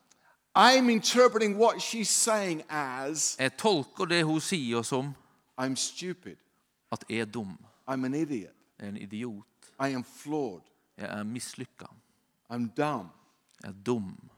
I'm 0.55 0.89
interpreting 0.89 1.57
what 1.57 1.81
she's 1.81 2.09
saying 2.09 2.61
as 2.69 3.35
Jeg 3.39 3.57
tolker 3.57 4.05
det 4.05 4.23
hun 4.25 4.39
sier, 4.39 4.81
som 4.81 5.15
I'm 5.57 5.75
stupid. 5.75 6.35
at 6.91 7.03
jeg 7.09 7.19
er 7.19 7.25
dum. 7.25 7.57
I'm 7.89 8.05
an 8.05 8.13
idiot. 8.13 8.53
Jeg 8.79 8.85
er 8.85 8.89
en 8.89 8.97
idiot. 8.97 9.45
I 9.79 9.89
am 9.93 10.03
flawed. 10.03 10.61
Jeg 10.97 11.19
er 11.19 11.23
mislykka. 11.23 11.85
I'm 12.51 12.67
dumb. 12.77 13.09
Jeg 13.63 13.69
er 13.69 13.73
dum. 13.85 14.29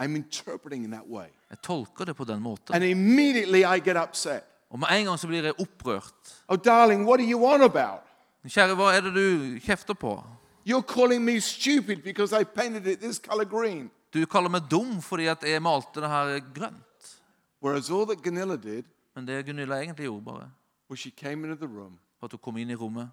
I'm 0.00 0.16
interpreting 0.16 0.84
in 0.84 0.90
that 0.90 1.06
way. 1.08 1.28
Jeg 1.50 1.58
tolker 1.62 2.04
det 2.04 2.16
på 2.16 2.24
den 2.24 2.42
måten. 2.42 2.74
And 2.74 2.84
immediately 2.84 3.58
I 3.58 3.80
get 3.80 3.96
upset. 3.96 4.42
Og 4.70 4.78
med 4.78 4.88
en 4.90 5.06
gang 5.06 5.18
så 5.18 5.26
blir 5.26 5.42
jeg 5.42 5.60
opprørt. 5.60 6.42
Oh, 6.48 6.56
darling, 6.64 7.04
what 7.08 7.20
are 7.20 7.30
you 7.32 7.46
on 7.46 7.62
about? 7.62 8.00
Kjære, 8.48 8.74
hva 8.74 8.92
er 8.96 9.00
det 9.00 9.14
du 9.14 9.58
kjefter 9.60 9.94
på? 9.94 10.22
You're 10.68 10.94
calling 10.94 11.24
me 11.24 11.40
stupid 11.40 12.02
because 12.02 12.32
I 12.40 12.44
painted 12.44 12.86
it 12.86 13.00
this 13.00 13.16
color 13.16 13.44
green. 13.44 13.90
Du 14.14 14.26
kaller 14.26 14.50
meg 14.50 14.62
dum 14.70 15.02
fordi 15.02 15.26
at 15.26 15.42
jeg 15.42 15.62
malte 15.62 16.00
det 16.00 16.08
her 16.08 16.40
grønt. 16.54 17.18
Whereas 17.62 17.90
all 17.90 18.06
that 18.06 18.22
Ganilla 18.22 18.56
did 18.56 18.84
Men 19.14 19.26
det 19.26 19.46
Gunilla 19.46 19.80
egentlig 19.82 20.04
gjorde, 20.04 20.24
bare, 20.24 20.50
was 20.90 20.98
she 20.98 21.10
came 21.10 21.44
into 21.44 21.66
the 21.66 21.74
room 21.74 21.98
var 22.20 22.26
at 22.26 22.32
hun 22.32 22.38
kom 22.38 22.56
inn 22.56 22.70
i 22.70 22.74
rommet 22.74 23.10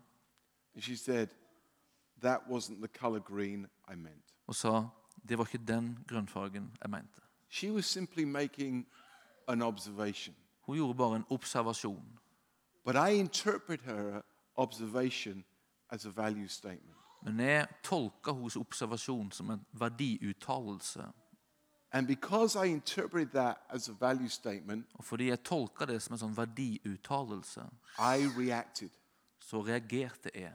and 0.75 0.83
she 0.83 0.95
said, 0.95 1.27
That 2.21 2.39
wasn't 2.49 2.81
the 2.81 2.87
color 2.99 3.19
green 3.19 3.67
I 3.91 3.95
meant. 3.95 4.23
og 4.47 4.55
sa 4.55 4.83
det 5.29 5.37
var 5.37 5.45
ikke 5.45 5.65
den 5.67 5.97
grønnfargen 6.07 6.71
jeg 6.81 6.89
mente. 6.89 7.21
She 7.49 7.71
was 7.71 7.85
simply 7.85 8.23
making 8.23 8.87
an 9.47 9.61
observation. 9.61 10.35
Hun 10.61 10.75
gjorde 10.75 10.95
bare 10.97 11.15
en 11.15 11.25
observasjon. 11.29 12.19
But 12.85 12.95
I 12.95 13.13
interpret 13.19 13.81
her 13.81 14.21
observation 14.55 15.43
as 15.89 16.05
a 16.05 16.09
value 16.09 16.47
statement. 16.47 16.97
Men 17.23 17.39
jeg 17.39 17.67
tolka 17.83 18.31
hennes 18.33 18.55
observasjon 18.55 19.31
som 19.31 19.49
en 19.51 19.65
verdiuttalelse. 19.73 21.03
And 21.91 22.07
because 22.07 22.55
I 22.67 22.69
interpreted 22.71 23.31
that 23.31 23.57
as 23.69 23.89
a 23.89 23.93
value 23.99 24.29
statement, 24.29 24.85
Og 24.93 25.03
fordi 25.03 25.27
jeg 25.29 25.43
tolka 25.43 25.85
det 25.85 26.01
som 26.01 26.13
en 26.13 26.19
sånn 26.19 26.37
verdiuttalelse, 26.37 27.61
I 27.99 28.27
reacted. 28.37 28.89
så 29.39 29.61
reagerte 29.61 30.29
jeg. 30.35 30.53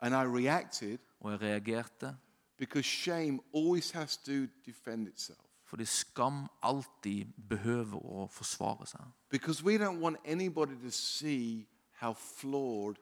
And 0.00 0.14
I 0.14 0.24
reacted 0.46 0.98
Og 1.20 1.32
jeg 1.32 1.40
reagerte 1.40 2.16
because 2.60 2.84
shame 2.84 3.40
always 3.54 3.90
has 3.90 4.16
to 4.16 4.46
defend 4.66 5.08
itself. 5.08 5.38
fordi 5.70 5.84
skam 5.84 6.48
alltid 6.62 7.26
behøver 7.48 7.98
å 8.02 8.26
forsvare 8.26 8.86
seg. 8.90 9.00
Because 9.30 9.62
we 9.64 9.78
don't 9.78 10.00
want 10.00 10.16
anybody 10.24 10.74
to 10.82 10.90
see 10.90 11.68
how 12.00 12.12
flawed 12.12 12.98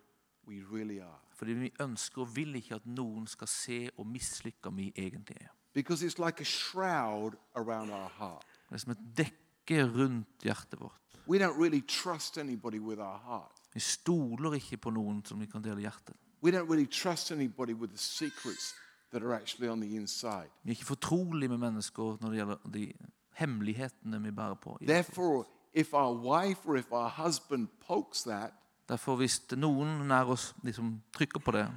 we 0.46 0.60
really 0.72 1.00
are. 1.00 1.18
Fordi 1.34 1.52
vi 1.52 1.70
ønsker 1.80 2.22
og 2.22 2.36
vil 2.36 2.54
ikke 2.54 2.74
at 2.74 2.86
noen 2.86 3.26
skal 3.26 3.48
se 3.48 3.88
og 3.96 4.06
mislykka 4.06 4.70
vi 4.76 4.92
egentlig 4.96 5.36
er. 5.40 5.54
Because 5.72 6.04
it's 6.06 6.18
like 6.18 6.40
a 6.40 6.44
shroud 6.44 7.38
around 7.56 7.90
our 7.90 8.10
heart. 8.18 8.44
Det 8.68 8.74
er 8.74 8.78
som 8.84 8.92
et 8.92 9.04
dekke 9.16 9.86
rundt 9.94 10.44
hjertet 10.44 10.80
vårt. 10.80 11.00
We 11.26 11.38
don't 11.38 11.56
really 11.56 11.80
trust 11.80 12.38
anybody 12.38 12.80
with 12.80 13.00
our 13.00 13.18
heart. 13.18 13.62
Vi 13.74 13.80
stoler 13.80 14.54
ikke 14.54 14.76
på 14.76 14.90
noen 14.90 15.24
som 15.24 15.40
vi 15.40 15.46
kan 15.46 15.64
dele 15.64 15.80
hjertet. 15.80 16.16
We 16.42 16.50
don't 16.50 16.68
really 16.68 16.86
trust 16.86 17.32
anybody 17.32 17.72
with 17.72 17.92
the 17.92 17.98
secrets 17.98 18.74
that 19.12 19.22
are 19.22 19.34
actually 19.34 19.68
on 19.70 19.80
the 19.80 19.96
inside. 19.96 20.48
Vi 20.64 20.70
er 20.70 20.74
ikke 20.76 20.84
fortrolige 20.84 21.48
med 21.48 21.58
mennesker 21.58 22.16
når 22.20 22.28
det 22.28 22.36
gjelder 22.36 22.56
de 22.74 22.92
hemmelighetene 23.32 24.22
vi 24.22 24.30
bærer 24.30 24.54
på. 24.54 24.78
Therefore, 24.82 25.44
if 25.74 25.92
our 25.94 26.14
wife 26.32 26.60
or 26.68 26.76
if 26.76 26.92
our 26.92 27.08
husband 27.08 27.68
pokes 27.86 28.22
that, 28.22 28.50
Derfor 28.88 29.16
hvis 29.16 29.42
noen 29.52 30.08
nær 30.08 30.24
oss 30.24 30.54
liksom 30.64 31.02
trykker 31.12 31.40
på 31.40 31.50
det, 31.50 31.68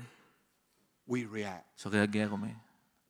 we 1.10 1.28
react. 1.34 1.68
så 1.76 1.90
reagerer 1.90 2.38
vi. 2.38 2.56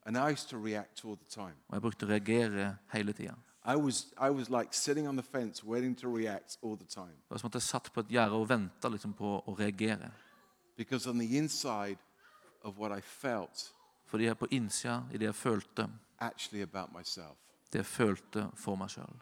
And 0.05 0.17
I 0.17 0.31
used 0.33 0.49
to 0.49 0.57
react 0.57 1.05
all 1.05 1.15
the 1.17 1.29
time. 1.29 1.55
Og 1.67 1.73
jeg 1.73 1.81
brukte 1.81 2.05
å 2.05 2.09
reagere 2.09 2.77
hele 2.93 3.13
tida. 3.13 3.33
I 3.65 3.75
was, 3.75 4.07
I 4.17 4.29
was 4.29 4.49
like 4.49 4.69
sitting 4.73 5.07
on 5.07 5.15
the 5.17 5.23
fence 5.23 5.63
waiting 5.65 5.97
to 5.97 6.17
react 6.17 6.57
all 6.63 6.77
the 6.77 6.85
time. 6.85 7.13
Det 7.13 7.29
var 7.29 7.37
som 7.37 7.47
at 7.47 7.53
jeg 7.53 7.61
satt 7.61 7.91
på 7.93 7.99
et 7.99 8.07
gjerde 8.07 8.31
og 8.31 8.49
venta 8.49 8.89
liksom 8.89 9.13
på 9.13 9.43
å 9.45 9.53
reagere. 9.59 10.09
Because 10.77 11.09
on 11.09 11.19
the 11.19 11.37
inside 11.37 11.97
of 12.63 12.77
what 12.79 12.97
I 12.97 13.01
felt, 13.01 13.71
Fordi 14.11 14.23
jeg 14.23 14.37
på 14.37 14.47
innsida, 14.51 15.03
i 15.11 15.17
det 15.17 15.25
jeg 15.25 15.35
følte, 15.35 15.89
det 17.73 17.79
jeg 17.79 17.85
følte 17.85 18.49
for 18.59 18.75
meg 18.75 18.89
sjøl. 18.91 19.13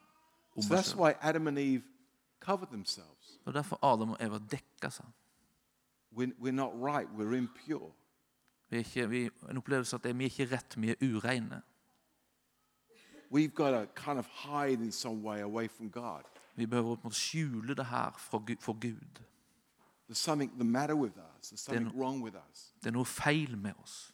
Om 0.57 0.63
So 0.83 0.97
meg. 0.97 1.83
Og 3.45 3.53
derfor 3.53 3.79
Adam 3.85 4.09
og 4.09 4.17
Eva 4.19 4.39
dekka 4.39 4.89
seg. 4.89 5.05
We're, 6.11 6.33
we're 6.41 6.51
not 6.51 6.71
right, 6.73 7.07
we're 7.17 7.37
impure. 7.37 7.91
Vi 8.69 8.77
er 8.77 8.79
ikke, 8.79 9.09
vi, 9.09 9.29
en 9.49 9.57
opplevelse 9.57 9.95
at 9.95 10.03
vi 10.03 10.25
er 10.25 10.29
ikke 10.29 10.55
rett, 10.55 10.81
vi 10.81 10.89
er 10.89 10.95
ureine. 11.01 11.61
We've 13.31 13.53
got 13.53 13.71
to 13.71 13.85
kind 13.95 14.19
of 14.19 14.25
hide 14.25 14.83
in 14.83 14.91
some 14.91 15.23
way 15.23 15.41
away 15.41 15.67
from 15.67 15.89
God. 15.89 16.23
Vi 16.55 16.65
behøver 16.65 16.97
å 17.05 17.11
skjule 17.13 17.75
det 17.75 17.85
her 17.85 18.15
for 18.17 18.39
Gud. 18.39 18.57
For 18.59 18.73
Gud. 18.73 19.21
There's 20.07 20.17
something 20.17 20.51
the 20.57 20.63
matter 20.63 20.95
with 20.95 21.17
us, 21.17 21.49
there's 21.49 21.61
something 21.61 22.01
wrong 22.01 22.23
with 22.23 22.35
us. 22.35 22.73
Det 22.83 22.87
er 22.87 22.91
noe 22.91 23.05
feil 23.05 23.57
med 23.57 23.73
oss. 23.83 24.13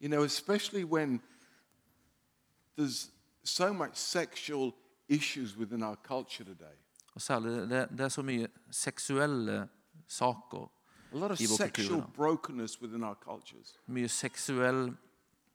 You 0.00 0.08
know, 0.08 0.22
especially 0.22 0.84
when 0.84 1.20
there's 2.76 3.10
so 3.44 3.72
much 3.72 3.96
sexual 3.96 4.72
issues 5.08 5.56
within 5.56 5.82
our 5.82 5.96
culture 5.96 6.44
today. 6.44 6.76
Og 7.14 7.22
særlig, 7.22 7.70
det, 7.70 7.88
det 7.90 8.00
er 8.00 8.08
så 8.08 8.22
mye 8.22 8.48
seksuelle 8.70 9.68
saker. 10.08 10.70
A 11.12 11.16
lot 11.16 11.30
of 11.30 11.40
I 11.40 11.46
vår 11.46 11.56
sexual 11.56 12.00
da. 12.00 12.06
brokenness 12.16 12.82
within 12.82 13.04
our 13.04 13.14
cultures. 13.24 13.78
Mye 13.86 14.08
seksuell 14.08 14.96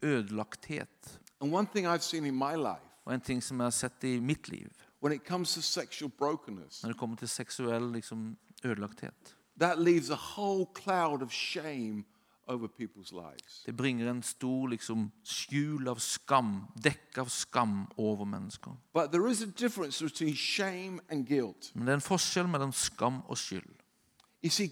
ødelagthet. 0.01 1.19
And 1.41 1.53
one 1.53 1.67
thing 1.67 1.87
I've 1.87 2.03
seen 2.03 2.25
in 2.25 2.35
my 2.35 2.55
life, 2.55 2.89
Og 3.05 3.13
en 3.13 3.21
ting 3.21 3.43
som 3.43 3.57
jeg 3.59 3.65
har 3.65 3.69
sett 3.69 4.03
i 4.03 4.19
mitt 4.19 4.49
liv, 4.49 4.67
when 5.01 5.13
it 5.13 5.27
comes 5.27 5.53
to 5.53 5.61
sexual 5.61 6.11
brokenness, 6.11 6.83
når 6.83 6.89
det 6.89 6.97
kommer 6.99 7.15
til 7.15 7.27
seksuell 7.27 7.91
liksom, 7.91 8.37
ødelagthet 8.65 9.35
that 9.57 9.79
leaves 9.79 10.09
a 10.09 10.15
whole 10.15 10.65
cloud 10.73 11.21
of 11.21 11.31
shame 11.31 11.95
over 11.95 11.95
people's 11.95 12.01
lives. 12.01 12.12
Det 13.65 13.75
bringer 13.77 14.09
en 14.09 14.23
stor 14.23 14.67
liksom, 14.69 15.11
skjul 15.23 15.87
av 15.87 15.95
skam, 15.99 16.67
dekk 16.75 17.17
av 17.17 17.25
skam 17.29 17.87
over 17.97 18.25
mennesker. 18.25 18.71
Men 18.93 19.11
det 21.85 21.91
er 21.91 21.93
en 21.93 22.01
forskjell 22.01 22.47
mellom 22.47 22.71
skam 22.73 23.21
og 23.27 23.37
skyld. 23.37 23.69
See, 24.49 24.67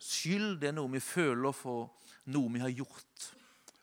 Skyld 0.00 0.60
det 0.60 0.68
er 0.68 0.72
noe 0.74 0.90
vi 0.90 1.00
føler 1.00 1.52
for 1.54 1.90
noe 2.26 2.48
vi 2.52 2.58
har 2.58 2.68
gjort. 2.70 3.34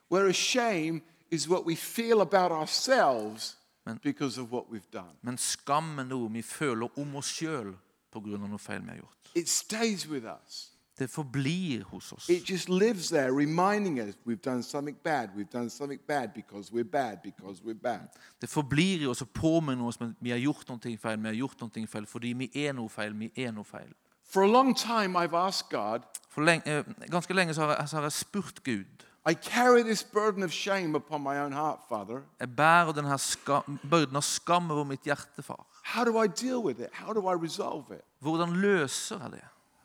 whereas 0.10 0.36
shame 0.36 1.02
is 1.32 1.48
what 1.48 1.65
we 1.65 1.76
feel 1.76 2.22
about 2.22 2.52
ourselves 2.52 3.56
Men- 3.86 4.00
because 4.04 4.38
of 4.41 4.52
what 4.52 4.70
we've 4.70 4.91
done. 4.91 5.15
Men 5.24 5.38
skam 5.38 6.00
er 6.00 6.04
noe 6.04 6.30
vi 6.30 6.41
føler 6.41 6.89
om 6.98 7.15
oss 7.15 7.28
sjøl 7.28 7.76
pga. 8.12 8.38
noe 8.38 8.58
feil 8.58 8.82
vi 8.82 8.89
har 8.89 8.98
gjort. 8.98 9.24
It 9.36 9.50
stays 9.50 10.10
with 10.10 10.26
us. 10.26 10.71
Det 11.00 11.10
forblir 11.10 11.84
hos 11.84 12.12
oss. 12.12 12.30
It 12.30 12.50
just 12.50 12.69
lives 12.69 13.10
there, 13.10 13.32
reminding 13.32 14.00
us 14.00 14.15
we've 14.26 14.41
done 14.41 14.63
something 14.63 14.98
bad. 15.04 15.30
We've 15.36 15.52
done 15.52 15.69
something 15.69 16.00
bad 16.08 16.34
because 16.34 16.71
we're 16.71 16.89
bad, 16.91 17.17
because 17.24 17.63
we're 17.63 17.82
bad. 17.82 18.08
Det 18.41 18.50
forblir 18.50 19.02
i 19.02 19.06
oss 19.06 19.21
og 19.21 19.30
påminner 19.30 19.86
oss 19.86 19.98
om 20.02 20.15
vi 20.21 20.30
har 20.30 20.38
gjort 20.38 20.69
noe 20.69 20.98
feil. 20.98 21.19
Vi 21.19 21.28
har 21.28 21.34
gjort 21.34 21.62
noe 21.62 21.88
feil 21.88 22.06
fordi 22.06 22.34
vi 22.34 22.50
er 22.56 22.74
noe 22.74 22.89
feil. 22.89 23.13
Vi 23.13 23.32
er 23.36 23.52
noe 23.52 23.63
feil. 23.63 23.91
For 24.24 24.43
a 24.43 24.48
long 24.48 24.76
time, 24.76 25.15
I've 25.17 25.34
asked 25.34 25.69
God, 25.69 26.02
lenge, 26.38 26.63
eh, 26.65 27.54
så 27.54 27.62
har, 27.62 27.76
jeg, 27.76 27.89
så 27.89 27.95
har 27.95 28.04
jeg 28.04 28.12
spurt 28.12 28.63
Gud. 28.63 29.06
I 29.28 29.34
carry 29.34 29.84
this 29.84 30.04
burden 30.04 30.43
of 30.43 30.52
shame 30.52 30.95
upon 30.95 31.21
my 31.21 31.39
own 31.39 31.52
heart, 31.52 31.80
Father. 31.89 32.21
Jeg 32.39 32.56
bærer 32.56 32.91
denne 32.93 33.17
skam, 33.17 33.80
byrden 33.89 34.15
av 34.15 34.21
skam 34.21 34.71
over 34.71 34.84
mitt 34.84 35.02
hjerte, 35.02 35.43
far. 35.43 35.65
How 35.84 36.04
do 36.04 36.24
I 36.24 36.28
deal 36.28 36.63
with 36.63 36.80
it? 36.80 36.89
How 36.93 37.13
do 37.13 37.28
I 37.28 37.34
resolve 37.34 37.91
it? 37.91 38.02
Hvordan 38.25 38.55
løser 38.61 39.19
jeg 39.21 39.31
det? 39.31 39.43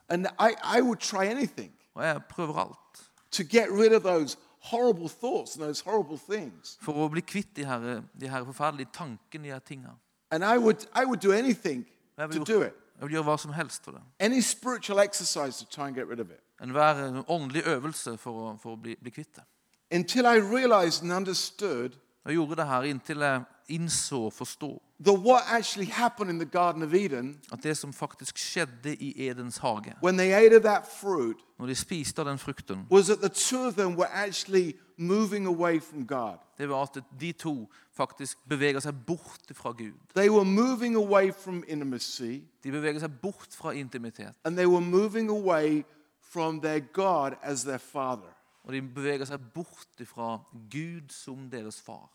And 0.09 0.27
I, 0.41 0.55
I 0.79 0.83
would 0.83 0.99
try 0.99 1.27
anything 1.27 1.73
Og 1.95 2.05
jeg 2.05 2.23
prøver 2.29 2.59
alt 2.59 3.11
to 3.33 3.43
get 3.43 3.69
rid 3.71 3.93
of 3.95 4.03
those 4.03 4.37
horrible 4.73 5.09
thoughts 5.09 5.55
and 5.57 5.65
those 5.65 5.85
horrible 5.85 6.19
things. 6.31 6.79
for 6.83 6.93
å 6.93 7.09
bli 7.09 7.21
kvitt 7.21 7.57
de 7.57 7.65
her, 7.65 8.03
de 8.21 8.29
her 8.29 8.45
forferdelige 8.45 8.89
tankene, 8.93 9.45
de 9.45 9.53
her 9.53 9.59
tingene. 9.59 9.95
And 10.31 10.45
I 10.45 10.59
would, 10.59 10.87
I 10.95 11.05
would 11.05 11.21
do 11.21 11.33
anything 11.33 11.87
Jeg 12.19 12.29
vil, 12.29 12.45
to 12.45 12.53
gjøre, 12.53 12.59
do 12.61 12.67
it. 12.67 12.73
jeg 12.99 13.03
vil 13.09 13.11
gjøre 13.11 13.25
hva 13.25 13.37
som 13.39 13.53
helst 13.53 13.85
for 13.85 13.93
det. 13.93 14.01
Any 14.21 14.41
spiritual 14.41 14.99
exercise 14.99 15.65
to 15.65 15.71
try 15.71 15.87
and 15.87 15.95
get 15.97 16.09
rid 16.09 16.21
of 16.21 16.31
it. 16.31 16.41
Enhver 16.63 17.23
åndelig 17.29 17.63
øvelse 17.67 18.17
for 18.19 18.33
å, 18.33 18.57
for 18.63 18.73
å 18.73 18.77
bli, 18.77 18.97
bli 19.03 19.11
kvitt 19.11 19.37
det. 19.37 19.45
Until 19.93 20.27
I 20.27 20.37
realized 20.39 21.03
and 21.03 21.13
understood 21.13 21.97
Jeg 22.27 22.35
gjorde 22.35 22.57
det 22.57 22.67
her 22.67 22.83
inntil 22.83 23.19
jeg 23.25 23.43
innså 23.69 24.19
og 24.27 24.33
forstod 24.33 24.79
that 25.05 25.19
what 25.19 25.43
actually 25.47 25.87
happened 25.91 26.31
in 26.31 26.39
the 26.39 26.49
Garden 26.59 26.83
of 26.83 26.95
Eden 26.95 27.41
at 27.53 27.63
det 27.63 27.77
som 27.77 27.93
faktisk 27.93 28.39
skjedde 28.39 28.95
i 28.95 29.29
Edens 29.29 29.57
hage, 29.59 29.95
when 30.03 30.19
they 30.19 30.33
ate 30.33 30.57
of 30.57 30.63
that 30.63 30.87
fruit 31.01 31.37
når 31.59 31.67
de 31.67 31.75
spiste 31.75 32.23
av 32.23 32.29
den 32.29 32.39
frukten, 32.39 32.87
was 32.91 33.07
that 33.07 33.19
the 33.19 33.29
two 33.29 33.67
of 33.67 33.75
them 33.75 33.97
were 33.97 34.09
actually 34.13 34.73
moving 34.99 35.47
away 35.47 35.81
from 35.81 36.07
God. 36.07 36.37
det 36.59 36.69
var 36.69 36.83
at 36.83 37.03
de 37.21 37.33
to 37.33 37.69
faktisk 37.93 38.39
beveger 38.49 38.81
seg 38.81 38.95
bort 39.07 39.41
fra 39.53 39.73
Gud. 39.73 39.93
They 40.15 40.29
were 40.29 40.45
moving 40.45 40.97
away 40.97 41.33
from 41.33 41.65
intimacy 41.69 42.41
De 42.65 42.71
beveger 42.71 42.99
seg 43.01 43.11
bort 43.23 43.49
fra 43.55 43.71
intimitet. 43.71 44.33
and 44.45 44.57
they 44.57 44.67
were 44.67 44.81
moving 44.87 45.31
away 45.31 45.83
from 46.21 46.61
their 46.61 46.81
God 46.93 47.33
as 47.43 47.63
their 47.63 47.79
father. 47.79 48.37
Og 48.65 48.73
de 48.73 48.83
beveger 48.83 49.25
seg 49.25 49.41
bort 49.55 49.89
fra 50.05 50.39
Gud 50.73 51.09
som 51.09 51.51
deres 51.51 51.81
far. 51.81 52.11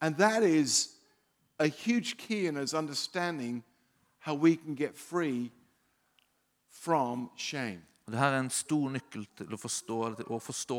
And 0.00 0.14
that 0.14 0.42
is 0.42 0.88
a 1.62 1.68
huge 1.68 2.16
key 2.16 2.46
in 2.46 2.56
us 2.56 2.74
understanding 2.74 3.62
how 4.18 4.34
we 4.34 4.56
can 4.56 4.74
get 4.74 4.96
free 4.96 5.50
from 6.70 7.30
shame. 7.36 7.80
Og 8.06 8.12
Dette 8.12 8.24
er 8.24 8.40
en 8.40 8.50
stor 8.50 8.90
nøkkel 8.90 9.26
til 9.38 9.54
å 9.54 9.56
forstå, 9.56 9.98
å 10.26 10.38
forstå 10.42 10.78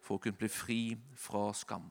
for 0.00 0.16
å 0.16 0.22
kunne 0.22 0.38
bli 0.38 0.48
fri 0.48 0.96
fra 1.16 1.50
skam. 1.52 1.90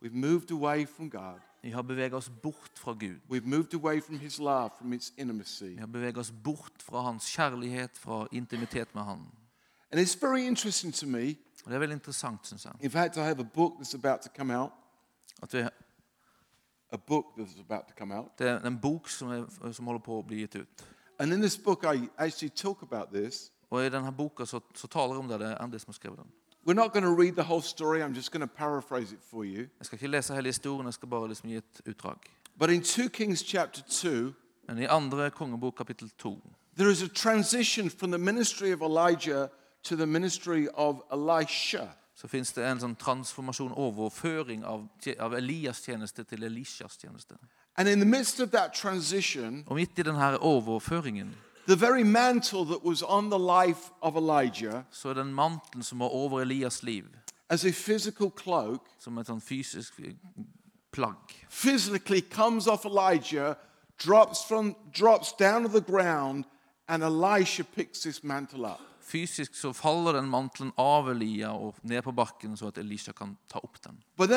We've 0.00 0.16
moved 0.16 0.50
away 0.50 0.86
from 0.86 1.10
God. 1.10 1.40
Vi 1.62 1.70
har 1.70 1.82
beveget 1.82 2.14
oss 2.14 2.30
bort 2.42 2.78
fra 2.78 2.92
Gud. 2.92 3.20
We've 3.30 3.46
moved 3.46 3.74
away 3.74 4.00
from 4.00 4.18
His 4.18 4.38
love, 4.38 4.70
from 4.78 4.92
His 4.92 5.12
intimacy. 5.16 5.74
Vi 5.74 5.80
har 5.80 5.86
beveget 5.86 6.18
oss 6.18 6.32
bort 6.44 6.82
fra 6.82 7.00
hans 7.00 7.24
kjærlighet, 7.36 7.98
fra 7.98 8.26
intimitet 8.32 8.94
med 8.94 9.04
han. 9.04 9.26
And 9.92 10.00
it's 10.00 10.16
very 10.20 10.46
interesting 10.46 10.94
to 10.94 11.06
me. 11.06 11.36
Og 11.64 11.70
Det 11.70 11.74
er 11.74 11.78
veldig 11.78 11.94
interessant, 11.94 12.46
syns 12.46 12.64
jeg, 12.64 12.72
In 12.80 12.90
fact, 12.90 13.16
I 13.16 13.20
have 13.20 13.40
a 13.40 13.48
book 13.54 13.72
that's 13.78 13.94
about 13.94 14.20
to 14.20 14.28
come 14.36 14.56
out. 14.58 14.70
at 15.42 15.52
vi, 15.54 15.68
A 16.94 16.98
book 16.98 17.26
that's 17.36 17.58
about 17.60 17.88
to 17.88 17.94
come 17.98 18.14
out. 18.14 18.38
det 18.38 18.48
er 18.48 18.66
en 18.66 18.78
bok 18.78 19.08
som, 19.08 19.28
er, 19.28 19.72
som 19.72 19.86
holder 19.86 20.02
på 20.04 20.18
å 20.18 20.22
bli 20.22 20.36
gitt 20.44 20.54
ut. 20.56 20.84
And 21.18 21.32
in 21.32 21.40
this 21.40 21.56
book, 21.58 21.84
I 21.84 22.08
actually 22.18 22.50
talk 22.50 22.82
about 22.82 23.08
this. 23.12 23.50
Og 23.70 23.86
I 23.86 23.88
denne 23.90 24.12
boka 24.12 24.44
så, 24.44 24.60
så 24.74 24.86
taler 24.86 25.14
jeg 25.14 25.18
om 25.18 25.28
det. 25.28 25.40
Det 25.40 25.48
er 25.48 25.62
Andy 25.62 25.78
som 25.78 25.90
har 25.90 25.98
skrevet 25.98 26.18
den. 26.18 26.30
We're 26.66 26.78
not 26.82 26.92
going 26.92 27.04
to 27.04 27.14
read 27.22 27.32
the 27.32 27.42
whole 27.42 27.62
story. 27.62 28.00
I'm 28.00 28.14
just 28.14 28.30
going 28.32 28.48
to 28.48 28.54
paraphrase 28.56 29.12
it 29.12 29.20
for 29.30 29.44
you. 29.44 29.58
Jeg 29.78 29.86
skal 29.86 29.96
ikke 29.96 30.06
lese 30.06 30.34
hele 30.34 30.48
historien, 30.48 30.86
jeg 30.86 30.94
skal 30.94 31.08
bare 31.08 31.28
liksom 31.28 31.48
gi 31.48 31.56
et 31.56 31.82
utdrag. 31.86 32.18
But 32.58 32.70
in 32.70 32.82
2 32.82 33.08
Kings 33.08 33.40
chapter 33.40 33.82
2, 33.82 34.32
Men 34.68 34.78
i 34.78 34.84
andre 34.84 35.30
kongebok 35.30 35.74
kapittel 35.76 36.10
2 36.18 36.40
there 36.76 36.90
is 36.90 37.02
a 37.02 37.08
transition 37.08 37.88
from 37.88 38.10
the 38.10 38.18
ministry 38.18 38.72
of 38.72 38.82
Elijah 38.82 39.50
to 39.84 39.96
the 39.96 40.06
ministry 40.06 40.68
of 40.74 41.02
Elisha. 41.12 41.94
Så 42.14 42.28
fins 42.28 42.52
det 42.52 42.64
en 42.64 42.80
sånn 42.80 42.96
transformasjon, 42.96 43.72
overføring 43.74 44.64
av, 44.64 44.84
av 45.18 45.34
Elias 45.34 45.82
tjeneste 45.82 46.24
til 46.24 46.44
Elishas 46.46 46.98
tjeneste. 47.00 47.34
And 47.76 47.88
in 47.88 47.98
the 47.98 48.06
midst 48.06 48.40
of 48.40 48.50
that 48.50 48.72
transition, 48.72 49.64
Og 49.66 49.76
midt 49.76 49.98
i 49.98 50.02
denne 50.02 50.38
overføringen 50.38 51.34
the 51.66 51.76
very 51.76 52.02
mantle 52.02 52.64
that 52.66 52.84
was 52.84 53.02
on 53.02 53.30
the 53.30 53.38
life 53.38 53.90
of 54.02 54.16
Elijah 54.16 54.84
så 54.90 55.08
er 55.08 55.14
den 55.14 55.34
mantelen 55.34 55.82
som 55.82 55.98
var 55.98 56.08
over 56.08 56.40
Elias 56.40 56.82
liv, 56.82 57.04
as 57.48 57.64
a 57.64 57.72
physical 57.72 58.30
cloak 58.30 58.80
som 58.98 59.18
et 59.18 59.26
sånn 59.26 59.40
fysisk 59.40 60.00
plagg, 60.92 61.32
physically 61.48 62.20
comes 62.20 62.66
off 62.66 62.84
Elijah, 62.84 63.56
drops, 63.98 64.44
from, 64.44 64.76
drops 64.92 65.32
down 65.32 65.62
to 65.62 65.68
the 65.68 65.80
ground, 65.80 66.44
and 66.88 67.02
Elisha 67.02 67.64
picks 67.64 68.02
this 68.02 68.22
mantle 68.22 68.66
up. 68.66 68.80
Fysisk 69.04 69.54
så 69.54 69.72
faller 69.76 70.12
den 70.16 70.30
mantelen 70.32 70.72
av 70.80 71.10
Elia 71.12 71.50
og 71.52 71.74
ned 71.82 72.02
på 72.02 72.12
bakken, 72.16 72.56
så 72.56 72.66
at 72.72 72.78
Elisha 72.78 73.12
kan 73.12 73.36
ta 73.48 73.58
opp 73.62 73.82
den. 73.84 73.98
Men 74.18 74.28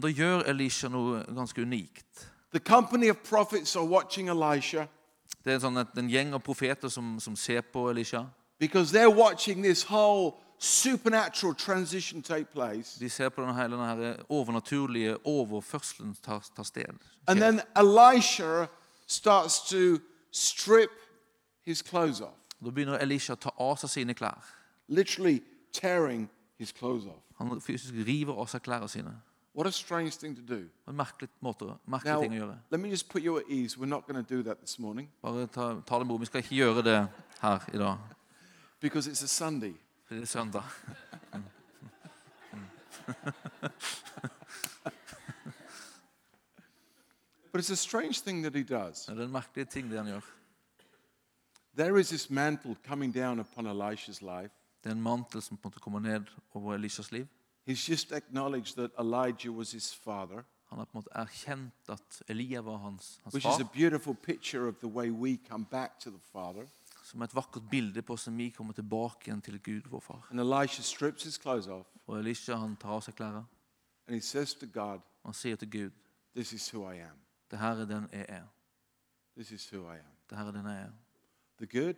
da 0.00 0.08
gjør 0.08 0.48
Elisha 0.48 0.88
noe 0.88 1.24
ganske 1.26 1.62
unikt. 1.62 2.26
The 2.52 2.60
company 2.60 3.10
of 3.10 3.16
prophets 3.28 3.76
are 3.76 3.84
watching 3.84 4.28
Elisha 4.28 4.86
Det 5.44 5.52
er 5.52 5.58
sånn 5.60 5.76
at 5.76 5.98
en 5.98 6.08
gjeng 6.08 6.32
av 6.32 6.40
profeter 6.40 6.88
som, 6.88 7.20
som 7.20 7.36
ser 7.36 7.60
på 7.60 7.90
Elisha. 7.90 8.26
because 8.58 8.92
they're 8.92 9.10
watching 9.10 9.62
this 9.62 9.82
whole 9.82 10.40
supernatural 10.58 11.54
transition 11.54 12.22
take 12.22 12.52
place. 12.52 12.98
De 12.98 13.08
ser 13.08 13.28
på 13.28 13.42
denne, 13.42 13.54
hele 13.54 13.76
her 13.76 14.16
overnaturlige 14.28 15.16
overførselen 15.26 16.16
ta, 16.22 16.40
ta 16.56 16.62
sted. 16.62 16.94
And 17.26 17.40
then 17.40 17.62
Elisha 17.76 18.66
starts 19.06 19.68
to 19.68 20.00
strip 20.30 20.90
his 21.66 21.82
clothes 21.82 22.20
off, 22.20 22.38
Da 22.64 22.70
begynner 22.70 22.98
Elisha 22.98 23.32
å 23.34 23.36
ta 23.40 23.50
av 23.58 23.76
seg 23.76 23.90
sine 23.90 24.14
klær. 24.14 24.42
literally 24.88 25.42
tearing 25.72 26.28
his 26.58 26.72
clothes 26.72 27.06
off. 27.06 27.22
Han 27.38 27.60
fysisk 27.60 27.94
river 28.06 28.32
av 28.32 28.46
seg 28.46 28.62
klærne 28.62 28.88
sine. 28.88 29.20
What 29.54 29.66
a 29.66 29.70
strange 29.70 30.10
thing 30.18 30.34
to 30.36 30.42
do. 30.42 30.68
En 30.88 30.96
merkelig, 30.96 31.28
måte, 31.40 31.64
merkelig 31.86 32.12
Now, 32.12 32.20
ting 32.22 32.32
å 32.32 32.36
gjøre. 32.36 32.58
let 32.70 32.80
me 32.80 32.90
just 32.90 33.08
put 33.08 33.22
you 33.22 33.36
at 33.38 33.44
ease. 33.48 33.78
We're 33.78 33.86
not 33.86 34.06
going 34.06 34.24
to 34.24 34.34
do 34.36 34.42
that 34.42 34.60
this 34.60 34.78
morning 34.78 35.08
Bare 35.22 35.46
ta, 35.46 35.80
ta 35.86 35.98
det 35.98 36.06
med 36.06 36.14
ro. 36.14 36.16
Vi 36.18 36.26
skal 36.26 36.42
ikke 36.42 36.54
gjøre 36.56 36.82
det 36.84 37.08
her 37.40 37.60
i 37.74 37.78
dag. 37.78 37.98
because 38.80 39.06
it's 39.10 39.22
a 39.22 39.28
Sunday. 39.28 39.74
For 40.06 40.14
det 40.14 40.22
er 40.22 40.26
søndag. 40.26 40.62
But 47.52 47.60
it's 47.60 47.70
a 47.70 47.76
strange 47.76 48.20
thing 48.20 48.42
that 48.42 48.54
he 48.54 48.62
does. 48.62 49.06
Det 49.06 49.18
er 49.18 49.24
en 49.24 49.30
merkelig 49.32 49.68
ting 49.68 49.90
det 49.90 49.98
han 49.98 50.06
gjør. 50.06 50.24
There 51.76 52.00
is 52.00 52.08
this 52.08 52.30
mantle 52.30 52.76
coming 52.88 53.14
down 53.14 53.40
upon 53.40 53.66
Elisha's 53.66 54.20
life. 54.22 54.54
Det 54.84 54.90
er 54.90 54.94
en 54.94 55.02
mantel 55.02 55.42
som 55.42 55.56
på 55.56 55.68
en 55.68 55.70
måte 55.70 55.80
kommer 55.80 56.00
ned 56.00 56.24
over 56.54 56.74
Elishas 56.74 57.12
liv. 57.12 57.26
He's 57.68 57.88
just 57.90 58.12
acknowledged 58.12 58.74
that 58.76 58.90
Elijah 59.00 59.52
was 59.52 59.72
his 59.72 59.94
father, 59.94 60.42
Han 60.68 60.78
har 60.78 60.84
på 60.84 60.90
en 60.98 60.98
måte 60.98 61.10
erkjent 61.14 61.72
at 61.88 62.22
Elia 62.28 62.60
var 62.60 62.76
hans, 62.76 63.20
hans 63.22 63.34
which 63.34 63.46
is 63.46 63.60
a 63.60 63.64
far. 63.64 63.72
beautiful 63.72 64.14
picture 64.14 64.68
of 64.68 64.74
the 64.74 64.88
way 64.88 65.10
we 65.10 65.38
come 65.48 65.64
back 65.70 65.98
to 66.00 66.10
the 66.10 66.20
Father. 66.32 66.66
Som 67.04 67.20
er 67.20 67.24
et 67.24 67.34
vakkert 67.34 67.62
bilde 67.70 68.02
på 68.02 68.14
hvordan 68.16 68.38
vi 68.38 68.48
kommer 68.50 68.72
tilbake 68.72 69.16
igjen 69.26 69.42
til 69.42 69.62
Gud, 69.62 69.82
vår 69.90 70.00
far. 70.00 70.26
And 70.30 70.40
Elisha 70.40 70.82
strips 70.82 71.22
his 71.24 71.34
clothes 71.34 71.66
off 71.66 71.86
Og 72.06 72.18
Elisha 72.18 72.54
han 72.56 72.76
tar 72.76 72.88
av 72.88 73.00
seg 73.00 73.14
klærne 73.14 73.44
and 74.06 74.14
he 74.14 74.20
says 74.20 74.54
to 74.54 74.66
God, 74.66 75.00
og 75.22 75.28
han 75.28 75.34
sier 75.34 75.56
til 75.56 75.70
Gud 75.70 75.90
This 76.36 76.52
is 76.52 76.74
who 76.74 76.90
I 76.90 76.96
am. 76.98 77.16
det 77.50 77.58
her 77.58 77.68
er 77.70 77.84
den 77.84 78.08
jeg 78.12 78.26
er. 78.28 78.42
This 79.36 79.50
is 79.50 79.72
who 79.72 79.82
I 79.92 79.96
am. 79.96 80.12
Det 80.30 80.38
her 80.38 80.44
er 80.46 80.50
den 80.52 80.66
jeg 80.66 80.80
er. 80.82 80.90
The 81.58 81.66
good, 81.66 81.94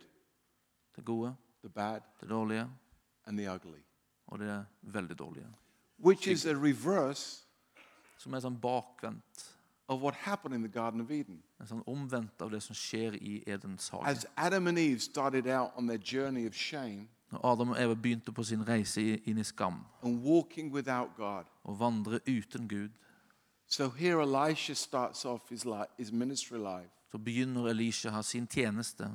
Det 0.95 1.05
gode, 1.05 1.35
the 1.63 1.69
bad, 1.69 2.01
det 2.21 2.29
dårlige 2.29 2.69
and 3.25 3.37
the 3.37 3.53
ugly. 3.55 3.79
og 4.27 4.39
det 4.39 4.65
veldig 4.81 5.19
dårlige. 5.19 5.47
Which 6.05 6.27
is 6.27 6.45
a 6.45 6.53
reverse 6.53 7.43
Som 8.17 8.33
er 8.33 8.39
sånn 8.39 8.59
bakvendt. 8.61 9.53
of 9.89 10.01
what 10.01 10.13
happened 10.15 10.53
in 10.55 10.61
the 10.61 10.71
Garden 10.79 11.01
of 11.01 11.11
Eden. 11.11 11.43
En 11.61 11.67
sånn 11.67 11.83
omvendt 11.87 12.41
av 12.41 12.51
det 12.51 12.63
som 12.63 12.75
skjer 12.75 13.13
i 13.21 13.43
Edens 13.47 13.89
hage. 13.89 14.07
As 14.07 14.25
Adam 14.37 14.67
and 14.67 14.77
Eve 14.77 14.99
started 14.99 15.47
out 15.47 15.71
on 15.77 15.87
their 15.87 15.97
journey 15.99 16.45
of 16.47 16.53
shame 16.55 17.07
Når 17.31 17.45
Adam 17.45 17.69
og 17.69 17.81
Eva 17.83 17.93
begynte 17.95 18.31
på 18.31 18.43
sin 18.43 18.67
reise 18.67 19.01
inn 19.25 19.37
i 19.37 19.43
skam 19.43 19.85
and 20.03 20.21
walking 20.23 20.73
without 20.73 21.15
God. 21.17 21.45
og 21.63 21.79
vandre 21.79 22.19
uten 22.27 22.67
Gud, 22.67 22.89
So 23.69 23.89
here 23.89 24.21
Elisha 24.21 24.73
starts 24.73 25.25
off 25.25 25.49
his, 25.49 25.65
life, 25.65 25.87
his 25.97 26.11
ministry 26.11 26.57
life 26.57 26.89
så 27.11 27.17
begynner 27.17 27.67
Elisha 27.69 28.09
her 28.09 28.21
sin 28.21 28.47
tjeneste 28.47 29.09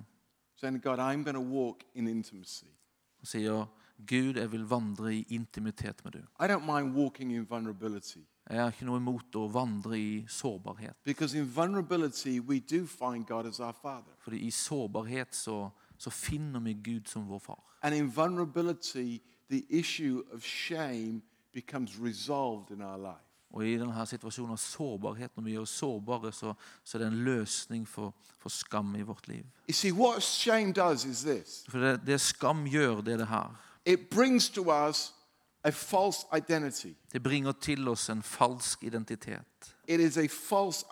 saying, 0.62 0.80
God, 0.80 0.98
I'm 1.00 1.22
going 1.24 1.34
to 1.34 1.40
walk 1.40 1.82
in 1.94 2.08
intimacy. 2.08 2.66
Gud, 4.06 4.36
jeg 4.36 4.52
vil 4.52 4.64
vandre 4.70 5.14
i 5.14 5.26
intimitet 5.30 6.04
med 6.04 6.12
du. 6.12 6.18
I 6.18 6.46
don't 6.48 6.64
mind 6.66 6.94
walking 6.94 7.32
in 7.32 7.46
vulnerability 7.50 8.18
Jeg 8.50 8.60
har 8.60 8.70
ikke 8.72 8.84
noe 8.84 8.98
imot 8.98 9.36
å 9.38 9.46
vandre 9.52 9.98
i 9.98 10.24
sårbarhet. 10.28 10.96
because 11.04 11.38
in 11.38 11.46
vulnerability 11.46 12.40
we 12.40 12.58
do 12.58 12.86
find 12.86 13.26
God 13.26 13.46
as 13.46 13.60
our 13.60 13.72
Father. 13.72 14.12
Fordi 14.18 14.36
i 14.46 14.50
sårbarhet 14.50 15.34
så, 15.34 15.70
så 15.98 16.10
finner 16.10 16.60
vi 16.60 16.72
Gud 16.74 17.06
som 17.08 17.28
vår 17.28 17.38
far. 17.38 17.62
And 17.82 17.94
in 17.94 18.10
vulnerability, 18.16 19.20
the 19.50 19.64
issue 19.70 20.22
of 20.32 20.42
shame 20.44 21.22
becomes 21.52 21.98
resolved 21.98 22.70
in 22.70 22.82
our 22.82 22.98
life. 22.98 23.31
Og 23.52 23.66
i 23.66 23.74
denne 23.76 24.06
situasjonen 24.08 24.54
av 24.54 24.60
sårbarhet, 24.60 25.30
når 25.36 25.44
vi 25.44 25.54
gjør 25.56 25.66
oss 25.66 25.74
sårbare, 25.76 26.32
så, 26.32 26.54
så 26.84 26.96
er 26.96 27.02
det 27.02 27.08
en 27.10 27.24
løsning 27.26 27.82
for, 27.88 28.14
for 28.40 28.52
skam 28.52 28.94
i 28.96 29.04
vårt 29.04 29.28
liv. 29.28 29.44
See, 29.70 29.92
what 29.92 30.22
shame 30.22 30.72
does 30.72 31.04
is 31.04 31.20
this 31.22 31.64
For 31.68 31.78
det, 31.78 32.06
det 32.06 32.20
skam 32.20 32.64
gjør, 32.66 33.02
det 33.04 33.12
er 33.12 33.24
det 33.24 33.28
her. 33.28 33.52
it 33.84 34.10
brings 34.10 34.48
to 34.48 34.70
us. 34.70 35.12
Det 37.12 37.22
bringer 37.22 37.52
til 37.52 37.88
oss 37.88 38.08
en 38.10 38.22
falsk 38.22 38.82
identitet. 38.82 39.74
Det 39.86 39.94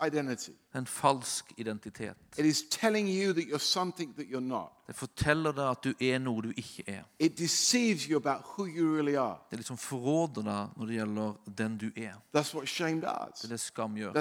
identity. 0.05 0.51
En 0.75 0.85
falsk 0.85 1.45
identitet. 1.57 2.17
Det 4.87 4.95
forteller 4.95 5.51
deg 5.51 5.69
at 5.69 5.83
du 5.83 5.93
er 5.99 6.19
noe 6.19 6.41
du 6.41 6.53
ikke 6.55 6.83
er. 6.87 7.03
Really. 7.19 9.15
Det 9.49 9.57
liksom 9.57 9.77
forråder 9.77 10.41
deg 10.41 10.67
når 10.77 10.85
det 10.85 10.95
gjelder 10.95 11.33
den 11.57 11.77
du 11.77 11.85
er. 11.95 12.15
Det 12.33 12.39
er 13.43 13.47
det 13.49 13.59
skam 13.59 13.95
gjør. 13.95 14.13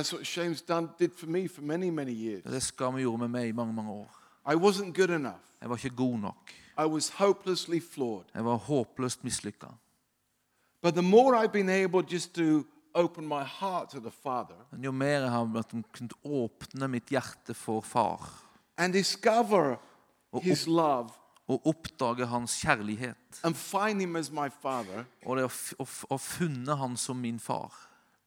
For 1.17 1.27
me 1.27 1.49
for 1.49 1.63
many, 1.63 1.91
many. 1.91 2.15
Det 2.37 2.47
er 2.47 2.51
det 2.51 2.63
skam 2.63 2.99
gjorde 2.99 3.19
med 3.19 3.29
meg 3.29 3.49
i 3.49 3.53
mange, 3.53 3.73
mange 3.73 3.91
år. 3.91 4.11
Jeg 5.61 5.71
var 5.71 5.77
ikke 5.77 5.97
god 5.97 6.19
nok. 6.19 6.51
Jeg 8.35 8.45
var 8.45 8.57
håpløst 8.57 9.25
mislykka. 9.25 9.67
But 10.83 10.95
the 10.95 11.03
more 11.03 11.37
I've 11.37 11.53
been 11.53 11.69
able 11.69 12.03
just 12.03 12.35
to 12.35 12.65
open 12.95 13.27
my 13.27 13.45
heart 13.45 13.91
to 13.91 14.01
the 14.01 14.11
Father 14.11 14.55
Men 14.73 14.85
jo 14.85 14.91
mer 14.93 15.21
jeg 15.21 15.31
har 15.31 15.65
kunnet 15.93 16.13
åpne 16.25 16.89
mitt 16.89 17.11
hjerte 17.11 17.55
for 17.55 17.81
far, 17.81 18.21
and 18.79 18.93
discover 18.93 19.77
His 20.43 20.67
love 20.67 21.11
og 21.49 21.67
oppdage 21.67 22.27
hans 22.27 22.61
kjærlighet, 22.63 23.41
and 23.45 23.55
find 23.57 24.01
Him 24.01 24.17
as 24.17 24.31
my 24.31 24.49
Father, 24.63 25.05
og 25.27 25.37
det 25.37 25.45
å, 25.45 25.49
f- 25.51 25.75
å, 25.79 25.83
f- 25.85 26.05
å 26.11 26.17
funne 26.19 26.77
han 26.77 26.97
som 26.97 27.17
min 27.21 27.39
far, 27.39 27.71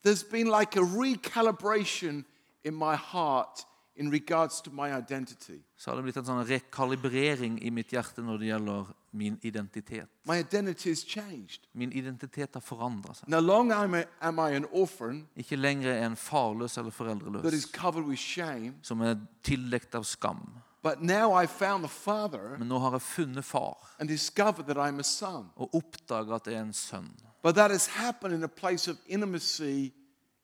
there's 0.03 0.23
been 0.31 0.47
like 0.51 0.75
a 0.79 0.83
recalibration 0.83 2.23
in 2.63 2.73
my 2.75 2.95
heart 2.95 3.65
in 3.95 4.09
regards 4.11 4.61
to 4.61 4.71
my 4.71 4.91
identity. 4.97 5.59
så 5.77 5.91
har 5.91 5.95
det 5.97 6.03
blitt 6.03 6.17
en 6.17 6.25
sånn 6.25 6.45
rekalibrering 6.47 7.59
i 7.63 7.69
mitt 7.71 7.91
hjerte 7.93 8.21
når 8.23 8.37
det 8.39 8.47
gjelder 8.47 8.93
min 9.13 9.39
identitet. 9.43 10.08
My 10.26 10.39
identity 10.39 10.89
has 10.89 11.04
changed. 11.06 11.67
Min 11.73 11.91
identitet 11.93 12.49
har 12.54 12.62
forandra 12.62 13.13
seg. 13.13 13.28
No 13.30 13.39
longer 13.39 13.76
am 13.76 13.95
I, 13.95 14.04
am 14.21 14.39
I 14.39 14.56
an 14.56 14.65
orphan 14.71 15.28
Ikke 15.36 15.56
lenger 15.56 15.89
er 15.91 15.95
jeg 15.95 16.06
en 16.06 16.15
farløs 16.15 16.78
eller 16.78 16.91
that 16.91 17.13
is 17.13 17.21
foreldreløs 17.21 17.71
covered 17.73 18.06
with 18.06 18.19
shame, 18.19 18.73
som 18.82 19.02
er 19.02 19.15
tildekt 19.43 19.95
av 19.95 20.04
skam. 20.04 20.49
but 20.84 21.02
now 21.02 21.32
I 21.43 21.45
found 21.47 21.84
the 21.84 21.89
Father 21.89 22.58
Men 22.60 22.67
nå 22.67 22.80
har 22.80 22.91
jeg 22.91 23.02
funnet 23.02 23.45
far 23.45 23.95
and 23.99 24.10
discovered 24.10 24.65
that 24.65 24.78
I'm 24.78 24.99
a 24.99 25.04
son. 25.04 25.49
og 25.56 25.76
oppdaga 25.76 26.36
at 26.36 26.47
jeg 26.47 26.56
er 26.56 26.62
en 26.62 26.73
sønn. 26.73 27.12
But 27.43 27.56
that 27.56 27.71
has 27.71 27.88
happened 27.88 28.34
in 28.34 28.43
a 28.43 28.47
place 28.47 28.91
of 28.91 28.97
intimacy 29.08 29.91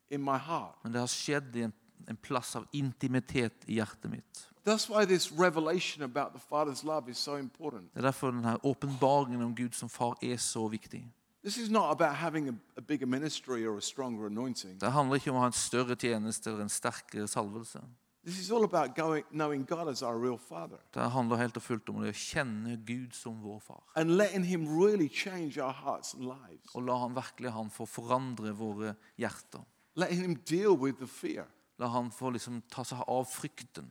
in 0.10 0.22
my 0.22 0.38
heart. 0.38 0.76
Men 0.84 0.94
det 0.94 1.00
har 1.00 1.08
skjedd 1.08 1.56
i 1.56 1.62
en, 1.64 1.74
en 2.10 2.18
plass 2.18 2.56
av 2.56 2.66
intimitet 2.74 3.64
i 3.68 3.74
hjertet 3.80 4.12
mitt. 4.12 4.46
That's 4.66 4.90
why 4.90 5.06
this 5.06 5.32
revelation 5.32 6.04
about 6.04 6.34
the 6.34 6.40
Father's 6.40 6.84
love 6.84 7.10
is 7.10 7.18
so 7.18 7.36
important. 7.36 7.94
Det 7.94 7.98
er 8.00 8.02
derfor 8.02 8.32
denne 8.32 8.58
åpenbaringen 8.66 9.42
om 9.42 9.56
Gud 9.56 9.72
som 9.74 9.90
far 9.90 10.18
er 10.22 10.38
så 10.38 10.68
viktig. 10.68 11.06
This 11.44 11.58
is 11.58 11.70
not 11.70 11.92
about 11.92 12.16
having 12.16 12.50
a, 12.50 12.54
a 12.78 12.82
bigger 12.82 13.06
ministry 13.08 13.66
or 13.66 13.78
a 13.78 13.82
stronger 13.82 14.26
anointing. 14.26 14.82
Det 14.82 14.92
handler 14.92 15.16
ikke 15.16 15.32
om 15.32 15.38
å 15.38 15.40
ha 15.40 15.46
en 15.48 15.54
større 15.54 15.96
tjeneste 15.96 16.50
eller 16.50 16.64
en 16.64 16.70
sterkere 16.70 17.28
salvelse. 17.28 17.80
This 18.26 18.40
is 18.40 18.52
all 18.52 18.64
about 18.64 18.96
going, 18.96 19.24
knowing 19.32 19.66
God 19.66 19.88
as 19.88 20.02
our 20.02 20.18
real 20.20 20.38
Father 20.38 20.78
Det 20.94 21.12
handler 21.12 21.36
helt 21.38 21.58
og 21.58 21.64
fullt 21.64 21.90
om 21.90 21.96
å 22.04 22.12
kjenne 22.12 22.76
Gud 22.86 23.16
som 23.16 23.40
vår 23.42 23.60
far. 23.60 23.84
and 23.96 24.18
letting 24.18 24.44
Him 24.44 24.68
really 24.82 25.08
change 25.08 25.58
our 25.58 25.72
hearts 25.74 26.14
and 26.14 26.24
lives. 26.24 26.76
Og 26.76 26.84
la 26.84 26.98
han 26.98 27.16
virkelig 27.16 27.52
han 27.52 27.70
få 27.70 27.86
forandre 27.86 28.52
våre 28.52 28.96
hjerter. 29.18 29.64
Letting 29.96 30.22
Him 30.22 30.36
deal 30.36 30.76
with 30.78 30.98
the 31.00 31.08
fear. 31.08 31.46
La 31.80 31.88
han 31.88 32.12
få 32.12 32.30
liksom 32.30 32.62
ta 32.70 32.84
seg 32.84 33.00
av 33.08 33.26
frykten. 33.26 33.88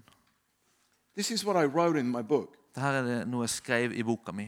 This 1.19 1.31
is 1.31 1.45
what 1.45 1.57
I 1.57 1.65
wrote 1.65 1.99
in 1.99 2.07
my 2.07 2.23
book. 2.23 2.57
Dette 2.75 2.87
er 2.87 3.03
det 3.03 3.15
noe 3.27 3.43
jeg 3.43 3.51
skrev 3.51 3.93
i 3.99 4.05
boka 4.07 4.31
mi. 4.33 4.45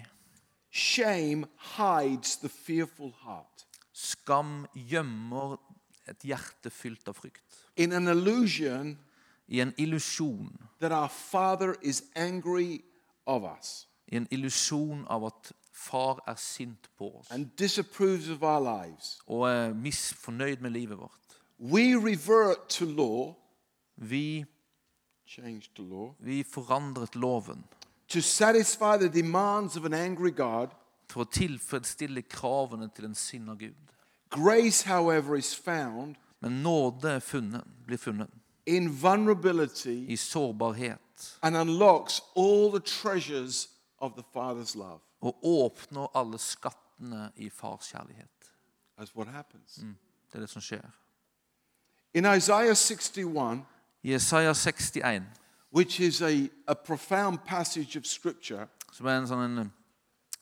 Shame 0.70 1.48
hides 1.74 2.37
the 2.37 2.48
fearful 2.48 3.11
heart. 3.24 3.64
Skam 3.92 4.68
gjemmer 4.74 5.56
et 6.06 6.22
hjerte 6.22 6.70
fylt 6.70 7.09
av 7.11 7.18
frykt. 7.18 7.42
In 7.76 7.90
an 7.92 8.06
illusion 8.06 8.98
I 9.48 9.61
en 9.61 9.74
illusjon. 9.78 10.54
that 10.78 10.92
our 10.92 11.09
Father 11.09 11.74
is 11.83 12.04
angry 12.14 12.85
of 13.26 13.42
us 13.42 13.88
I 14.06 14.16
en 14.16 14.28
illusjon 14.30 15.04
av 15.11 15.24
at 15.26 15.52
far 15.72 16.22
er 16.28 16.38
sint 16.38 16.88
på 16.98 17.11
oss 17.18 17.30
and 17.30 17.50
disapproves 17.59 18.28
of 18.28 18.42
our 18.42 18.61
lives, 18.61 19.18
og 19.26 19.48
er 19.50 19.74
misfornøyd 19.74 20.61
med 20.61 20.70
livet 20.70 20.98
vårt. 20.98 21.40
we 21.59 21.96
revert 21.96 22.68
to 22.68 22.85
law, 22.85 23.35
Vi, 23.96 24.44
to 24.44 24.46
law, 24.46 24.60
vi 26.19 26.43
forandret 26.43 27.16
loven 27.16 27.64
to 28.09 28.21
satisfy 28.21 28.97
the 28.99 29.09
demands 29.09 29.77
of 29.77 29.85
an 29.85 29.95
angry 29.95 30.31
God. 30.31 30.69
for 31.09 31.25
å 31.25 31.31
tilfredsstille 31.31 32.23
kravene 32.23 32.88
til 32.95 33.05
en 33.05 33.14
sinna 33.14 33.55
Gud. 33.55 33.75
Grace, 34.31 34.83
however, 34.87 35.37
is 35.37 35.55
found 35.55 36.16
Men 36.40 36.62
nåde 36.62 37.11
er 37.11 37.21
funnet, 37.21 37.64
blir 37.87 37.99
funnet 37.99 38.31
in 38.66 39.03
vulnerability 39.03 40.07
i 40.09 40.16
sårbarhet 40.16 41.38
and 41.43 41.57
unlocks 41.57 42.23
all 42.37 42.71
the 42.71 42.81
treasures 42.81 43.69
of 43.99 44.12
the 44.14 44.23
Father's 44.23 44.79
love. 44.79 45.01
og 45.21 45.45
åpner 45.45 46.07
alle 46.14 46.38
skattene 46.38 47.33
i 47.37 47.51
fars 47.51 47.93
kjærlighet. 47.93 48.53
That's 48.99 49.16
what 49.16 49.29
happens. 49.29 49.75
Det 50.33 50.35
er 50.35 50.40
det 50.40 50.51
som 50.51 50.62
skjer. 50.62 50.90
In 52.14 52.25
Isaiah 52.25 52.77
61, 52.77 53.59
I 53.59 53.80
Jesaja 54.04 54.54
61, 54.54 55.26
which 55.70 56.00
is 56.00 56.22
a, 56.22 56.50
a 56.66 56.74
profound 56.74 57.44
passage 57.44 57.96
of 57.96 58.06
Scripture, 58.06 58.66
som 58.92 59.06
er 59.06 59.20
en 59.20 59.26
sånn 59.28 59.58
en, 59.58 59.72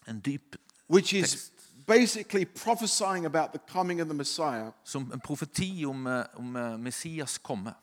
en 0.08 0.20
dyp 0.20 0.56
which 0.88 1.12
is 1.12 1.50
basically 1.86 2.44
prophesying 2.44 3.26
about 3.26 3.52
the 3.52 3.58
coming 3.58 4.00
of 4.00 4.08
the 4.08 4.14
Messiah. 4.14 4.72
som 4.84 5.10
en 5.12 5.20
profeti 5.20 5.84
om, 5.84 6.06
eh, 6.06 6.24
om 6.34 6.56
eh, 6.56 6.76
Messias 6.76 7.38
komme. 7.38 7.74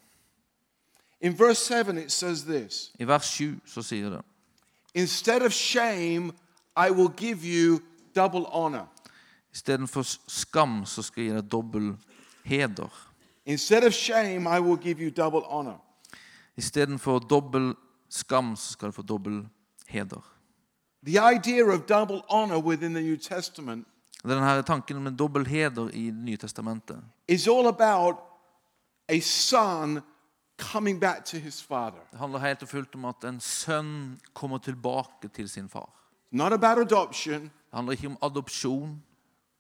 In 1.21 1.33
verse 1.38 1.59
7, 1.65 1.97
it 1.97 2.11
says 2.11 2.45
this 2.45 2.91
I 2.99 3.03
vers 3.03 3.25
7 3.25 3.59
så 3.65 3.81
sier 3.81 4.09
det 4.09 4.21
Instead 4.93 5.41
of 5.41 5.53
shame, 5.53 6.31
I 6.77 6.89
will 6.91 7.09
give 7.17 7.43
you 7.43 7.81
double 8.15 8.45
honor. 8.45 8.85
Istedenfor 9.53 10.03
skam 10.27 10.85
så 10.85 11.01
skal 11.01 11.23
jeg 11.23 11.31
gi 11.31 11.35
deg 11.35 11.51
dobbel 11.51 11.95
heder. 12.43 12.89
Instead 13.45 13.84
of 13.84 13.93
shame, 13.93 14.58
I 14.58 14.60
will 14.60 14.77
give 14.77 15.01
you 15.01 15.10
double 15.10 15.41
honor. 15.49 15.77
Istedenfor 16.58 17.19
dobbel 17.19 17.75
skam 18.10 18.55
så 18.55 18.71
skal 18.71 18.88
du 18.88 18.91
få 18.91 19.01
dobbel 19.01 19.47
heder. 19.88 20.31
The 21.08 21.36
idea 21.36 21.63
of 21.63 21.81
double 21.89 22.21
honor 22.29 22.58
within 22.58 22.93
the 22.93 23.03
New 23.03 23.17
Testament 23.17 23.88
Denne 24.23 24.62
tanken 24.63 25.03
med 25.03 25.12
dobbel 25.12 25.45
heder 25.45 25.89
i 25.93 26.05
Det 26.05 26.13
nye 26.13 26.38
testamentet 26.38 27.03
is 27.27 27.47
all 27.47 27.67
about 27.67 28.15
a 29.10 29.19
son 29.19 30.01
coming 30.58 30.99
back 30.99 31.25
to 31.25 31.38
his 31.38 31.63
father. 31.63 31.99
Det 32.12 32.19
handler 32.19 32.39
helt 32.39 32.62
og 32.62 32.67
fullt 32.67 32.95
om 32.95 33.05
at 33.05 33.23
en 33.25 33.39
sønn 33.39 34.19
kommer 34.34 34.58
tilbake 34.58 35.27
til 35.34 35.49
sin 35.49 35.69
far. 35.69 35.89
Not 36.31 36.53
about 36.53 36.77
adoption, 36.77 37.41
Det 37.41 37.51
handler 37.73 37.91
ikke 37.91 38.08
om 38.08 38.17
adopsjon, 38.21 39.03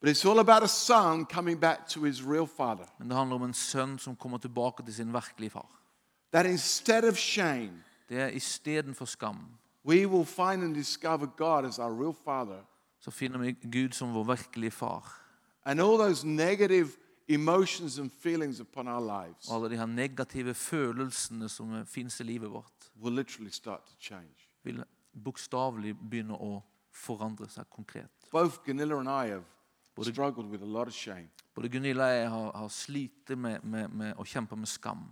but 0.05 0.11
it's 0.11 0.25
all 0.25 0.39
about 0.39 0.63
a 0.63 0.67
son 0.67 1.25
coming 1.25 1.59
back 1.59 1.87
to 1.87 2.03
his 2.03 2.21
real 2.23 2.45
father. 2.45 2.85
men 2.99 3.09
det 3.09 3.17
handler 3.17 3.35
om 3.35 3.43
en 3.43 3.53
sønn 3.53 3.99
som 3.99 4.15
kommer 4.15 4.37
tilbake 4.37 4.83
til 4.85 4.93
sin 4.93 5.13
virkelige 5.13 5.49
far. 5.49 5.69
That 6.31 6.45
instead 6.45 7.03
of 7.03 7.17
shame, 7.17 7.83
Det 8.09 8.19
er 8.21 8.27
istedenfor 8.27 9.05
skam 9.05 9.37
we 9.85 10.07
will 10.07 10.25
find 10.25 10.63
and 10.63 10.75
discover 10.75 11.25
God 11.25 11.65
as 11.65 11.79
our 11.79 12.01
real 12.03 12.15
father. 12.25 12.61
så 12.99 13.11
finner 13.11 13.37
vi 13.37 13.51
Gud 13.51 13.93
som 13.93 14.13
vår 14.13 14.23
virkelige 14.23 14.71
far. 14.71 15.21
And 15.65 15.81
all 15.81 15.97
those 15.97 16.27
negative 16.27 16.87
emotions 17.27 17.99
and 17.99 18.11
feelings 18.11 18.59
upon 18.59 18.87
our 18.87 19.23
lives 19.25 19.47
Og 19.49 19.55
alle 19.55 19.69
de 19.69 19.77
her 19.77 19.85
negative 19.85 20.53
følelsene 20.53 21.49
som 21.49 21.85
i 21.97 22.23
livet 22.23 22.51
vårt, 22.51 22.91
will 23.03 23.15
literally 23.15 23.51
start 23.51 23.81
to 23.85 23.93
change. 23.99 24.49
vil 24.63 24.83
bokstavelig 25.23 25.95
begynne 26.09 26.33
å 26.33 26.61
forandre 26.91 27.49
seg 27.49 27.63
konkret. 27.69 28.09
Both 28.31 28.63
Ganilla 28.65 28.99
and 28.99 29.09
I 29.09 29.31
have 29.31 29.43
Både 29.95 31.69
Gunilla 31.69 32.03
og 32.03 32.17
jeg 32.19 32.29
har, 32.29 32.51
har 32.57 32.67
slitt 32.67 33.29
med, 33.37 33.63
med, 33.63 33.89
med 33.89 34.15
å 34.19 34.25
kjempe 34.27 34.55
med 34.59 34.67
skam. 34.67 35.05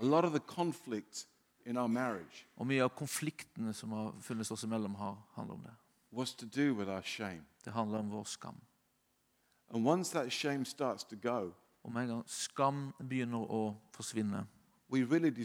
A 0.00 0.04
lot 0.04 0.24
of 0.24 0.32
the 0.32 0.40
conflict 0.40 1.26
in 1.66 1.76
our 1.76 1.88
marriage 1.88 2.46
Og 2.56 2.66
mye 2.66 2.82
av 2.84 2.90
konfliktene 2.94 3.72
som 3.74 3.92
har 3.92 4.12
funnes 4.20 4.50
oss 4.50 4.64
imellom, 4.64 4.94
har 4.94 5.16
handler 5.34 5.54
om 5.54 5.62
det. 5.62 5.74
was 6.12 6.34
to 6.34 6.46
do 6.46 6.74
with 6.74 6.88
our 6.90 7.02
shame. 7.02 7.44
Det 7.64 7.72
handler 7.72 7.98
om 7.98 8.10
vår 8.10 8.24
skam. 8.24 8.60
And 9.70 9.86
once 9.86 10.12
that 10.12 10.32
shame 10.32 10.64
starts 10.64 11.04
to 11.04 11.16
go, 11.16 11.52
Og 11.82 11.92
med 11.92 12.02
en 12.02 12.08
gang 12.08 12.22
skam 12.26 12.92
begynner 12.98 13.38
å 13.38 13.76
forsvinne, 13.94 14.46
really 14.90 15.44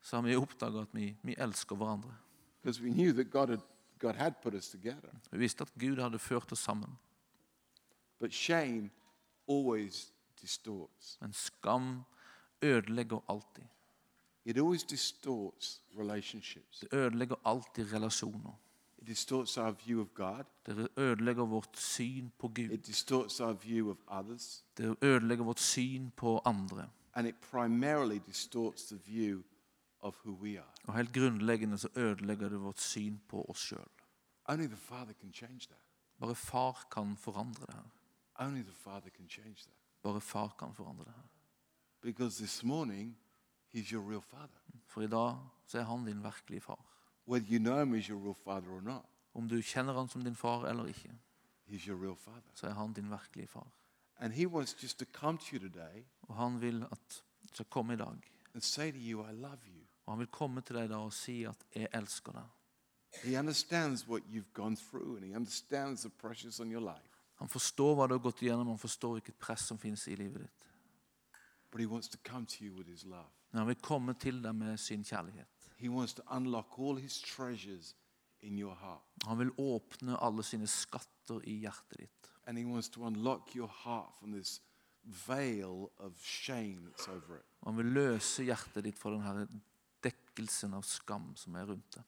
så 0.00 0.16
har 0.16 0.22
vi 0.22 0.36
oppdaga 0.36 0.80
at 0.80 0.88
vi, 0.92 1.16
vi 1.22 1.34
elsker 1.38 1.76
hverandre. 1.76 2.14
because 2.62 2.80
we 2.82 2.90
knew 2.90 3.12
that 3.12 3.30
God 3.30 3.48
had, 3.48 3.60
God 3.98 4.14
had 4.16 4.34
put 4.42 4.54
us 4.54 4.68
together. 4.68 5.10
Vi 5.30 5.38
visste 5.38 5.62
at 5.62 5.72
Gud 5.78 5.98
hadde 5.98 6.18
ført 6.18 6.52
oss 6.52 6.58
sammen. 6.58 6.98
But 8.20 8.32
shame 8.32 8.90
always 9.48 10.12
distorts. 10.42 11.18
Men 11.20 11.32
skam 11.32 12.02
ødelegger 12.62 13.20
alltid. 13.28 13.64
It 14.44 14.56
always 14.56 14.84
distorts 14.84 15.82
relationships. 15.98 16.78
Det 16.78 16.92
ødelegger 16.92 17.36
alltid 17.44 17.92
relasjoner. 17.92 18.60
It 18.98 19.06
distorts 19.06 19.58
our 19.58 19.70
view 19.70 20.00
of 20.00 20.08
God. 20.14 20.44
Det 20.66 20.88
ødelegger 20.96 21.44
vårt 21.44 21.78
syn 21.78 22.30
på 22.38 22.48
Gud. 22.48 22.70
It 22.70 22.86
distorts 22.86 23.40
our 23.40 23.52
view 23.52 23.90
of 23.90 23.96
others. 24.08 24.64
Det 24.76 24.96
ødelegger 25.02 25.44
vårt 25.44 25.60
syn 25.60 26.10
på 26.16 26.40
andre. 26.44 26.88
And 27.12 27.28
it 27.28 27.34
primarily 27.50 28.20
distorts 28.26 28.84
the 28.84 28.98
view 29.06 29.42
of 30.00 30.14
who 30.24 30.32
we 30.42 30.58
are. 30.58 30.72
Og 30.84 30.96
helt 30.96 31.12
grunnleggende 31.12 31.78
så 31.78 31.88
ødelegger 31.96 32.48
det 32.48 32.60
vårt 32.60 32.80
syn 32.80 33.20
på 33.28 33.44
oss 33.48 33.58
sjøl. 33.58 33.88
Only 34.48 34.66
the 34.66 34.76
Father 34.76 35.12
can 35.20 35.32
change 35.32 35.60
that. 35.60 35.80
Bare 36.20 36.34
far 36.34 36.86
kan 36.92 37.16
forandre 37.16 37.66
det 37.66 37.74
her. 37.74 37.95
Only 38.38 38.62
the 38.62 38.72
Father 38.72 39.10
can 39.10 39.28
change 39.28 39.62
that. 39.64 39.74
Bare 40.02 40.20
far 40.20 40.48
kan 40.58 40.74
forandre 40.74 41.04
det. 41.04 41.14
Because 42.02 42.38
this 42.42 42.62
morning, 42.64 43.16
He's 43.74 43.92
your 43.92 44.02
real 44.10 44.20
Father. 44.20 44.60
For 44.86 45.02
i 45.02 45.06
dag 45.06 45.36
så 45.66 45.78
er 45.78 45.82
han 45.82 46.04
din 46.06 46.22
virkelige 46.22 46.60
far. 46.60 46.84
Whether 47.28 47.48
you 47.52 47.58
know 47.58 47.78
Him 47.80 47.94
as 47.94 48.06
your 48.06 48.20
real 48.22 48.34
Father 48.34 48.70
or 48.70 48.80
not, 48.80 49.04
Om 49.34 49.48
du 49.48 49.60
kjenner 49.62 49.92
han 49.92 50.08
som 50.08 50.24
din 50.24 50.34
far 50.34 50.66
eller 50.66 50.86
ikke, 50.86 51.12
He's 51.68 51.86
your 51.88 52.02
real 52.04 52.16
Father. 52.16 52.50
så 52.54 52.66
er 52.66 52.72
han 52.72 52.92
din 52.92 53.10
virkelige 53.10 53.46
far. 53.46 53.66
And 54.18 54.32
He 54.32 54.46
wants 54.46 54.82
just 54.82 54.98
to 54.98 55.04
come 55.12 55.38
to 55.38 55.44
you 55.56 55.58
today 55.58 56.04
Og 56.22 56.36
han 56.36 56.60
vil 56.60 56.82
at 56.92 57.22
du 57.42 57.48
skal 57.54 57.64
komme 57.64 57.92
i 57.92 57.96
dag. 57.96 58.16
and 58.54 58.62
say 58.62 58.90
to 58.92 58.98
you, 58.98 59.22
I 59.30 59.32
love 59.32 59.58
you. 59.66 59.82
Og 60.06 60.12
han 60.12 60.18
vil 60.18 60.26
komme 60.26 60.60
til 60.60 60.76
deg 60.76 60.88
da 60.88 60.96
og 60.96 61.12
si 61.12 61.44
at 61.44 61.64
'jeg 61.74 61.88
elsker 61.92 62.32
deg'. 62.32 63.28
He 63.28 63.38
understands 63.38 64.08
what 64.08 64.22
you've 64.22 64.52
gone 64.52 64.76
through 64.76 65.16
and 65.16 65.24
He 65.24 65.36
understands 65.36 66.00
the 66.00 66.10
pressures 66.10 66.60
on 66.60 66.70
your 66.72 66.80
life. 66.94 67.15
Han 67.36 67.48
forstår 67.52 67.94
hva 67.96 68.06
du 68.08 68.14
har 68.16 68.22
gått 68.24 68.42
igjennom, 68.42 68.68
han 68.72 68.80
forstår 68.80 69.18
hvilket 69.18 69.38
press 69.38 69.66
som 69.68 69.78
finnes 69.78 70.06
i 70.08 70.16
livet 70.16 70.46
ditt. 70.46 70.62
Men 73.50 73.58
han 73.60 73.68
vil 73.68 73.80
komme 73.84 74.14
til 74.16 74.40
deg 74.42 74.54
med 74.56 74.80
sin 74.80 75.04
kjærlighet. 75.04 75.68
Han 79.26 79.38
vil 79.42 79.52
åpne 79.60 80.16
alle 80.16 80.44
sine 80.46 80.68
skatter 80.70 81.44
i 81.44 81.58
hjertet 81.66 81.98
ditt. 82.06 82.30
And 82.46 82.58
He 82.58 82.64
wants 82.64 82.88
to 82.94 83.04
unlock 83.04 83.56
your 83.56 83.68
heart 83.68 84.14
from 84.16 84.32
this 84.32 84.60
veil 85.26 85.90
of 85.98 86.16
shame 86.22 86.86
that's 86.86 87.08
over 87.08 87.36
it. 87.36 87.46
Han 87.64 87.76
vil 87.76 87.92
løse 87.92 88.46
hjertet 88.46 88.84
ditt 88.86 88.98
fra 88.98 89.12
denne 89.12 89.46
dekkelsen 90.06 90.74
av 90.78 90.86
skam 90.86 91.34
som 91.36 91.56
er 91.58 91.66
rundt 91.68 91.98
det. 91.98 92.04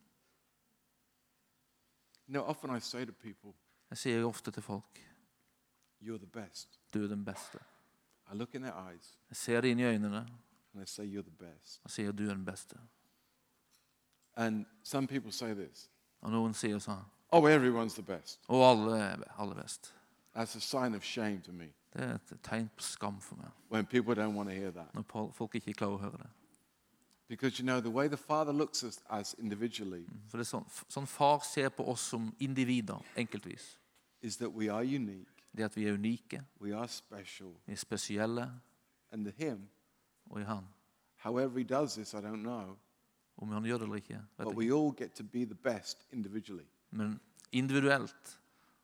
Jeg 3.88 3.99
sier 3.99 4.25
ofte 4.29 4.53
til 4.53 4.62
folk 4.64 5.01
You're 6.03 6.19
the 6.19 6.27
best. 6.27 6.79
du 6.95 7.05
er 7.05 7.09
den 7.09 7.25
beste. 7.25 7.59
I 8.33 8.35
look 8.37 8.55
in 8.55 8.63
their 8.63 8.75
eyes 8.91 9.19
Jeg 9.31 9.37
ser 9.37 9.61
det 9.61 9.71
inn 9.71 9.79
i 9.79 9.83
øynene 9.85 10.19
and 10.75 10.83
I 10.83 10.87
say, 10.87 11.05
You're 11.17 11.23
the 11.23 11.31
best. 11.39 11.81
og 11.85 11.91
sier 11.91 12.13
du 12.13 12.25
er 12.31 12.35
den 12.35 12.45
beste. 12.45 12.77
And 14.37 14.67
some 14.83 15.07
people 15.07 15.33
say 15.33 15.55
this 15.55 15.91
Og 16.23 16.31
noen 16.31 16.55
sier 16.55 16.79
sånn 16.79 17.05
Oh, 17.31 17.43
everyone's 17.45 17.95
the 17.95 18.03
best. 18.03 18.41
Og 18.49 18.63
alle 18.71 18.99
er 18.99 19.55
best. 19.55 19.93
That's 20.35 20.57
a 20.57 20.61
sign 20.61 20.95
of 20.95 21.03
shame 21.05 21.41
to 21.43 21.53
me 21.53 21.73
Det 21.93 22.03
er 22.05 22.15
et 22.15 22.41
tegn 22.43 22.69
på 22.77 22.83
skam 22.83 23.21
for 23.21 23.37
meg. 23.37 23.51
when 23.71 23.87
people 23.87 24.15
don't 24.15 24.35
want 24.35 24.49
to 24.49 24.55
hear 24.55 24.71
that. 24.71 24.95
Når 24.95 25.03
pol- 25.03 25.33
folk 25.33 25.55
ikke 25.55 25.73
klarer 25.73 25.95
å 25.95 25.99
høre 25.99 26.19
det. 26.19 26.31
Because 27.29 27.59
you 27.61 27.65
know, 27.67 27.81
the 27.81 27.91
way 27.91 28.09
the 28.09 28.17
Father 28.17 28.53
looks 28.53 28.85
at 28.85 28.99
us 29.21 29.35
individually 29.39 30.07
For 30.31 30.39
det 30.39 30.47
er 30.47 30.57
sånn, 30.57 30.67
sånn 30.89 31.07
far 31.07 31.39
ser 31.45 31.69
på 31.69 31.85
oss 31.89 32.01
som 32.01 32.35
individer, 32.41 33.03
enkeltvis. 33.17 33.79
is 34.23 34.37
that 34.37 34.51
we 34.53 34.69
are 34.73 34.83
unique, 34.83 35.27
Det 35.59 35.64
at 35.64 35.77
vi 35.77 35.87
er 35.88 35.92
unike, 35.92 36.42
we 36.61 36.75
are 36.77 36.88
special. 36.88 37.49
vi 37.66 37.73
er 37.73 37.77
spesielle, 37.77 38.53
And 39.12 39.25
to 39.25 39.31
Him, 39.37 39.68
og 40.31 40.40
i 40.40 40.44
han. 40.44 40.64
however 41.16 41.59
He 41.59 41.64
does 41.64 41.94
this, 41.94 42.14
I 42.14 42.16
don't 42.16 42.37
know, 42.42 42.77
Om 43.37 43.49
han 43.49 43.62
gjør 43.62 43.79
det 43.79 43.83
eller 43.83 43.97
ikke, 43.97 44.14
vet 44.14 44.47
but 44.47 44.55
we 44.57 44.64
ikke. 44.64 44.75
all 44.75 44.92
get 44.97 45.12
to 45.12 45.25
be 45.25 45.44
the 45.44 45.55
best 45.55 46.07
individually. 46.12 46.64
Men 46.90 47.21
individuelt 47.53 48.40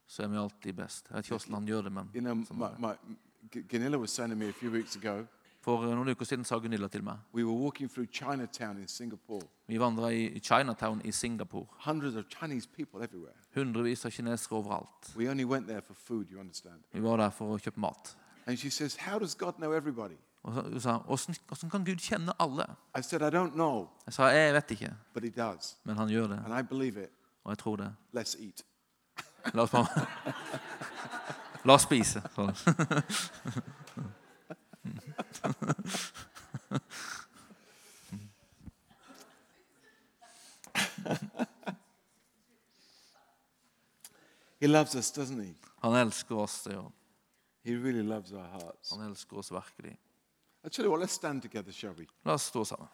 så 0.07 0.23
er 0.23 0.29
vi 0.29 0.37
alltid 0.37 0.73
best. 0.73 1.07
Jeg 1.11 1.17
vet 1.17 1.25
ikke 1.27 1.35
hvordan 1.39 1.55
han 1.55 1.67
gjør 1.67 1.83
det, 1.83 1.93
men 1.93 2.11
You 2.15 2.21
know, 2.21 2.45
sånn 2.45 2.59
my, 2.59 2.65
er 2.65 2.71
det. 2.71 2.81
my, 2.81 3.17
G- 3.53 3.63
Ganilla 3.69 3.97
was 3.99 4.11
saying 4.11 4.31
to 4.33 4.37
me 4.37 4.49
a 4.49 4.53
few 4.53 4.71
weeks 4.73 4.97
ago, 4.97 5.27
For 5.65 5.81
noen 5.89 6.09
uker 6.13 6.27
siden 6.29 6.45
sa 6.45 6.59
Gunilla 6.61 6.89
til 6.93 7.01
meg 7.05 7.17
we 7.33 7.43
were 7.45 7.55
walking 7.57 7.89
through 7.89 8.05
Chinatown 8.13 8.77
in 8.83 8.89
Singapore, 8.89 9.41
Vi 9.67 9.79
vandra 9.81 10.11
i 10.13 10.39
Chinatown 10.41 11.01
i 11.05 11.11
Singapore. 11.13 11.65
hundreds 11.87 12.17
of 12.17 12.25
Chinese 12.29 12.69
people 12.77 13.03
everywhere. 13.03 13.33
Hundrevis 13.57 14.05
av 14.05 14.11
kinesere 14.13 14.57
overalt. 14.59 15.15
We 15.17 15.31
only 15.31 15.45
went 15.45 15.67
there 15.69 15.81
for 15.81 15.95
food, 15.95 16.27
you 16.31 16.41
understand. 16.41 16.83
Vi 16.93 17.03
var 17.03 17.17
der 17.17 17.31
for 17.31 17.55
å 17.55 17.59
kjøpe 17.59 17.81
mat. 17.81 18.17
And 18.47 18.59
she 18.59 18.71
says, 18.71 18.97
How 18.97 19.19
does 19.19 19.35
God 19.35 19.53
know 19.57 19.73
everybody? 19.73 20.17
Og 20.43 20.53
hun 20.53 20.81
sa 20.81 20.99
hvordan, 20.99 21.71
kan 21.71 21.85
Gud 21.85 21.97
kjenne 21.97 22.33
alle? 22.39 22.67
I 22.95 23.01
said, 23.01 23.23
I 23.23 23.31
don't 23.37 23.55
know, 23.55 23.89
Jeg 24.07 24.13
sa 24.15 24.23
jeg 24.29 24.55
vet 24.55 24.71
ikke, 24.71 24.93
but 25.15 25.23
He 25.25 25.31
does. 25.31 25.77
men 25.85 25.97
han 25.97 26.09
gjør 26.09 26.27
det. 26.27 26.43
And 26.45 26.53
I 26.59 26.63
believe 26.63 27.03
it. 27.03 27.11
Og 27.45 27.51
jeg 27.51 27.59
tror 27.59 27.77
det. 27.77 27.95
Let's 28.17 28.37
eat. 28.45 28.63
La 29.55 29.63
oss 29.63 29.71
bare 29.71 29.87
La 31.65 31.73
oss 31.75 31.83
spise. 31.83 32.23
He 44.61 44.69
loves 44.69 44.95
us, 44.95 45.11
doesn't 45.11 45.43
He? 45.45 45.55
Han 45.83 45.95
elsker 45.95 46.35
oss. 46.37 46.63
det 46.63 46.73
gjør 46.73 46.83
han. 46.83 46.93
He 47.65 47.77
really 47.77 48.03
loves 48.03 48.33
our 48.33 48.49
hearts. 48.49 48.91
Han 48.91 49.01
elsker 49.01 49.37
oss 49.37 49.53
virkelig. 49.53 49.99
I 50.65 50.69
tell 50.69 50.85
you 50.87 50.91
what, 50.91 51.01
let's 51.01 51.13
stand 51.13 51.43
together, 51.43 51.73
shall 51.73 51.93
we? 51.93 52.07
La 52.25 52.33
oss 52.33 52.43
stå 52.43 52.65
sammen. 52.65 52.89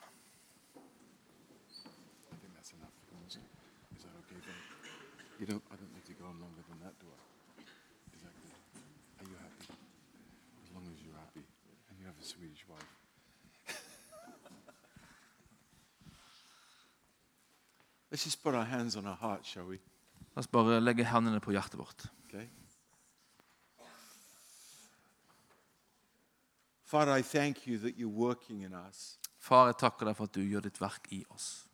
I 5.40 5.44
think 5.44 5.62
Let's 18.10 18.24
just 18.24 18.42
put 18.42 18.54
our 18.54 18.64
hands 18.64 18.96
on 18.96 19.06
our 19.06 19.16
heart, 19.16 19.44
shall 19.46 19.64
we? 19.66 19.78
La 20.34 20.40
oss 20.40 20.46
bare 20.50 20.80
legge 20.80 21.04
hendene 21.04 21.40
på 21.40 21.52
hjertet 21.52 21.78
vårt. 21.78 22.06
Okay. 22.28 22.48
Father, 26.84 27.12
I 27.12 27.22
thank 27.22 27.66
you 27.66 27.78
that 27.78 27.96
you're 27.98 28.08
working 28.08 28.62
in 28.62 28.72
us 28.74 29.16
Far, 29.38 29.66
jeg 29.70 29.78
takker 29.80 30.04
deg 30.10 30.16
for 30.18 30.28
at 30.28 30.34
du 30.36 30.42
gjør 30.44 30.66
ditt 30.66 30.80
verk 30.82 31.06
i 31.16 31.22
oss. 31.30 31.66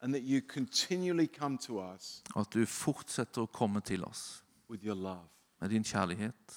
and 0.00 0.14
that 0.14 0.22
you 0.22 0.40
continually 0.40 1.26
come 1.26 1.58
to 1.58 1.78
us 1.80 2.22
Og 2.34 2.40
at 2.46 2.52
du 2.54 2.64
fortsetter 2.66 3.42
å 3.42 3.50
komme 3.52 3.80
til 3.84 4.04
oss 4.04 4.42
with 4.70 4.84
your 4.86 4.94
love. 4.96 5.26
med 5.60 5.70
din 5.70 5.84
kjærlighet. 5.84 6.56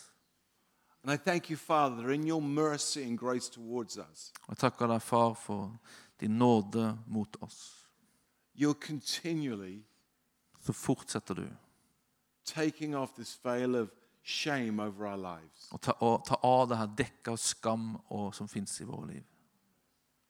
And 1.04 1.12
I 1.12 1.18
thank 1.18 1.50
you, 1.50 1.58
Father, 1.58 2.12
in 2.12 2.26
your 2.28 2.42
mercy 2.42 3.04
and 3.04 3.18
grace 3.18 3.50
towards 3.52 3.98
us. 3.98 4.32
Og 4.48 4.50
jeg 4.56 4.58
takker 4.58 4.88
deg, 4.88 5.02
far, 5.02 5.34
for 5.34 5.74
din 6.20 6.38
nåde 6.40 6.98
mot 7.08 7.36
oss. 7.42 7.83
You're 8.56 8.88
continually 8.88 9.84
Så 10.60 10.74
fortsetter 10.74 11.34
du 11.36 11.50
taking 12.46 12.96
off 12.96 13.16
this 13.16 13.40
veil 13.44 13.76
of 13.76 13.90
shame 14.24 14.84
over 14.84 15.08
our 15.08 15.18
lives. 15.18 15.70
å 15.72 15.78
ta, 15.78 15.92
å 16.00 16.18
ta 16.26 16.36
av 16.44 16.70
det 16.70 16.78
her 16.78 16.88
dekket 16.88 17.28
av 17.34 17.38
skam 17.38 17.96
og, 18.10 18.34
som 18.36 18.48
fins 18.48 18.82
i 18.82 18.86
våre 18.86 19.08
liv. 19.08 19.24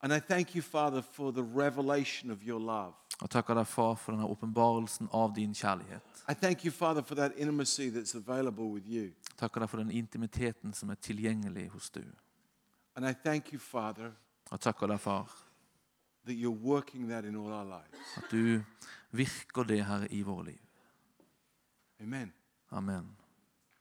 And 0.01 0.13
I 0.13 0.19
thank 0.19 0.55
you, 0.55 0.61
Father, 0.61 1.01
for 1.01 1.31
the 1.31 1.43
revelation 1.43 2.31
of 2.31 2.43
your 2.43 2.59
love. 2.59 2.93
Jeg 3.21 3.29
takker 3.29 3.55
deg, 3.55 3.67
far, 3.67 3.95
for 3.95 4.11
denne 4.11 4.27
åpenbarelsen 4.27 5.07
av 5.13 5.33
din 5.35 5.53
kjærlighet. 5.53 6.23
I 6.27 6.33
thank 6.33 6.65
you, 6.65 6.71
Father, 6.71 7.01
for 7.01 7.15
that 7.15 7.31
intimacy 7.37 7.89
that's 7.89 8.15
available 8.15 8.69
with 8.73 8.87
you. 8.87 9.13
Jeg 9.29 9.37
takker 9.39 9.63
deg 9.63 9.69
for 9.69 9.77
den 9.79 9.91
intimiteten 9.91 10.73
som 10.73 10.89
er 10.89 10.95
tilgjengelig 10.99 11.69
hos 11.71 11.89
du. 11.89 12.03
And 12.95 13.05
I 13.07 13.13
thank 13.13 13.53
you, 13.53 13.59
Father, 13.59 14.11
jeg 14.51 14.59
takker 14.59 14.87
deg, 14.91 14.99
far, 14.99 15.31
that 16.25 16.33
you're 16.33 16.57
working 16.63 17.09
that 17.09 17.25
in 17.25 17.35
all 17.35 17.51
our 17.53 17.65
lives. 17.65 18.17
at 18.17 18.23
du 18.31 18.63
virker 19.11 19.63
det 19.63 19.85
her 19.85 20.07
i 20.09 20.21
våre 20.21 20.45
liv. 20.45 20.59
Amen. 22.01 22.33
Amen. 22.71 23.07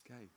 Okay. 0.05 0.28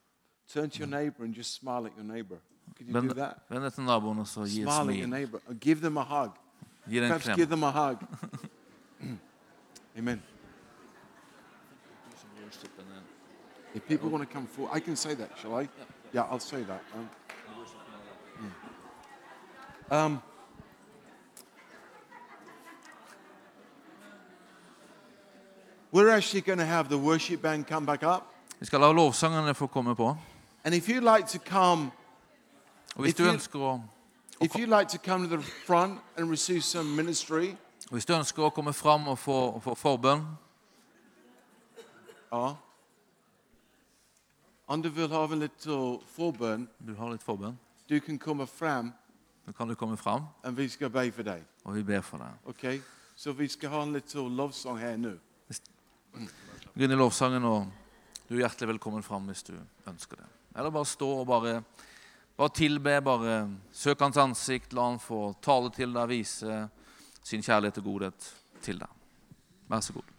Turn 0.47 0.69
to 0.69 0.79
your 0.79 0.87
neighbor 0.89 1.23
and 1.23 1.35
just 1.35 1.53
smile 1.53 1.85
at 1.85 1.91
your 1.97 2.05
neighbor. 2.05 2.37
Could 2.77 2.87
you 2.87 2.93
Vend 2.93 3.09
do 3.09 3.15
that? 3.15 3.37
vend 3.49 3.63
deg 3.63 3.73
til 3.73 3.83
naboen 3.83 4.19
og 4.19 4.27
så 4.27 4.41
gi 4.45 4.61
et 4.61 4.67
Smile 4.67 4.79
at 4.79 4.85
your 4.85 4.93
smil. 4.93 5.09
neighbor 5.09 5.39
and 5.47 5.59
give 5.59 5.79
them 5.81 5.97
a 5.97 6.03
hug. 6.03 6.31
Gi 6.89 6.95
dem 6.95 7.03
en 7.03 7.09
Perhaps 7.09 7.25
klem. 7.25 7.35
give 7.35 7.47
them 7.49 7.63
a 7.63 7.71
hug. 7.71 7.97
Amen. 9.97 10.21
If 13.73 13.85
people 13.87 14.09
want 14.09 14.23
to 14.27 14.33
come 14.33 14.47
forward, 14.47 14.71
I 14.77 14.79
can 14.79 14.95
say 14.95 15.15
that, 15.15 15.29
shall 15.41 15.55
I? 15.61 15.67
Yeah, 16.13 16.21
I'll 16.31 16.39
say 16.39 16.63
that. 16.63 16.81
Um, 16.95 17.09
mm. 18.39 19.95
um, 19.95 20.21
we're 25.93 26.09
actually 26.09 26.41
going 26.41 26.59
to 26.59 26.65
have 26.65 26.89
the 26.89 26.97
worship 26.97 27.41
band 27.41 27.67
come 27.67 27.85
back 27.85 28.03
up. 28.03 28.23
Vi 28.59 28.65
skal 28.65 28.79
la 28.79 28.91
lovsangerne 28.91 29.53
få 29.55 29.67
komme 29.67 29.95
på. 29.95 30.17
And 30.63 30.73
if 30.75 30.89
you'd 30.89 31.15
like 31.17 31.27
to 31.27 31.39
come, 31.45 31.91
Og 32.95 33.01
hvis 33.01 33.09
If 33.11 33.17
du 33.17 33.23
you- 33.23 33.33
ønsker 33.33 33.59
å, 33.59 33.81
if 34.41 34.55
you'd 34.55 34.79
like 34.79 34.89
to 34.89 34.97
come 34.97 35.29
to 35.29 35.35
the 35.35 35.43
front 35.67 35.99
and 36.17 36.29
receive 36.31 36.61
some 36.61 36.95
ministry, 36.95 37.55
hvis 37.91 38.05
du 38.05 38.13
ønsker 38.13 38.43
å 38.43 38.49
komme 38.49 38.73
fram 38.73 39.07
og 39.07 39.19
få, 39.19 39.31
og 39.55 39.63
få 39.63 39.75
forbønn 39.75 40.25
ja. 42.31 42.55
Om 44.67 44.81
du 44.81 44.89
vill 44.89 45.11
ha 45.11 45.23
en 45.23 45.39
liten 45.39 45.71
uh, 45.71 45.99
förbön, 46.15 46.67
Du 46.87 46.95
har 46.95 47.09
litt 47.11 47.23
forbønn. 47.23 47.57
du 47.89 47.99
kan 47.99 48.17
komma 48.19 48.45
fram 48.45 48.91
Så 49.45 49.51
kan 49.53 49.67
du 49.67 49.75
komme 49.75 49.97
fram, 49.97 50.23
och 50.43 50.59
vi 50.59 50.69
ska 50.69 50.89
be 50.89 51.11
för 51.11 51.23
dig. 51.23 51.43
og 51.65 51.75
vi 51.75 51.83
ber 51.83 52.01
for 52.01 52.17
deg. 52.17 52.27
Okej? 52.45 52.81
Så 53.15 53.31
vi 53.31 53.47
ska 53.47 53.67
ha 53.67 53.81
en 53.83 53.93
liten 53.93 54.19
uh, 54.21 54.29
lovsång 54.31 54.77
här 54.77 54.97
nu. 54.97 55.19
Gå 56.75 56.83
i 56.83 56.95
lovsangen, 56.95 57.43
og 57.47 57.67
du 58.27 58.35
er 58.35 58.45
hjertelig 58.45 58.73
velkommen 58.75 59.03
fram 59.05 59.27
hvis 59.29 59.45
du 59.47 59.53
ønsker 59.87 60.19
det. 60.19 60.27
Eller 60.55 60.73
bare 60.73 60.87
stå 60.87 61.09
og 61.21 61.27
bare, 61.27 61.59
bare 62.37 62.55
tilbe, 62.55 62.97
bare 63.03 63.37
søk 63.75 64.03
hans 64.03 64.19
ansikt, 64.23 64.73
la 64.75 64.89
han 64.89 64.99
få 65.03 65.21
tale 65.43 65.71
til 65.75 65.95
deg, 65.95 66.11
vise 66.11 66.59
sin 67.25 67.43
kjærlighet 67.45 67.79
og 67.83 67.87
godhet 67.91 68.33
til 68.65 68.79
deg. 68.81 68.99
Vær 69.71 69.83
så 69.83 69.97
god. 69.97 70.14